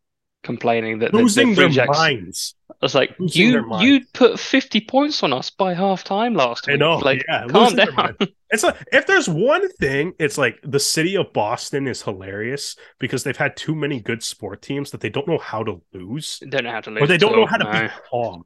[0.43, 2.55] complaining that losing the, the their minds.
[2.69, 6.67] I was like, Losing you you put 50 points on us by half time last
[6.67, 6.79] I week.
[6.79, 8.15] know, Like, yeah, calm down.
[8.49, 13.23] It's like if there's one thing, it's like the city of Boston is hilarious because
[13.23, 16.39] they've had too many good sport teams that they don't know how to lose.
[16.41, 17.03] They don't know how to lose.
[17.03, 17.81] or they don't know how to no.
[17.83, 18.43] be calm.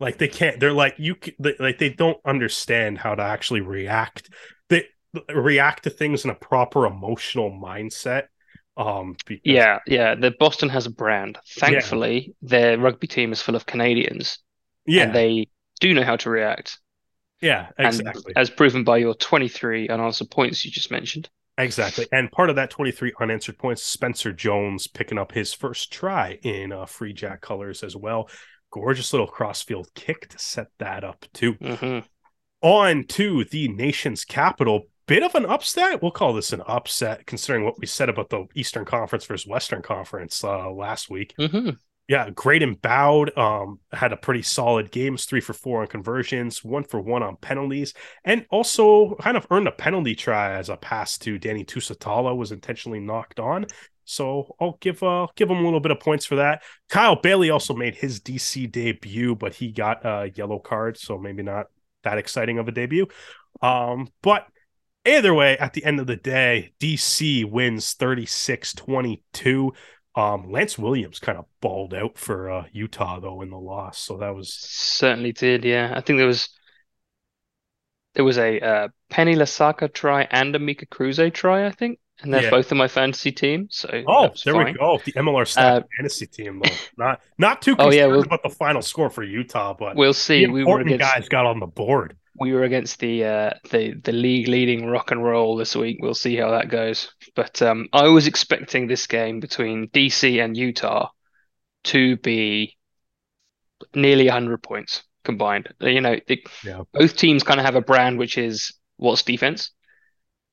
[0.00, 0.58] Like they can't.
[0.58, 1.16] They're like you.
[1.38, 4.28] they- Like they don't understand how to actually react.
[4.70, 4.84] They
[5.32, 8.24] react to things in a proper emotional mindset.
[8.76, 9.16] Um.
[9.26, 10.14] Because, Yeah, yeah.
[10.14, 11.38] The Boston has a brand.
[11.58, 14.38] Thankfully, their rugby team is full of Canadians,
[14.86, 15.04] Yeah.
[15.04, 15.48] and they
[15.80, 16.78] do know how to react.
[17.40, 17.68] yeah.
[17.78, 18.32] And Exactly.
[18.36, 21.28] as proven by your 23 unanswered points you just mentioned.
[21.58, 22.06] Exactly.
[22.10, 26.72] And part of that 23 unanswered points, Spencer Jones picking up his first try in
[26.72, 28.28] uh, Free Jack colors as well.
[28.72, 31.52] Gorgeous little crossfield kick to set that up too.
[31.52, 31.98] hmm
[32.62, 34.88] On to the nation's capital.
[35.06, 36.00] Bit of an upset.
[36.00, 39.82] We'll call this an upset considering what we said about the Eastern Conference versus Western
[39.82, 41.34] Conference uh, last week.
[41.38, 41.70] hmm
[42.08, 43.36] Yeah, great and bowed.
[43.36, 47.36] Um, had a pretty solid games, three for four on conversions, one for one on
[47.36, 47.92] penalties,
[48.24, 52.50] and also kind of earned a penalty try as a pass to Danny Tusitala was
[52.52, 53.66] intentionally knocked on.
[54.06, 56.62] So I'll give uh give him a little bit of points for that.
[56.88, 61.42] Kyle Bailey also made his DC debut, but he got a yellow card, so maybe
[61.42, 61.66] not
[62.04, 63.06] that exciting of a debut.
[63.62, 64.46] Um, but
[65.06, 69.70] either way, at the end of the day, DC wins 36-22.
[70.16, 74.16] Um, Lance Williams kind of balled out for uh, Utah though in the loss, so
[74.18, 75.92] that was Certainly did, yeah.
[75.94, 76.48] I think there was
[78.14, 82.32] there was a uh, Penny Lasaka try and a Mika Cruze try, I think, and
[82.32, 82.50] they're Yeah.
[82.50, 84.66] both in my fantasy team, so oh, there fine.
[84.66, 85.00] we go.
[85.04, 88.50] The MLR stat Uh, fantasy team though, not not too Oh, yeah, we'll- about the
[88.50, 90.46] final score for Utah, but We'll the see.
[90.46, 92.16] We were important against guys got on the board.
[92.38, 95.98] We were against the uh, the the league leading rock and roll this week.
[96.00, 97.12] We'll see how that goes.
[97.36, 101.10] But um, I was expecting this game between DC and Utah
[101.84, 102.76] to be
[103.94, 105.72] nearly 100 points combined.
[105.80, 106.82] You know, it, Yeah.
[106.92, 109.70] both teams kind of have a brand which is what's defense,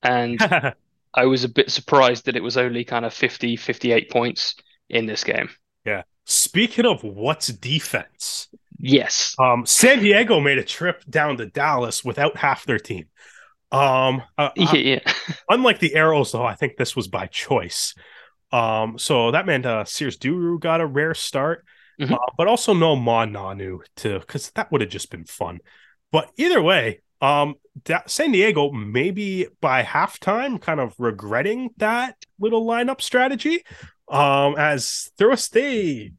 [0.02, 0.40] and
[1.14, 4.54] I was a bit surprised that it was only kind of 50, 58 points
[4.88, 5.50] in this game.
[5.84, 6.02] yeah.
[6.24, 8.48] Speaking of what's defense,
[8.82, 9.34] Yes.
[9.38, 13.06] um, San Diego made a trip down to Dallas without half their team.
[13.70, 15.12] Um, uh, Yeah, yeah.
[15.48, 17.94] unlike the arrows though i think this was by choice
[18.52, 21.64] um so that meant uh sears duru got a rare start
[21.98, 22.12] Mhm.
[22.12, 25.60] uh, but also no Ma'a Nonu to because that would have just been fun
[26.10, 27.54] but either way um
[27.84, 33.62] da- san diego maybe by halftime kind of regretting that little lineup strategy
[34.08, 36.12] um as there was they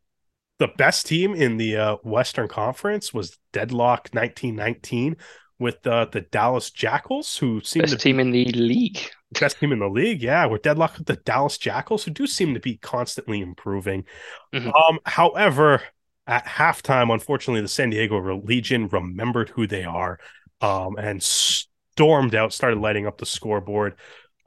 [0.60, 5.18] the best team in the uh, western conference was deadlock 1919
[5.60, 9.00] with uh, the dallas jackals who seem Best to team in the league.
[9.40, 10.22] best team in the league.
[10.22, 14.06] Yeah, we're deadlocked with the Dallas Jackals, who do seem to be constantly improving.
[14.54, 14.72] Mhm.
[14.74, 15.82] Um, however,
[16.28, 20.20] at halftime, unfortunately, the San Diego Legion remembered who they are,
[20.62, 23.96] um, and stormed out, started lighting up the scoreboard.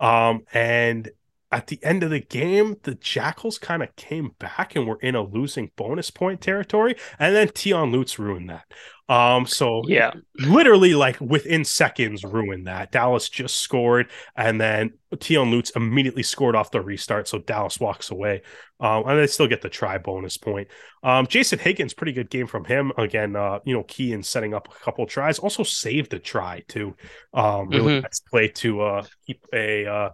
[0.01, 1.11] Um, and
[1.53, 5.15] at the end of the game, the Jackals kind of came back and were in
[5.15, 8.65] a losing bonus point territory, and then Tion Lutz ruined that.
[9.09, 10.13] Um, so Yeah.
[10.39, 12.93] literally like within seconds ruined that.
[12.93, 18.11] Dallas just scored, and then Tion Lutz immediately scored off the restart, so Dallas walks
[18.11, 18.43] away.
[18.79, 20.69] Um, and they still get the try bonus point.
[21.03, 22.93] Um, Jason Higgins, pretty good game from him.
[22.99, 25.39] Again, uh, you know, key in setting up a couple tries.
[25.39, 26.95] Also saved a try too.
[27.33, 28.03] Um, really Mhm.
[28.03, 30.11] nice play to uh keep a uh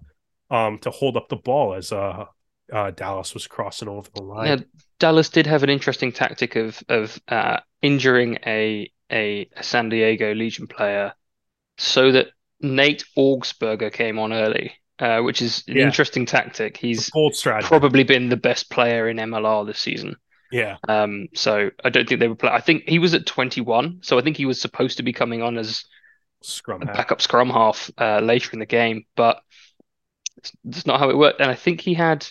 [0.52, 2.26] um to hold up the ball as uh
[2.72, 4.46] uh Dallas was crossing over the line.
[4.46, 4.56] Yeah,
[4.98, 10.66] Dallas did have an interesting tactic of of uh, injuring a, a San Diego Legion
[10.66, 11.12] player
[11.78, 12.28] so that
[12.60, 15.84] Nate Augsburger came on early, uh, which is an Yeah.
[15.86, 16.76] interesting tactic.
[16.76, 17.10] He's
[17.60, 20.16] probably been the best player in MLR this season.
[20.52, 20.76] yeah.
[20.88, 22.50] Um, so I don't think they were play.
[22.50, 25.42] I think he was at 21, so I think he was supposed to be coming
[25.42, 25.84] on as
[26.42, 29.40] Scrum backup scrum half uh, later in the game, but
[30.64, 31.40] that's not how it worked.
[31.40, 32.26] And I think he had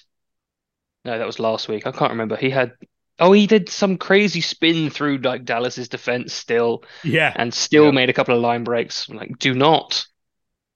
[1.06, 1.88] no, that was last week.
[1.88, 2.36] I can't remember.
[2.36, 2.74] He had
[3.20, 7.32] oh, he did some crazy spin through like Dallas's defense still, Yeah.
[7.36, 7.92] and still Yeah.
[7.92, 9.08] made a couple of line breaks.
[9.10, 10.06] Like, do not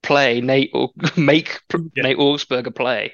[0.04, 2.04] play Nate or make Yeah.
[2.04, 3.14] Nate Augsburger play.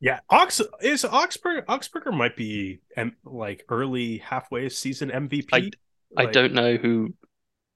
[0.00, 1.64] Yeah, Ox is Oxburger.
[1.66, 5.48] Oxburger might be um, like early halfway season MVP.
[5.52, 5.70] I-
[6.16, 7.14] I Like, don't know who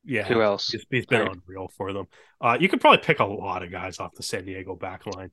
[0.04, 0.68] Yeah, who else.
[0.68, 2.06] He's, he's been unreal for them.
[2.40, 5.30] Uh, you could probably pick a lot of guys off the San Diego backline.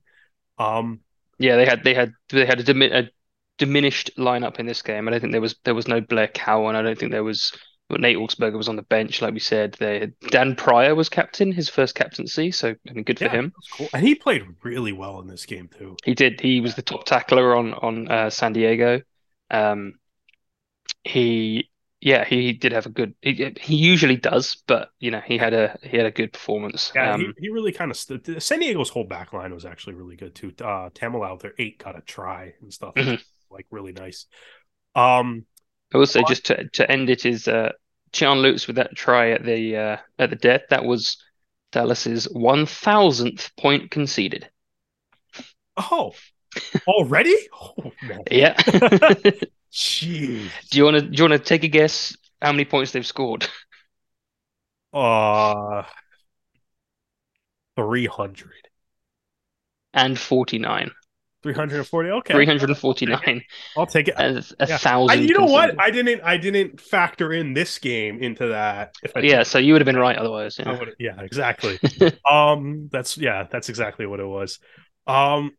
[0.58, 1.00] Um,
[1.38, 3.10] Yeah, they had they had they had a, dimi a
[3.58, 5.08] diminished lineup in this game.
[5.08, 6.76] I don't think there was there was no Blair Cowan.
[6.76, 7.52] I don't think there was
[7.90, 9.76] Nate Augsburger was on the bench, like we said.
[9.78, 13.52] They Dan Pryor was captain, his first captaincy, so I mean, good for him.
[13.72, 13.88] cool.
[13.92, 15.96] And he played really well in this game too.
[16.04, 16.40] He did.
[16.40, 19.02] He was the top tackler on on uh, San Diego.
[19.50, 19.98] Um,
[21.04, 21.70] he
[22.00, 23.14] yeah he did have a good.
[23.22, 26.92] He, he usually does, but you know he had a he had a good performance.
[26.94, 29.94] Yeah, Um, he, he really kind of st- San Diego's whole back line was actually
[29.94, 30.52] really good too.
[30.62, 33.22] Uh, Tamil out there eight got a try and stuff, Mhm.
[33.50, 34.26] like really nice.
[34.94, 35.44] Um,
[35.94, 37.72] I will say just to to end it is uh
[38.12, 40.62] Sean Lutz with that try at the uh at the death.
[40.70, 41.22] That was
[41.72, 44.48] Dallas's one thousandth point conceded.
[45.76, 46.12] oh,
[46.86, 47.36] already?
[47.52, 48.24] Oh no,
[50.02, 50.48] Yeah.
[50.70, 53.06] Do you want to do you want to take a guess how many points they've
[53.06, 53.46] scored?
[54.92, 55.82] Uh,
[57.76, 58.68] three hundred.
[59.94, 60.90] And 49.
[61.42, 63.42] 340 okay 349
[63.76, 64.74] i'll take it and a Yeah.
[64.74, 68.96] I, thousand you know what i didn't i didn't factor in this game into that
[69.04, 70.58] if I Yeah, so you would have been right otherwise.
[70.58, 70.80] Yeah.
[70.98, 71.78] yeah exactly
[72.28, 74.58] um that's yeah that's exactly what it was
[75.06, 75.52] um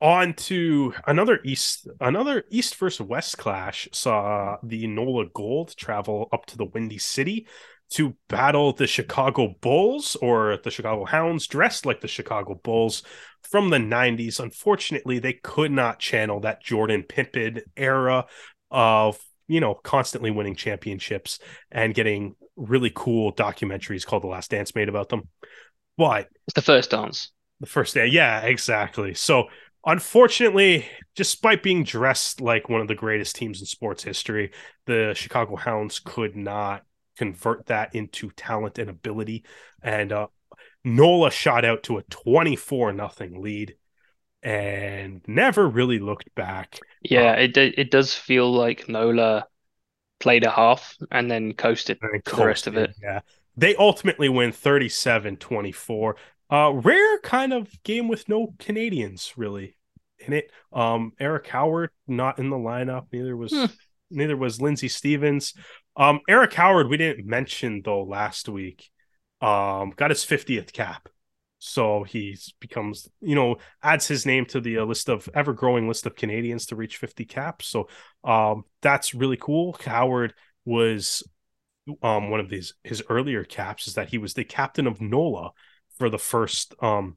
[0.00, 6.44] on to another east another east versus west clash saw the nola gold travel up
[6.44, 7.46] to the windy city
[7.88, 13.02] to battle the chicago bulls or the chicago hounds dressed like the chicago bulls
[13.42, 18.26] from the 90s unfortunately they could not channel that jordan Pippen era
[18.70, 19.18] of
[19.48, 21.38] you know constantly winning championships
[21.70, 25.28] and getting really cool documentaries called the last dance made about them
[25.96, 27.30] but It's the first dance.
[27.60, 28.06] the first day.
[28.06, 29.14] Yeah, exactly.
[29.14, 29.44] So,
[29.86, 34.52] unfortunately, despite being dressed like one of the greatest teams in sports history,
[34.86, 36.82] the Chicago Hounds could not
[37.16, 39.44] convert that into talent and ability.
[39.82, 40.26] And uh,
[40.84, 43.76] Nola shot out to a 24 nothing lead
[44.42, 46.80] and never really looked back.
[47.02, 49.46] Yeah, Um, it it does feel like Nola
[50.18, 52.90] played a half and then coasted and for the rest of it.
[53.02, 53.20] Yeah.
[53.56, 56.16] They ultimately win 37 24.
[56.48, 59.75] Uh, rare kind of game with no Canadians really
[60.26, 60.50] in it.
[60.72, 63.06] Um, Eric Howard not in the lineup.
[63.12, 63.66] Neither was Hmm.
[64.10, 65.54] neither was Lindsey Stevens.
[65.96, 68.90] Um, Eric Howard we didn't mention though last week.
[69.40, 71.08] Um, got his 50th cap.
[71.58, 75.88] So he's becomes, you know, adds his name to the uh, list of ever growing
[75.88, 77.66] list of Canadians to reach 50 caps.
[77.66, 77.88] So
[78.24, 79.76] um, that's really cool.
[79.84, 80.34] Howard
[80.64, 81.22] was
[82.02, 85.50] um one of these his earlier caps is that he was the captain of NOLA
[85.98, 87.16] for the first um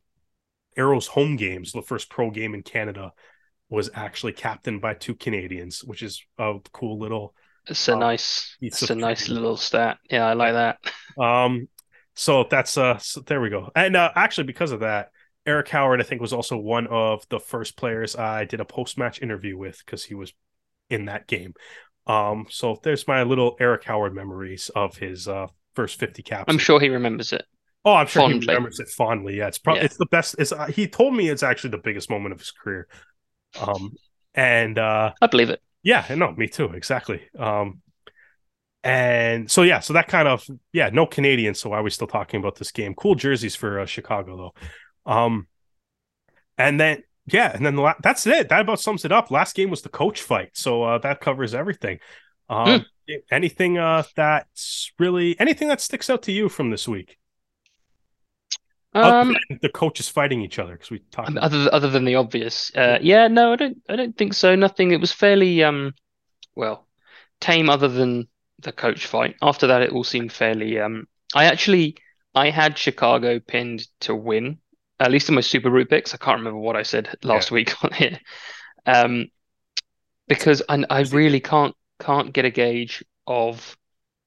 [0.78, 3.14] Arrows home games, the first pro game in Canada
[3.70, 7.36] was actually captained by two Canadians, which is a cool little
[7.68, 10.00] It's a Um, nice, it's a nice little stat.
[10.10, 10.80] Yeah, I like that.
[11.18, 11.68] um
[12.16, 13.70] so that's uh so there we go.
[13.76, 15.10] And uh actually because of that
[15.46, 19.22] Eric Howard I think was also one of the first players I did a post-match
[19.22, 20.34] interview with because he was
[20.90, 21.54] in that game.
[22.08, 26.48] Um so there's my little Eric Howard memories of his uh first 50 caps.
[26.48, 27.46] I'm sure he remembers it.
[27.86, 28.40] Oh, I'm sure Fondly.
[28.42, 29.38] he remembers it fondly.
[29.38, 29.86] Yeah, it's probably Yeah.
[29.86, 30.36] it's the best.
[30.38, 32.88] It's uh, he told me it's actually the biggest moment of his career.
[33.60, 33.94] Um,
[34.36, 35.62] and uh, I believe it.
[35.82, 37.22] yeah, no, me too, exactly.
[37.38, 37.82] Um,
[38.84, 41.60] and so yeah, so that kind of yeah, no Canadians.
[41.60, 42.94] So why are we still talking about this game?
[42.96, 44.38] Cool jerseys for uh, Chicago
[45.06, 45.12] though.
[45.12, 45.48] Um,
[46.58, 48.50] and then yeah, and then the la- that's it.
[48.50, 49.32] That about sums it up.
[49.32, 52.00] Last game was the coach fight, so uh, that covers everything.
[52.50, 52.86] Um,
[53.32, 57.18] anything uh that's really anything that sticks out to you from this week?
[59.02, 61.30] Other Um, the coaches fighting each other because we talked.
[61.30, 64.56] about other other than the obvious, uh, yeah, no, I don't, I don't think so.
[64.56, 64.92] Nothing.
[64.92, 65.94] It was fairly, um,
[66.56, 66.88] well,
[67.40, 67.70] tame.
[67.70, 68.28] Other than
[68.62, 69.36] the coach fight.
[69.42, 70.80] After that, it all seemed fairly.
[70.80, 71.96] Um, I actually,
[72.36, 74.60] I had Chicago pinned to win,
[75.00, 76.14] at least in my Super Root picks.
[76.14, 78.20] I can't remember what I said last week on here,
[78.86, 79.28] um,
[80.28, 83.78] because I, I really can't can't get a gauge of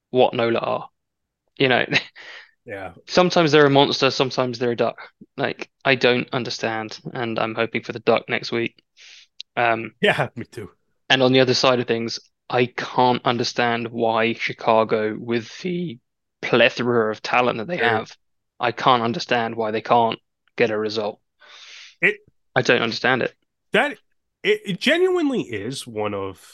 [0.09, 0.89] what Nola are.
[1.57, 1.85] You know,
[2.65, 4.97] yeah, sometimes they're a monster, sometimes they're a duck.
[5.37, 8.81] Like I don't understand, and I'm hoping for the duck next week.
[9.55, 10.71] Um, yeah, me too.
[11.09, 12.19] and on the other side of things,
[12.49, 15.99] I can't understand why Chicago, with the
[16.41, 17.87] plethora of talent that they Sure.
[17.87, 18.11] have,
[18.59, 20.19] I can't understand why they can't
[20.55, 21.19] get a result.
[22.01, 22.19] It-
[22.55, 23.33] I don't understand it.
[23.71, 23.97] That
[24.43, 26.45] it, it genuinely is one of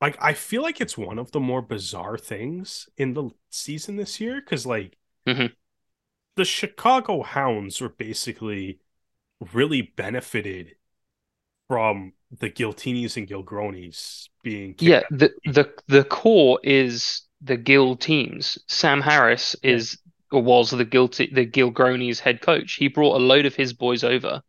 [0.00, 4.20] like I feel like it's one of the more bizarre things in the season this
[4.20, 4.96] year because like
[5.26, 5.54] Mhm.
[6.36, 8.80] the Chicago Hounds were basically
[9.54, 10.76] really benefited
[11.68, 18.58] from the Giltinis and Gilgronis being Yeah, the the the core is the Gill teams.
[18.66, 19.98] Sam Harris is
[20.32, 22.74] or was the guilty the Gilgronis head coach.
[22.74, 24.42] He brought a load of his boys over,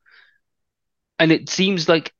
[1.19, 2.13] and it seems like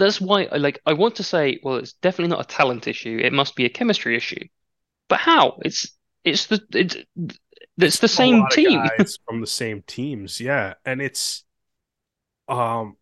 [0.00, 3.20] that's why I like I want to say, well, it's definitely not a talent issue.
[3.22, 4.44] It must be a chemistry issue.
[5.08, 5.58] But how?
[5.64, 6.96] It's it's the it's
[7.78, 8.82] it's the same team.
[8.98, 11.44] It's from the same teams, yeah, and it's,
[12.48, 12.96] um,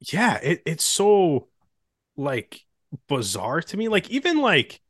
[0.00, 1.48] yeah, it it's so
[2.16, 2.60] like
[3.08, 3.88] bizarre to me.
[3.88, 4.80] Like even like,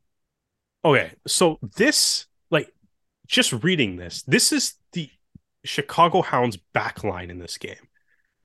[0.83, 2.73] okay, so this like
[3.27, 5.09] just reading this, this is the
[5.63, 7.87] Chicago Hounds backline in this game.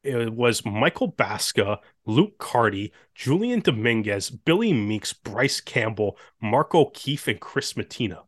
[0.03, 7.40] It was Michael Baska, Luke Carty, Julian Dominguez, Billy Meeks, Bryce Campbell, Mark O'Keefe, and
[7.40, 8.22] Chris Matina.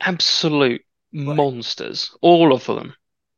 [0.00, 0.82] Absolute
[1.12, 2.94] monsters, all of them.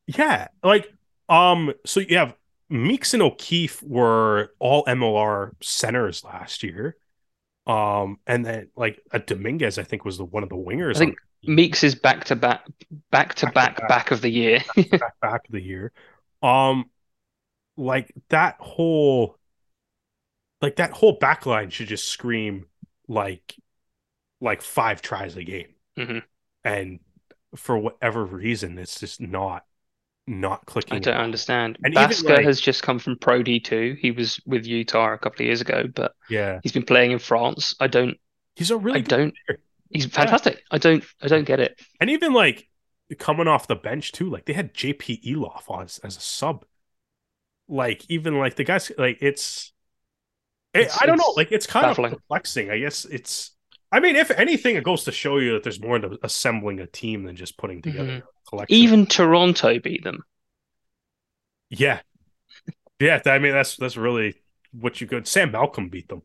[0.07, 0.89] Yeah, like
[1.29, 2.35] um, so you have
[2.69, 6.97] Meeks and O'Keefe were all MLR centers last year.
[7.67, 10.97] Um, and then like a Dominguez, I think was the one of the wingers.
[10.97, 12.65] I think Meeks is back to back,
[13.11, 14.61] back to back, back, back of the year.
[14.77, 15.93] back, back of the year.
[16.43, 16.91] Um,
[17.77, 19.37] like that whole,
[20.63, 22.67] like that whole backline should just scream
[23.09, 23.57] like,
[24.41, 26.23] like five tries a game, Mhm.
[26.65, 27.01] and
[27.55, 29.65] for whatever reason, it's just not,
[30.27, 30.97] not clicking.
[30.97, 31.79] I don't understand.
[31.85, 33.97] And even, like- has just come from Pro D2.
[33.99, 37.19] He was with Utah a couple of years ago, but Yeah, he's been playing in
[37.19, 37.75] France.
[37.81, 38.19] I don't
[38.57, 39.61] he's a really I good don't player.
[39.91, 40.63] he's fantastic.
[40.71, 41.81] I don't I don't get it.
[42.01, 42.69] And even like
[43.19, 46.65] coming off the bench too, like they had JP Eloff on as, as a sub.
[47.69, 49.73] Like even like the guys, like it's,
[50.81, 52.13] it- I don't know, like it's kind baffling.
[52.13, 52.71] of perplexing.
[52.71, 53.53] I guess it's.
[53.93, 56.87] I mean, if anything, it goes to show you that there's more to assembling a
[56.87, 58.19] team than just putting together Mhm.
[58.23, 58.77] a collection.
[58.77, 60.25] Even Toronto beat them.
[61.71, 62.01] yeah,
[63.01, 63.21] yeah.
[63.27, 64.35] I mean, that's that's really
[64.73, 65.27] what you could.
[65.27, 66.23] Sam Malcolm beat them,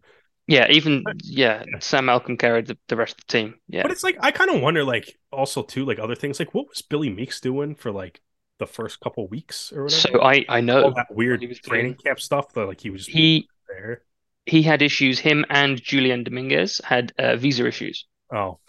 [0.48, 1.80] Yeah, even yeah, yeah.
[1.80, 3.56] Sam Malcolm carried the, the rest of the team.
[3.68, 3.84] Yeah.
[3.84, 6.68] but it's like I kind of wonder, like also too, like other things, like what
[6.70, 8.22] was Billy Meeks doing for like
[8.60, 10.02] the first couple weeks or whatever?
[10.18, 12.04] So I I all know that weird he was training doing.
[12.04, 14.04] camp stuff that like he was he there.
[14.52, 15.20] He had issues.
[15.20, 18.06] Him and Julian Dominguez had uh, visa issues.
[18.32, 18.60] Oh,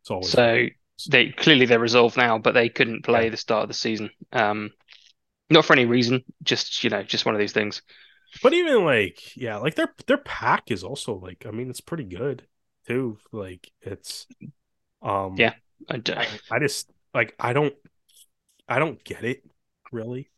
[0.00, 0.66] it's always So
[1.10, 3.30] they clearly they're resolved now, but they couldn't play Yeah.
[3.30, 4.10] the start of the season.
[4.32, 4.70] Um,
[5.50, 7.82] not for any reason, just you know, just one of these things.
[8.42, 12.04] but even like yeah, like their their pack is also like I mean it's pretty
[12.04, 12.46] good
[12.86, 13.18] too.
[13.32, 14.26] Like it's
[15.02, 15.54] um Yeah.
[15.88, 17.74] I d- I, I just like I don't
[18.68, 19.44] I don't get it
[19.92, 20.30] really.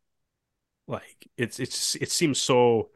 [0.88, 2.90] Like it's it's it seems so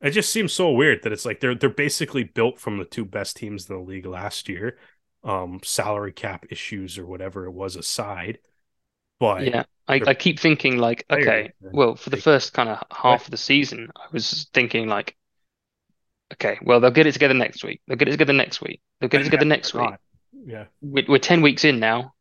[0.00, 3.04] it just seems so weird that it's like they're they're basically built from the two
[3.04, 4.78] best teams in the league last year.
[5.22, 8.38] Um salary cap issues or whatever it was aside.
[9.18, 13.24] But yeah, I, I keep thinking like, okay, well, for the first kind of half
[13.26, 15.16] of the season, I was thinking like,
[16.34, 17.80] okay, well, they'll get it together next week.
[17.86, 18.80] They'll get it together next week.
[19.00, 19.90] They'll get it together next week.
[20.32, 20.66] Yeah.
[20.80, 22.14] We're, we're 10 weeks in now.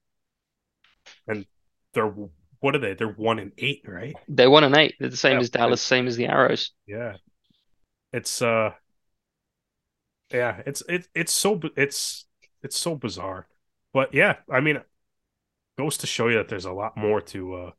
[1.27, 1.45] And
[1.93, 2.13] they're
[2.59, 2.93] what are they?
[2.93, 4.15] They're one and eight, right?
[4.27, 4.95] They're one and eight.
[4.99, 6.71] They're the same Yeah, as Dallas, same as the Arrows.
[6.85, 7.17] Yeah.
[8.13, 8.73] It's uh
[10.31, 12.25] yeah, it's it, it's so it's
[12.61, 13.47] it's so bizarre.
[13.93, 14.81] But yeah, I mean
[15.77, 17.71] goes to show you that there's a lot more to uh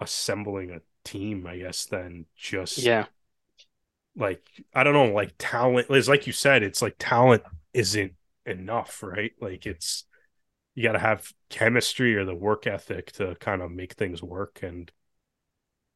[0.00, 3.06] assembling a team, I guess, than just Yeah,
[4.16, 4.42] like
[4.74, 7.42] I don't know, like talent is like you said, it's like talent
[7.72, 8.14] isn't
[8.46, 9.32] enough, right?
[9.40, 10.04] Like it's
[10.74, 14.60] you got to have chemistry or the work ethic to kind of make things work
[14.62, 14.92] and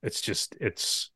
[0.02, 1.10] it's just it's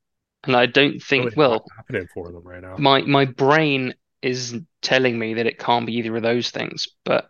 [0.44, 2.76] and I don't think, well, happening for them right now.
[2.76, 7.28] my my brain is telling me that it can't be either of those things, but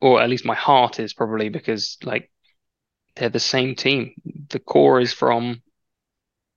[0.00, 2.30] or at least my heart is probably because like
[3.16, 4.14] they're the same team.
[4.50, 5.62] The core is from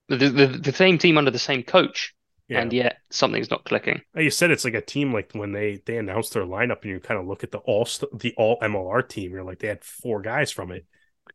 [0.10, 2.14] the the, the same team under the same coach,
[2.48, 2.60] Yeah.
[2.60, 4.02] and yet something's not clicking.
[4.14, 5.14] You said, it's like a team.
[5.14, 7.88] Like when they they announced their lineup, and you kind of look at the all
[8.14, 9.32] the all MLR team.
[9.32, 10.86] You're like, they had four guys from it,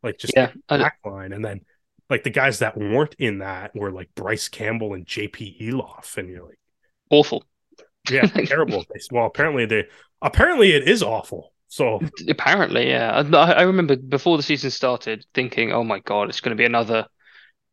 [0.02, 1.62] like just Yeah, back line, and then
[2.10, 6.28] like the guys that weren't in that were like Bryce Campbell and JP Eloff, and
[6.28, 6.58] you're like,
[7.10, 7.44] Awful.
[8.10, 8.84] yeah, terrible.
[9.10, 9.84] Well, apparently they
[10.22, 11.52] apparently it is awful.
[11.68, 13.22] So Apparently, yeah.
[13.34, 16.64] I, I remember before the season started thinking, "Oh my God, it's going to be
[16.64, 17.06] another,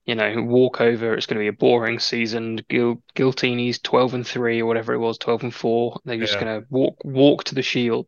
[0.05, 1.13] you know, walkover.
[1.13, 2.59] It's going to be a boring season.
[2.69, 5.99] Gil Giltini's twelve and three or whatever it was, twelve and four.
[6.05, 6.43] They're just Yeah.
[6.43, 8.07] going to walk walk to the Shield."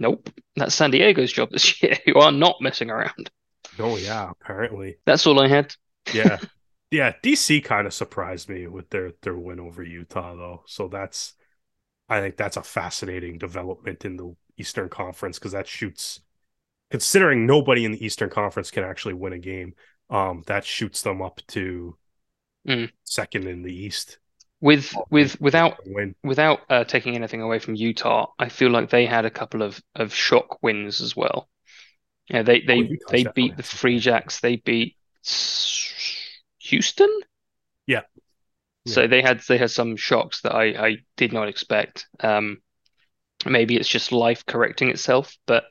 [0.00, 1.98] Nope, that's San Diego's job this year.
[2.06, 3.30] Who are not messing around.
[3.80, 5.74] Oh yeah, apparently That's all I had.
[6.12, 6.38] yeah,
[6.90, 7.12] yeah.
[7.22, 10.62] DC kind of surprised me with their their win over Utah though.
[10.66, 11.34] So that's
[12.08, 16.20] I think that's a fascinating development in the Eastern Conference because that shoots
[16.90, 19.74] considering nobody in the Eastern Conference can actually win a game.
[20.10, 21.96] Um, that shoots them up to
[22.66, 22.88] Mm.
[23.04, 24.18] second in the East.
[24.60, 26.14] with Oh, with without win.
[26.22, 29.80] without uh, taking anything away from Utah, I feel like they had a couple of
[29.94, 31.48] of shock wins as well.
[32.30, 33.98] Yeah, they they Utah's they beat the Free.
[33.98, 34.40] Jacks.
[34.40, 34.96] They beat
[36.60, 37.20] Houston.
[37.86, 38.02] Yeah.
[38.86, 42.06] So they had they had some shocks that I I did not expect.
[42.20, 42.58] Um,
[43.46, 45.64] maybe it's just life correcting itself, but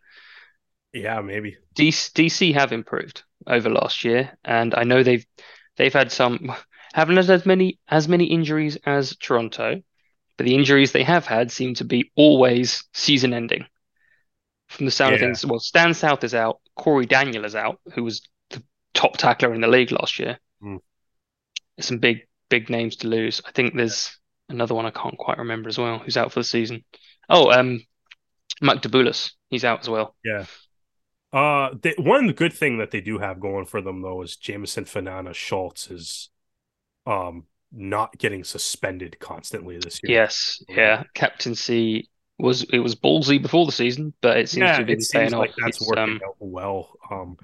[0.93, 1.57] Yeah, maybe.
[1.75, 5.25] DC, DC have improved over last year, and I know they've
[5.77, 6.53] they've had some
[6.93, 9.81] haven't had as many as many injuries as Toronto,
[10.37, 13.65] but the injuries they have had seem to be always season ending.
[14.67, 18.03] From the sound of things, well, Stan South is out, Corey Daniel is out, who
[18.03, 18.61] was the
[18.93, 20.39] top tackler in the league last year.
[20.61, 20.81] There's
[21.87, 23.41] some big big names to lose.
[23.45, 24.17] I think there's
[24.49, 26.83] another one I can't quite remember as well, who's out for the season.
[27.29, 27.81] Oh, um,
[28.61, 30.15] Mike DeBulis, he's out as well.
[30.23, 30.45] Yeah.
[31.31, 34.85] Uh, they, one good thing that they do have going for them though is Jameson
[34.85, 36.29] Fanana Schultz is,
[37.05, 40.21] um, not getting suspended constantly this year.
[40.21, 41.03] Yes, yeah.
[41.13, 45.07] Captaincy was it was ballsy before the season, but it seems to yeah, been it
[45.11, 45.55] paying like off.
[45.63, 46.93] that's He's, working um, out well.
[47.09, 47.37] Um,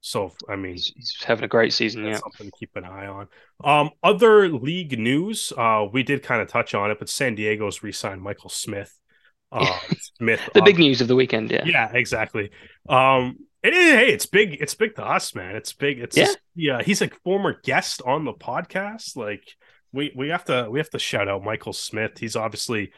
[0.00, 2.04] so I mean, he's, having a great season.
[2.04, 3.28] Yeah, something to keep an eye on.
[3.64, 7.82] Um, other league news, uh, we did kind of touch on it, but San Diego's
[7.82, 8.98] re-signed Michael Smith.
[9.52, 9.78] Uh,
[10.18, 11.48] Smith, the big news of the weekend.
[11.48, 12.50] Yeah, yeah, exactly.
[12.88, 13.92] Um, it is.
[13.94, 14.56] Hey, it's big.
[14.60, 15.54] It's big to us, man.
[15.54, 16.00] It's big.
[16.00, 16.24] It's Yeah.
[16.24, 16.82] just- yeah.
[16.82, 19.16] He's a former guest on the podcast.
[19.16, 19.44] Like
[19.92, 22.18] we we have to we have to shout out Michael Smith.
[22.18, 22.90] He's obviously,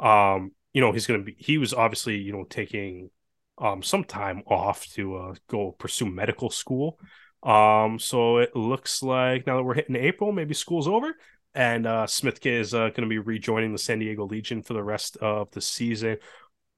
[0.00, 1.36] um, you know, he's gonna be.
[1.38, 3.10] He was obviously you know taking
[3.58, 6.98] um some time off to uh go pursue medical school.
[7.42, 11.14] Um, so it looks like now that we're hitting April, maybe school's over.
[11.52, 14.84] And uh, Smith is uh, going to be rejoining the San Diego Legion for the
[14.84, 16.18] rest of the season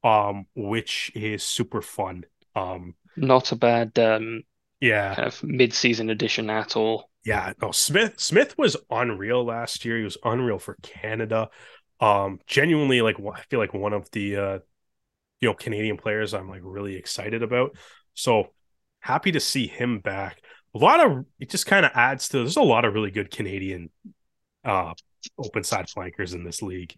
[0.05, 2.25] um, which is super fun.
[2.55, 4.43] Um, not a bad um,
[4.81, 7.11] yeah, kind of mid-season addition at all.
[7.25, 7.53] yeah.
[7.61, 9.99] No, Smith Smith was unreal last year.
[9.99, 11.51] He was unreal for Canada.
[12.03, 14.59] Um, genuinely, like I feel like one of the uh,
[15.41, 17.77] you know Canadian players I'm like really excited about.
[18.15, 18.49] So
[19.01, 20.43] happy to see him back.
[20.75, 22.39] A lot of it just kind of adds to.
[22.39, 23.91] There's a lot of really good Canadian
[24.65, 24.95] uh
[25.39, 26.95] open side flankers in this league.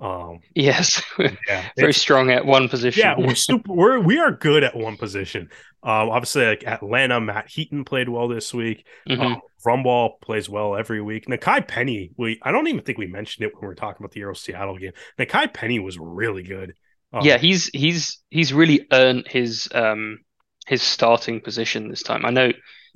[0.00, 3.00] Um, Yes, yeah, very strong at one position.
[3.00, 3.72] Yeah, we're super.
[3.72, 5.50] We're we are good at one position.
[5.82, 8.86] Um, obviously, like Atlanta, Matt Heaton played well this week.
[9.08, 9.20] Mhm.
[9.20, 11.26] Um, Rumball plays well every week.
[11.26, 14.12] Nakai Penny, we I don't even think we mentioned it when we were talking about
[14.12, 14.92] the Aero Seattle game.
[15.18, 16.74] Nakai Penny was really good.
[17.12, 20.18] Um, yeah, he's he's he's really earned his um
[20.66, 22.24] his starting position this time.
[22.24, 22.52] I know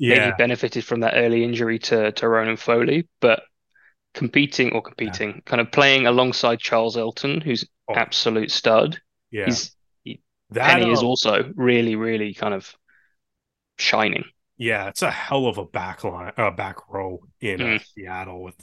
[0.06, 3.42] maybe yeah, he benefited from that early injury to to Ronan Foley, but
[4.14, 7.94] competing or competing, kind of playing alongside Charles Elton, who's Oh.
[7.94, 9.00] absolute stud.
[9.30, 9.46] yeah.
[9.46, 9.74] He's
[10.50, 12.72] that Penny is uh, also really, really kind of
[13.78, 14.24] shining.
[14.56, 17.84] yeah, it's a hell of a back line, uh, back row in uh, Mm.
[17.94, 18.54] Seattle with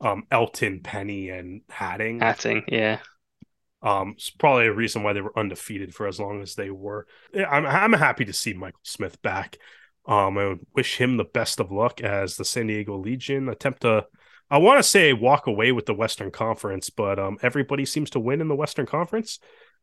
[0.00, 2.20] um Elton, Penny, and Hattingh.
[2.20, 2.98] Hattingh, yeah.
[3.82, 7.06] Um, it's probably a reason why they were undefeated for as long as they were.
[7.34, 9.56] I'm I'm happy to see Michael Smith back.
[10.06, 13.82] Um, I would wish him the best of luck as the San Diego Legion attempt
[13.82, 14.06] to.
[14.50, 18.20] I want to say walk away with the Western Conference, but um, everybody seems to
[18.20, 19.38] win in the Western Conference.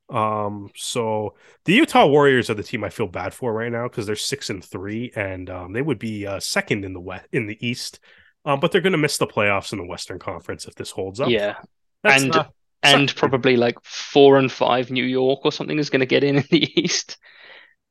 [0.10, 1.36] Um, so
[1.66, 4.50] the Utah Warriors are the team I feel bad for right now because they're six
[4.50, 8.00] and three, and um, they would be uh, second in the west in the East.
[8.46, 11.20] Um, but they're going to miss the playoffs in the Western Conference if this holds
[11.20, 11.30] up.
[11.30, 11.58] Yeah.
[12.04, 12.46] That's, and uh,
[12.84, 16.38] and probably like four and five New York or something is going to get in
[16.38, 17.18] in the East.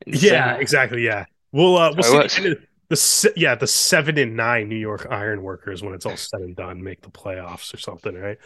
[0.06, 1.04] It's, Yeah, uh, exactly.
[1.04, 2.54] Yeah, we'll uh, we'll So see
[2.88, 3.24] the, works.
[3.24, 6.06] end of- the se- yeah the seven and nine New York Iron Workers when it's
[6.06, 8.38] all said and done make the playoffs or something, right?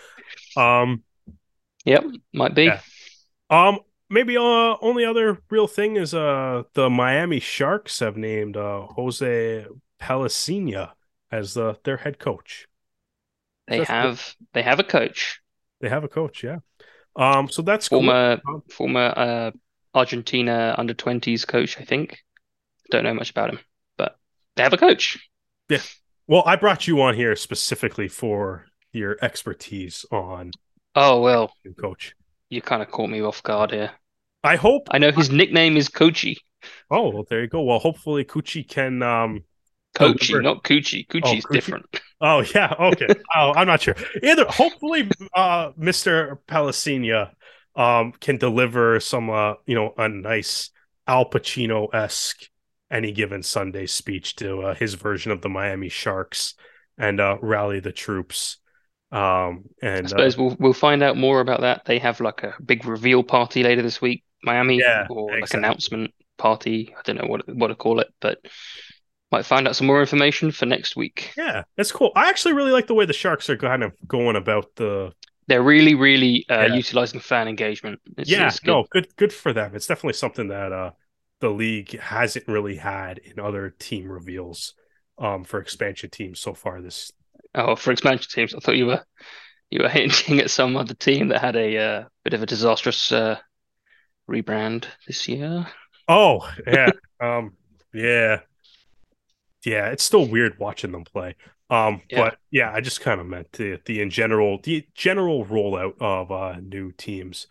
[0.56, 1.04] Um,
[1.84, 2.64] Yep, might be.
[2.64, 2.80] Yeah.
[3.50, 8.86] um, maybe uh only other real thing is uh the Miami Sharks have named uh
[8.86, 9.66] Jose
[10.00, 10.92] Pellicena
[11.30, 12.66] as the their head coach.
[13.68, 15.40] They That's have they have a coach,
[15.80, 16.58] They have a coach, yeah.
[17.16, 18.00] Um, so that's cool.
[18.00, 19.50] former Um, former uh,
[19.94, 22.18] Argentina under twenties coach, I think.
[22.90, 23.60] Don't know much about him,
[24.56, 25.18] they have a coach.
[25.68, 25.81] Yeah.
[26.27, 30.52] Well, I brought you on here specifically for your expertise on
[30.94, 32.14] Oh well, coach.
[32.51, 33.93] you kind of caught me off guard here.
[34.44, 36.36] I hope I know his nickname is Coachy.
[36.90, 37.62] Oh, well, there you go.
[37.62, 39.44] Well, hopefully Cucci can um
[39.94, 40.43] Coachy, Deliver.
[40.43, 41.06] not Coochie.
[41.09, 41.52] Coochie's Coochie?
[41.52, 41.86] different.
[42.20, 43.09] Oh yeah, okay.
[43.36, 43.97] oh, I'm not sure.
[44.22, 46.39] Either hopefully uh Mr.
[46.48, 47.32] Pellicena
[47.77, 50.70] um can deliver some uh you know a nice
[51.06, 52.49] Al Pacino-esque
[52.90, 56.54] any given Sunday speech to uh, his version of the Miami Sharks
[56.98, 58.58] and uh rally the troops.
[59.12, 59.64] Um
[60.04, 61.84] I and uh, suppose we'll we'll find out more about that.
[61.84, 66.12] They have like a big reveal party later this week, Miami, Yeah, or like announcement
[66.38, 66.94] party.
[66.96, 68.38] I don't know what what to call it, but
[69.32, 71.32] Might find out some more information for next week.
[71.36, 72.12] Yeah, that's cool.
[72.16, 75.12] I actually really like the way the Sharks are kind of going about the.
[75.46, 76.74] They're really, really uh, Yeah.
[76.74, 78.00] utilizing fan engagement.
[78.16, 78.70] It's, yeah, it's good.
[78.72, 79.74] no, good, good for them.
[79.74, 80.90] It's definitely something that uh
[81.40, 84.74] the league hasn't really had in other team reveals,
[85.18, 87.12] um, for expansion teams so far this
[87.54, 89.04] Oh, for expansion teams, I thought you were
[89.70, 93.12] you were hinting at some other team that had a uh, bit of a disastrous
[93.12, 93.40] uh,
[94.30, 95.66] rebrand this year.
[96.08, 96.90] Oh, yeah.
[97.20, 97.56] um,
[97.92, 98.40] yeah.
[99.64, 101.36] Yeah, it's still weird watching them play.
[101.68, 102.24] Um, Yeah.
[102.24, 106.32] but yeah, I just kind of meant the the in general the general rollout of
[106.32, 107.46] uh new teams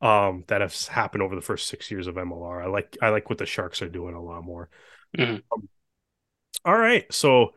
[0.00, 2.62] um that have happened over the first six years of MLR.
[2.62, 4.68] I like I like what the Sharks are doing a lot more.
[5.16, 5.42] Mhm.
[5.52, 5.68] Um,
[6.64, 7.54] all right, so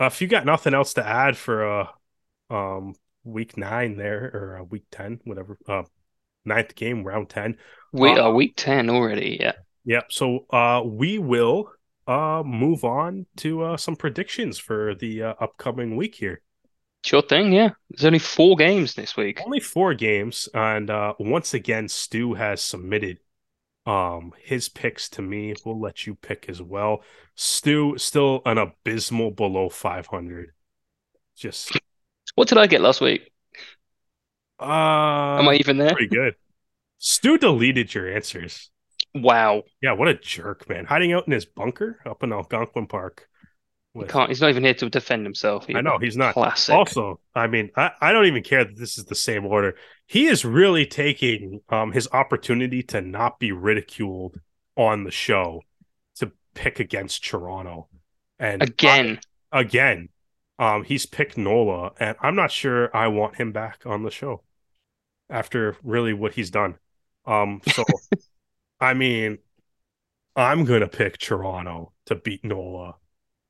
[0.00, 1.86] uh, if you got nothing else to add for uh
[2.54, 2.94] um
[3.24, 5.84] week nine there or uh, week ten, whatever, uh
[6.44, 7.58] ninth game, round ten.
[7.92, 9.36] We Uh, are week ten already.
[9.38, 9.52] Yeah.
[9.84, 10.02] Yeah.
[10.10, 11.70] So uh we will
[12.06, 16.42] uh move on to uh some predictions for the uh, upcoming week here.
[17.04, 17.70] Sure thing, yeah.
[17.90, 19.40] There's only four games this week.
[19.44, 23.18] Only four games and uh once again Stu has submitted
[23.86, 25.54] um his picks to me.
[25.64, 27.02] We'll let you pick as well.
[27.34, 30.52] Stu still an abysmal below 500.
[31.36, 31.72] Just
[32.34, 33.30] What did I get last week?
[34.60, 35.92] uh Am I even there?
[35.92, 36.34] pretty good.
[36.98, 38.70] Stu deleted your answers.
[39.14, 39.64] Wow.
[39.80, 40.84] Yeah, what a jerk, man.
[40.86, 43.28] Hiding out in his bunker up in Algonquin Park.
[44.00, 45.66] He can't he's not even here to defend himself.
[45.68, 46.34] I know he's not.
[46.34, 46.74] Classic.
[46.74, 49.76] Also, I mean, I, I don't even care that this is the same order.
[50.06, 54.40] He is really taking um his opportunity to not be ridiculed
[54.76, 55.62] on the show
[56.16, 57.88] to pick against Toronto.
[58.38, 59.20] And Again.
[59.52, 60.08] I- again,
[60.58, 64.42] um he's picked Nola, and I'm not sure I want him back on the show
[65.30, 66.76] after really what he's done.
[67.26, 67.84] Um so
[68.80, 69.38] I mean,
[70.36, 72.94] I'm gonna pick Toronto to beat Nola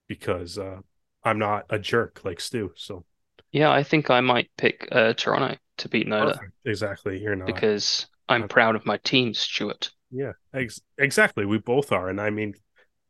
[0.09, 0.79] because uh
[1.25, 2.73] I'm not a jerk like Stu.
[2.77, 3.05] So
[3.53, 6.53] Yeah, I think I might pick uh, Toronto to beat Perfect.
[6.65, 7.21] Exactly.
[7.21, 7.47] You're not.
[7.47, 9.91] because I'm proud of my team, Stuart.
[10.11, 10.33] yeah.
[10.55, 11.45] Ex- exactly.
[11.47, 12.09] We both are.
[12.09, 12.55] And I mean,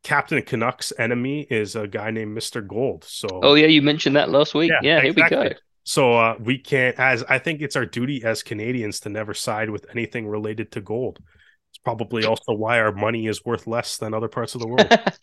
[0.04, 2.66] Captain Canucks' enemy is a guy named Mr.
[2.66, 3.04] Gold.
[3.04, 4.70] So, Oh yeah, you mentioned that last week.
[4.70, 5.50] Yeah, Yeah, here we go.
[5.84, 9.70] so uh, we can't, as I think it's our duty as Canadians to never side
[9.70, 11.18] with anything related to gold.
[11.70, 14.88] It's probably also why our money is worth less than other parts of the world.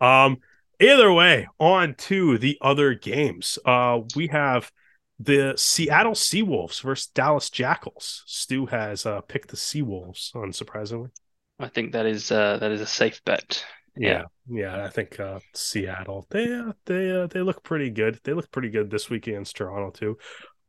[0.00, 0.38] Um,
[0.80, 3.58] either way, on to the other games.
[3.64, 4.70] Uh, we have
[5.18, 8.24] the Seattle Seawolves versus Dallas Jackals.
[8.26, 11.10] Stu has uh, picked the Seawolves, unsurprisingly.
[11.58, 13.64] I think that is uh, that is a safe bet.
[13.96, 16.26] Yeah, yeah, I think uh, Seattle.
[16.30, 18.18] They uh, they uh, they look pretty good.
[18.24, 20.18] They look pretty good this week against Toronto too.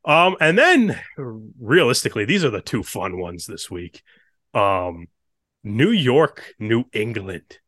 [0.03, 4.01] Um, and then realistically, these are the two fun ones this week.
[4.53, 5.07] Um,
[5.63, 7.59] New York, New England.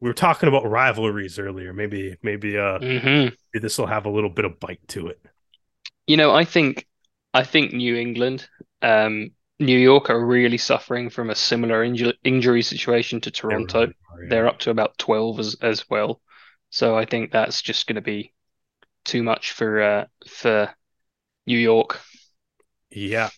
[0.00, 1.72] We were talking about rivalries earlier.
[1.72, 5.20] Maybe maybe uh hmm this will have a little bit of bite to it.
[6.06, 6.86] You know, I think
[7.34, 8.48] I think New England,
[8.82, 13.80] um, New York are really suffering from a similar inju injury situation to Toronto.
[13.80, 14.28] really are, yeah.
[14.30, 16.20] They're up to about 12 as as well.
[16.70, 18.32] So I think that's just going to be
[19.04, 20.70] too much for uh, for
[21.46, 22.00] New York.
[22.90, 23.30] Yeah.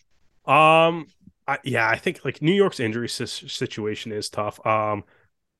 [0.45, 1.07] Um.
[1.47, 4.63] I, yeah, I think like New York's injury situation is tough.
[4.65, 5.03] Um,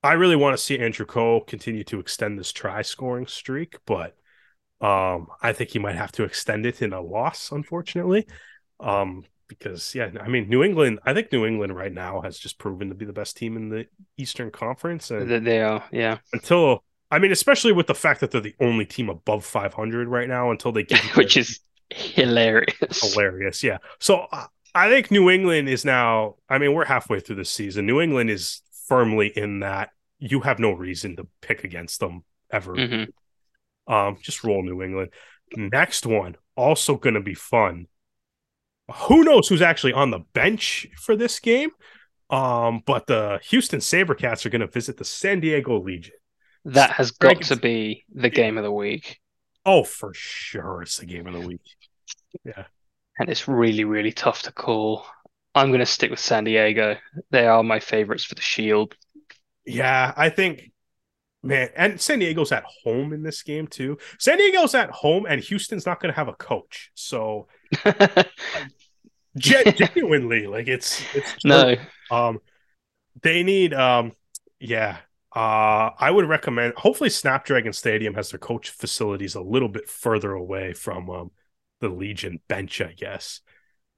[0.03, 4.15] I really want to see Andrew Coe continue to extend this try scoring streak, but
[4.81, 8.27] um, I think he might have to extend it in a loss, unfortunately.
[8.79, 10.99] Um, because yeah, I mean New England.
[11.05, 13.69] I think New England right now has just proven to be the best team in
[13.69, 13.85] the
[14.17, 16.17] Eastern Conference, and They are, yeah.
[16.33, 20.27] until I mean, especially with the fact that they're the only team above 500 right
[20.29, 21.59] now, until they get Which is
[21.89, 23.13] hilarious.
[23.13, 23.61] hilarious.
[23.63, 23.79] Yeah.
[23.99, 24.27] So
[24.73, 27.85] I think New England is now, I mean, we're halfway through the season.
[27.85, 28.61] New England is
[28.91, 32.75] firmly in that you have no reason to pick against them ever.
[32.75, 33.03] hmm
[33.91, 35.11] Um, just roll New England.
[35.55, 37.87] Next one, also going to be fun.
[38.93, 41.69] Who knows who's actually on the bench for this game?
[42.29, 46.15] Um, but the Houston Sabercats are going to visit the San Diego Legion.
[46.65, 49.19] That has got Dragons- to be the game of the week.
[49.65, 51.61] Oh, for sure, it's the game of the week.
[52.43, 52.65] Yeah.
[53.19, 55.05] And it's really, really tough to call.
[55.53, 56.97] I'm going to stick with San Diego.
[57.29, 58.95] They are my favorites for the Shield.
[59.65, 60.71] Yeah, I think,
[61.43, 63.97] man, and San Diego's at home in this game too.
[64.19, 66.91] San Diego's at home, and Houston's not going to have a coach.
[66.95, 67.47] So
[69.37, 71.65] gen- genuinely, like it's it's true.
[71.65, 71.75] No,
[72.09, 72.39] Um,
[73.23, 74.13] they need um,
[74.59, 74.99] yeah.
[75.35, 76.75] Uh, I would recommend.
[76.77, 81.31] Hopefully, Snapdragon Stadium has their coach facilities a little bit further away from um
[81.81, 82.81] the Legion bench.
[82.81, 83.41] I guess.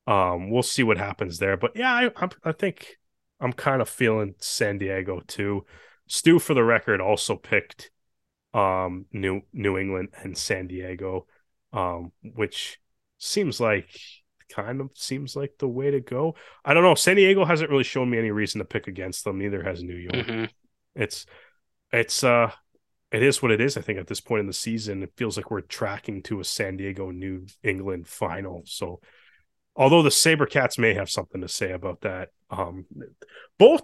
[0.05, 2.97] Um, we'll see what happens there, but yeah, I I, I think
[3.39, 5.65] I'm kind of feeling San Diego too.
[6.07, 7.89] Stu, for the record, also picked
[8.53, 11.27] um, New New England and San Diego,
[11.71, 12.79] um, which
[13.17, 13.89] seems like
[14.49, 16.35] kind of seems like the way to go.
[16.63, 16.95] I don't know.
[16.95, 19.39] San Diego hasn't really shown me any reason to pick against them.
[19.39, 20.27] Neither has New York.
[20.27, 20.49] Mhm.
[20.95, 21.25] It's
[21.91, 22.51] it's uh
[23.11, 23.77] it is what it is.
[23.77, 26.43] I think at this point in the season, it feels like we're tracking to a
[26.43, 28.63] San Diego New England final.
[28.65, 28.99] So
[29.75, 32.85] although the Sabercats may have something to say about that, um
[33.57, 33.83] both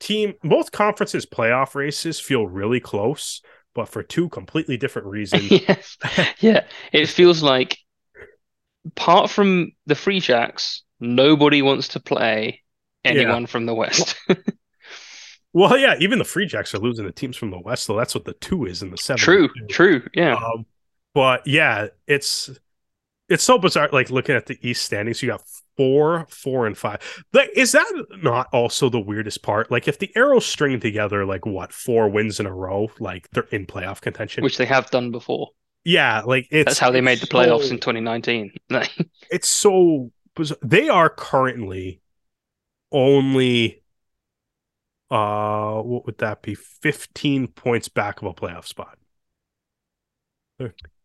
[0.00, 3.42] team both conferences playoff races feel really close,
[3.74, 5.50] but for two completely different reasons.
[5.50, 5.96] yes.
[6.38, 6.64] Yeah.
[6.92, 7.78] It feels like,
[8.86, 12.62] apart from the Free Jacks, nobody wants to play
[13.04, 14.16] anyone from the West.
[15.52, 18.14] well, yeah, even the Free Jacks are losing the teams from the West, so that's
[18.14, 19.18] what the two is in the seven.
[19.18, 19.48] True.
[19.68, 20.06] True.
[20.14, 20.34] Yeah.
[20.34, 20.66] Um,
[21.14, 22.50] but yeah, it's
[23.28, 23.88] it's so bizarre.
[23.92, 25.42] Like looking at the East standings, you got
[25.76, 27.24] four, four, and five.
[27.32, 27.86] Like, is that
[28.22, 29.70] not also the weirdest part?
[29.70, 33.48] Like, if the arrows string together, like what four wins in a row, like they're
[33.50, 34.44] in playoff contention.
[34.44, 35.50] Which they have done before.
[35.84, 38.52] yeah, like it's That's how they made the playoffs so- in 2019.
[39.30, 40.58] It's so bizarre.
[40.62, 42.00] They are currently
[42.92, 43.82] only
[45.10, 48.96] uh what would that be 15 points back of a playoff spot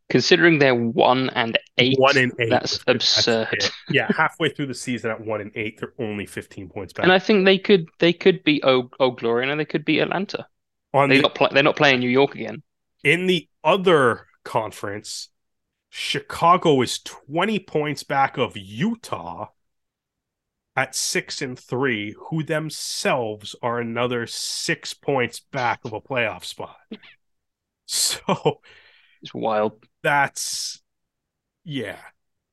[0.09, 3.71] considering they're one and eight, one and eight that's absurd.
[3.87, 7.11] yeah halfway through the season at one and eight they're only 15 points back And
[7.11, 10.47] I think they could they could beat Old, Old Glory and they could beat Atlanta.
[10.93, 12.63] on They the play, they're not playing New York again.
[13.03, 15.29] in the other conference
[15.89, 19.47] chicago is 20 points back of utah
[20.75, 26.77] at six and three who themselves are another six points back of a playoff spot
[27.85, 28.61] so
[29.21, 29.85] It's wild.
[30.03, 30.81] that's
[31.69, 31.99] yeah.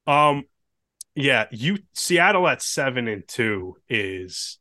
[0.07, 0.45] Um
[1.15, 4.59] yeah you seattle at seven and two is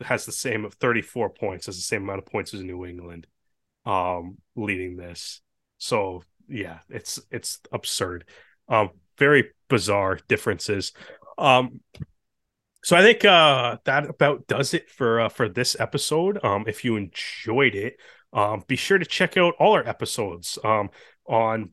[0.00, 3.26] has the same of 34 points has the same amount of points as new england
[3.84, 5.40] um leading this.
[5.78, 8.24] So yeah it's it's absurd.
[8.68, 10.92] Um very bizarre differences.
[11.36, 11.80] Um
[12.84, 16.38] so i think uh that about does it for uh, for this episode.
[16.44, 17.96] Um if you enjoyed it
[18.32, 20.56] um be sure to check out all our episodes.
[20.62, 20.90] Um
[21.28, 21.70] on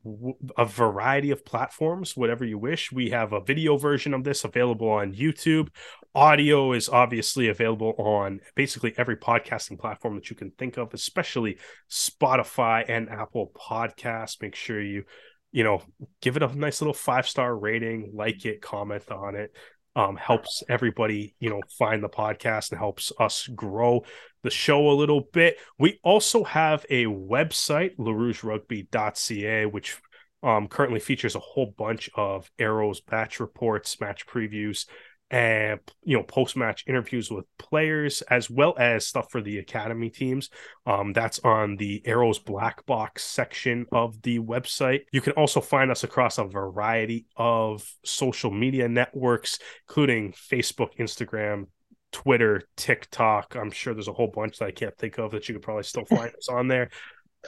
[0.56, 2.92] a variety of platforms, whatever you wish.
[2.92, 5.68] We have a video version of this available on YouTube.
[6.14, 11.58] Audio is obviously available on basically every podcasting platform that you can think of, especially
[11.90, 14.40] Spotify and Apple Podcasts.
[14.42, 15.04] Make sure you,
[15.52, 15.82] you know,
[16.20, 19.52] give it a nice little five star rating, like it, comment on it.
[19.96, 24.04] Um, helps everybody, you know, find the podcast and helps us grow
[24.42, 25.56] the show a little bit.
[25.78, 29.98] We also have a website, larougerugby.ca, which
[30.42, 34.86] um, currently features a whole bunch of arrows, match reports, match previews,
[35.30, 40.50] and you know post-match interviews with players, as well as stuff for the academy teams.
[40.86, 45.00] Um, that's on the arrows black box section of the website.
[45.12, 49.58] You can also find us across a variety of social media networks,
[49.88, 51.66] including Facebook, Instagram,
[52.12, 53.56] Twitter, TikTok.
[53.56, 55.82] I'm sure there's a whole bunch that I can't think of that you could probably
[55.82, 56.90] still find us on there.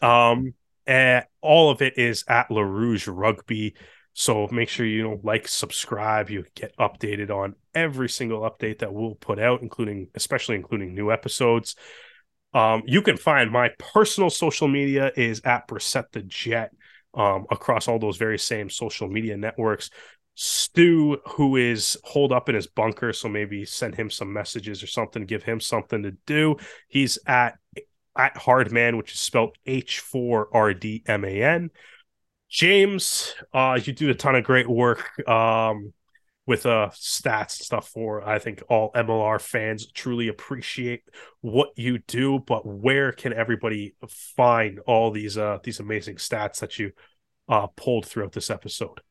[0.02, 0.54] Um,
[0.86, 3.74] and all of it is at La Rouge Rugby.
[4.20, 6.28] So make sure you like, subscribe.
[6.28, 11.12] You get updated on every single update that we'll put out, including, especially including new
[11.12, 11.76] episodes.
[12.52, 16.72] Um, you can find my personal social media is at Brissette the Jet
[17.14, 19.88] um, across all those very same social media networks.
[20.34, 24.88] Stu, who is holed up in his bunker, so maybe send him some messages or
[24.88, 26.56] something, give him something to do.
[26.88, 27.56] He's at
[28.16, 31.70] at Hardman, which is spelled H four R D M A N.
[32.48, 35.92] James, uh, you do a ton of great work um,
[36.46, 41.02] with uh stats and stuff for I think all MLR fans truly appreciate
[41.42, 42.38] what you do.
[42.38, 46.92] But where can everybody find all these uh these amazing stats that you
[47.48, 49.02] uh pulled throughout this episode?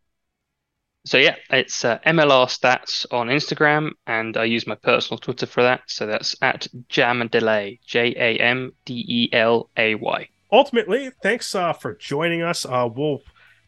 [1.05, 5.63] So yeah, it's uh, MLR stats on Instagram, and I use my personal Twitter for
[5.63, 5.83] that.
[5.87, 10.27] So that's at Jam Delay, J A M D E L A Y.
[10.51, 12.65] ultimately, thanks uh, for joining us.
[12.65, 13.21] Uh, we'll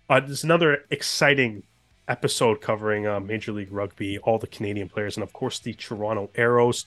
[0.10, 1.64] uh, there's another exciting
[2.08, 6.30] episode covering uh, Major League Rugby, all the Canadian players, and of course the Toronto
[6.36, 6.86] Arrows.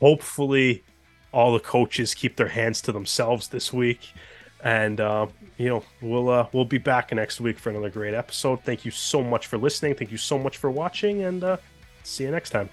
[0.00, 0.84] Hopefully,
[1.32, 4.12] all the coaches keep their hands to themselves this week,
[4.62, 5.26] and uh,
[5.56, 8.62] you know we'll uh, we'll be back next week for another great episode.
[8.62, 9.94] Thank you so much for listening.
[9.94, 11.56] Thank you so much for watching, and uh,
[12.04, 12.68] see you next time.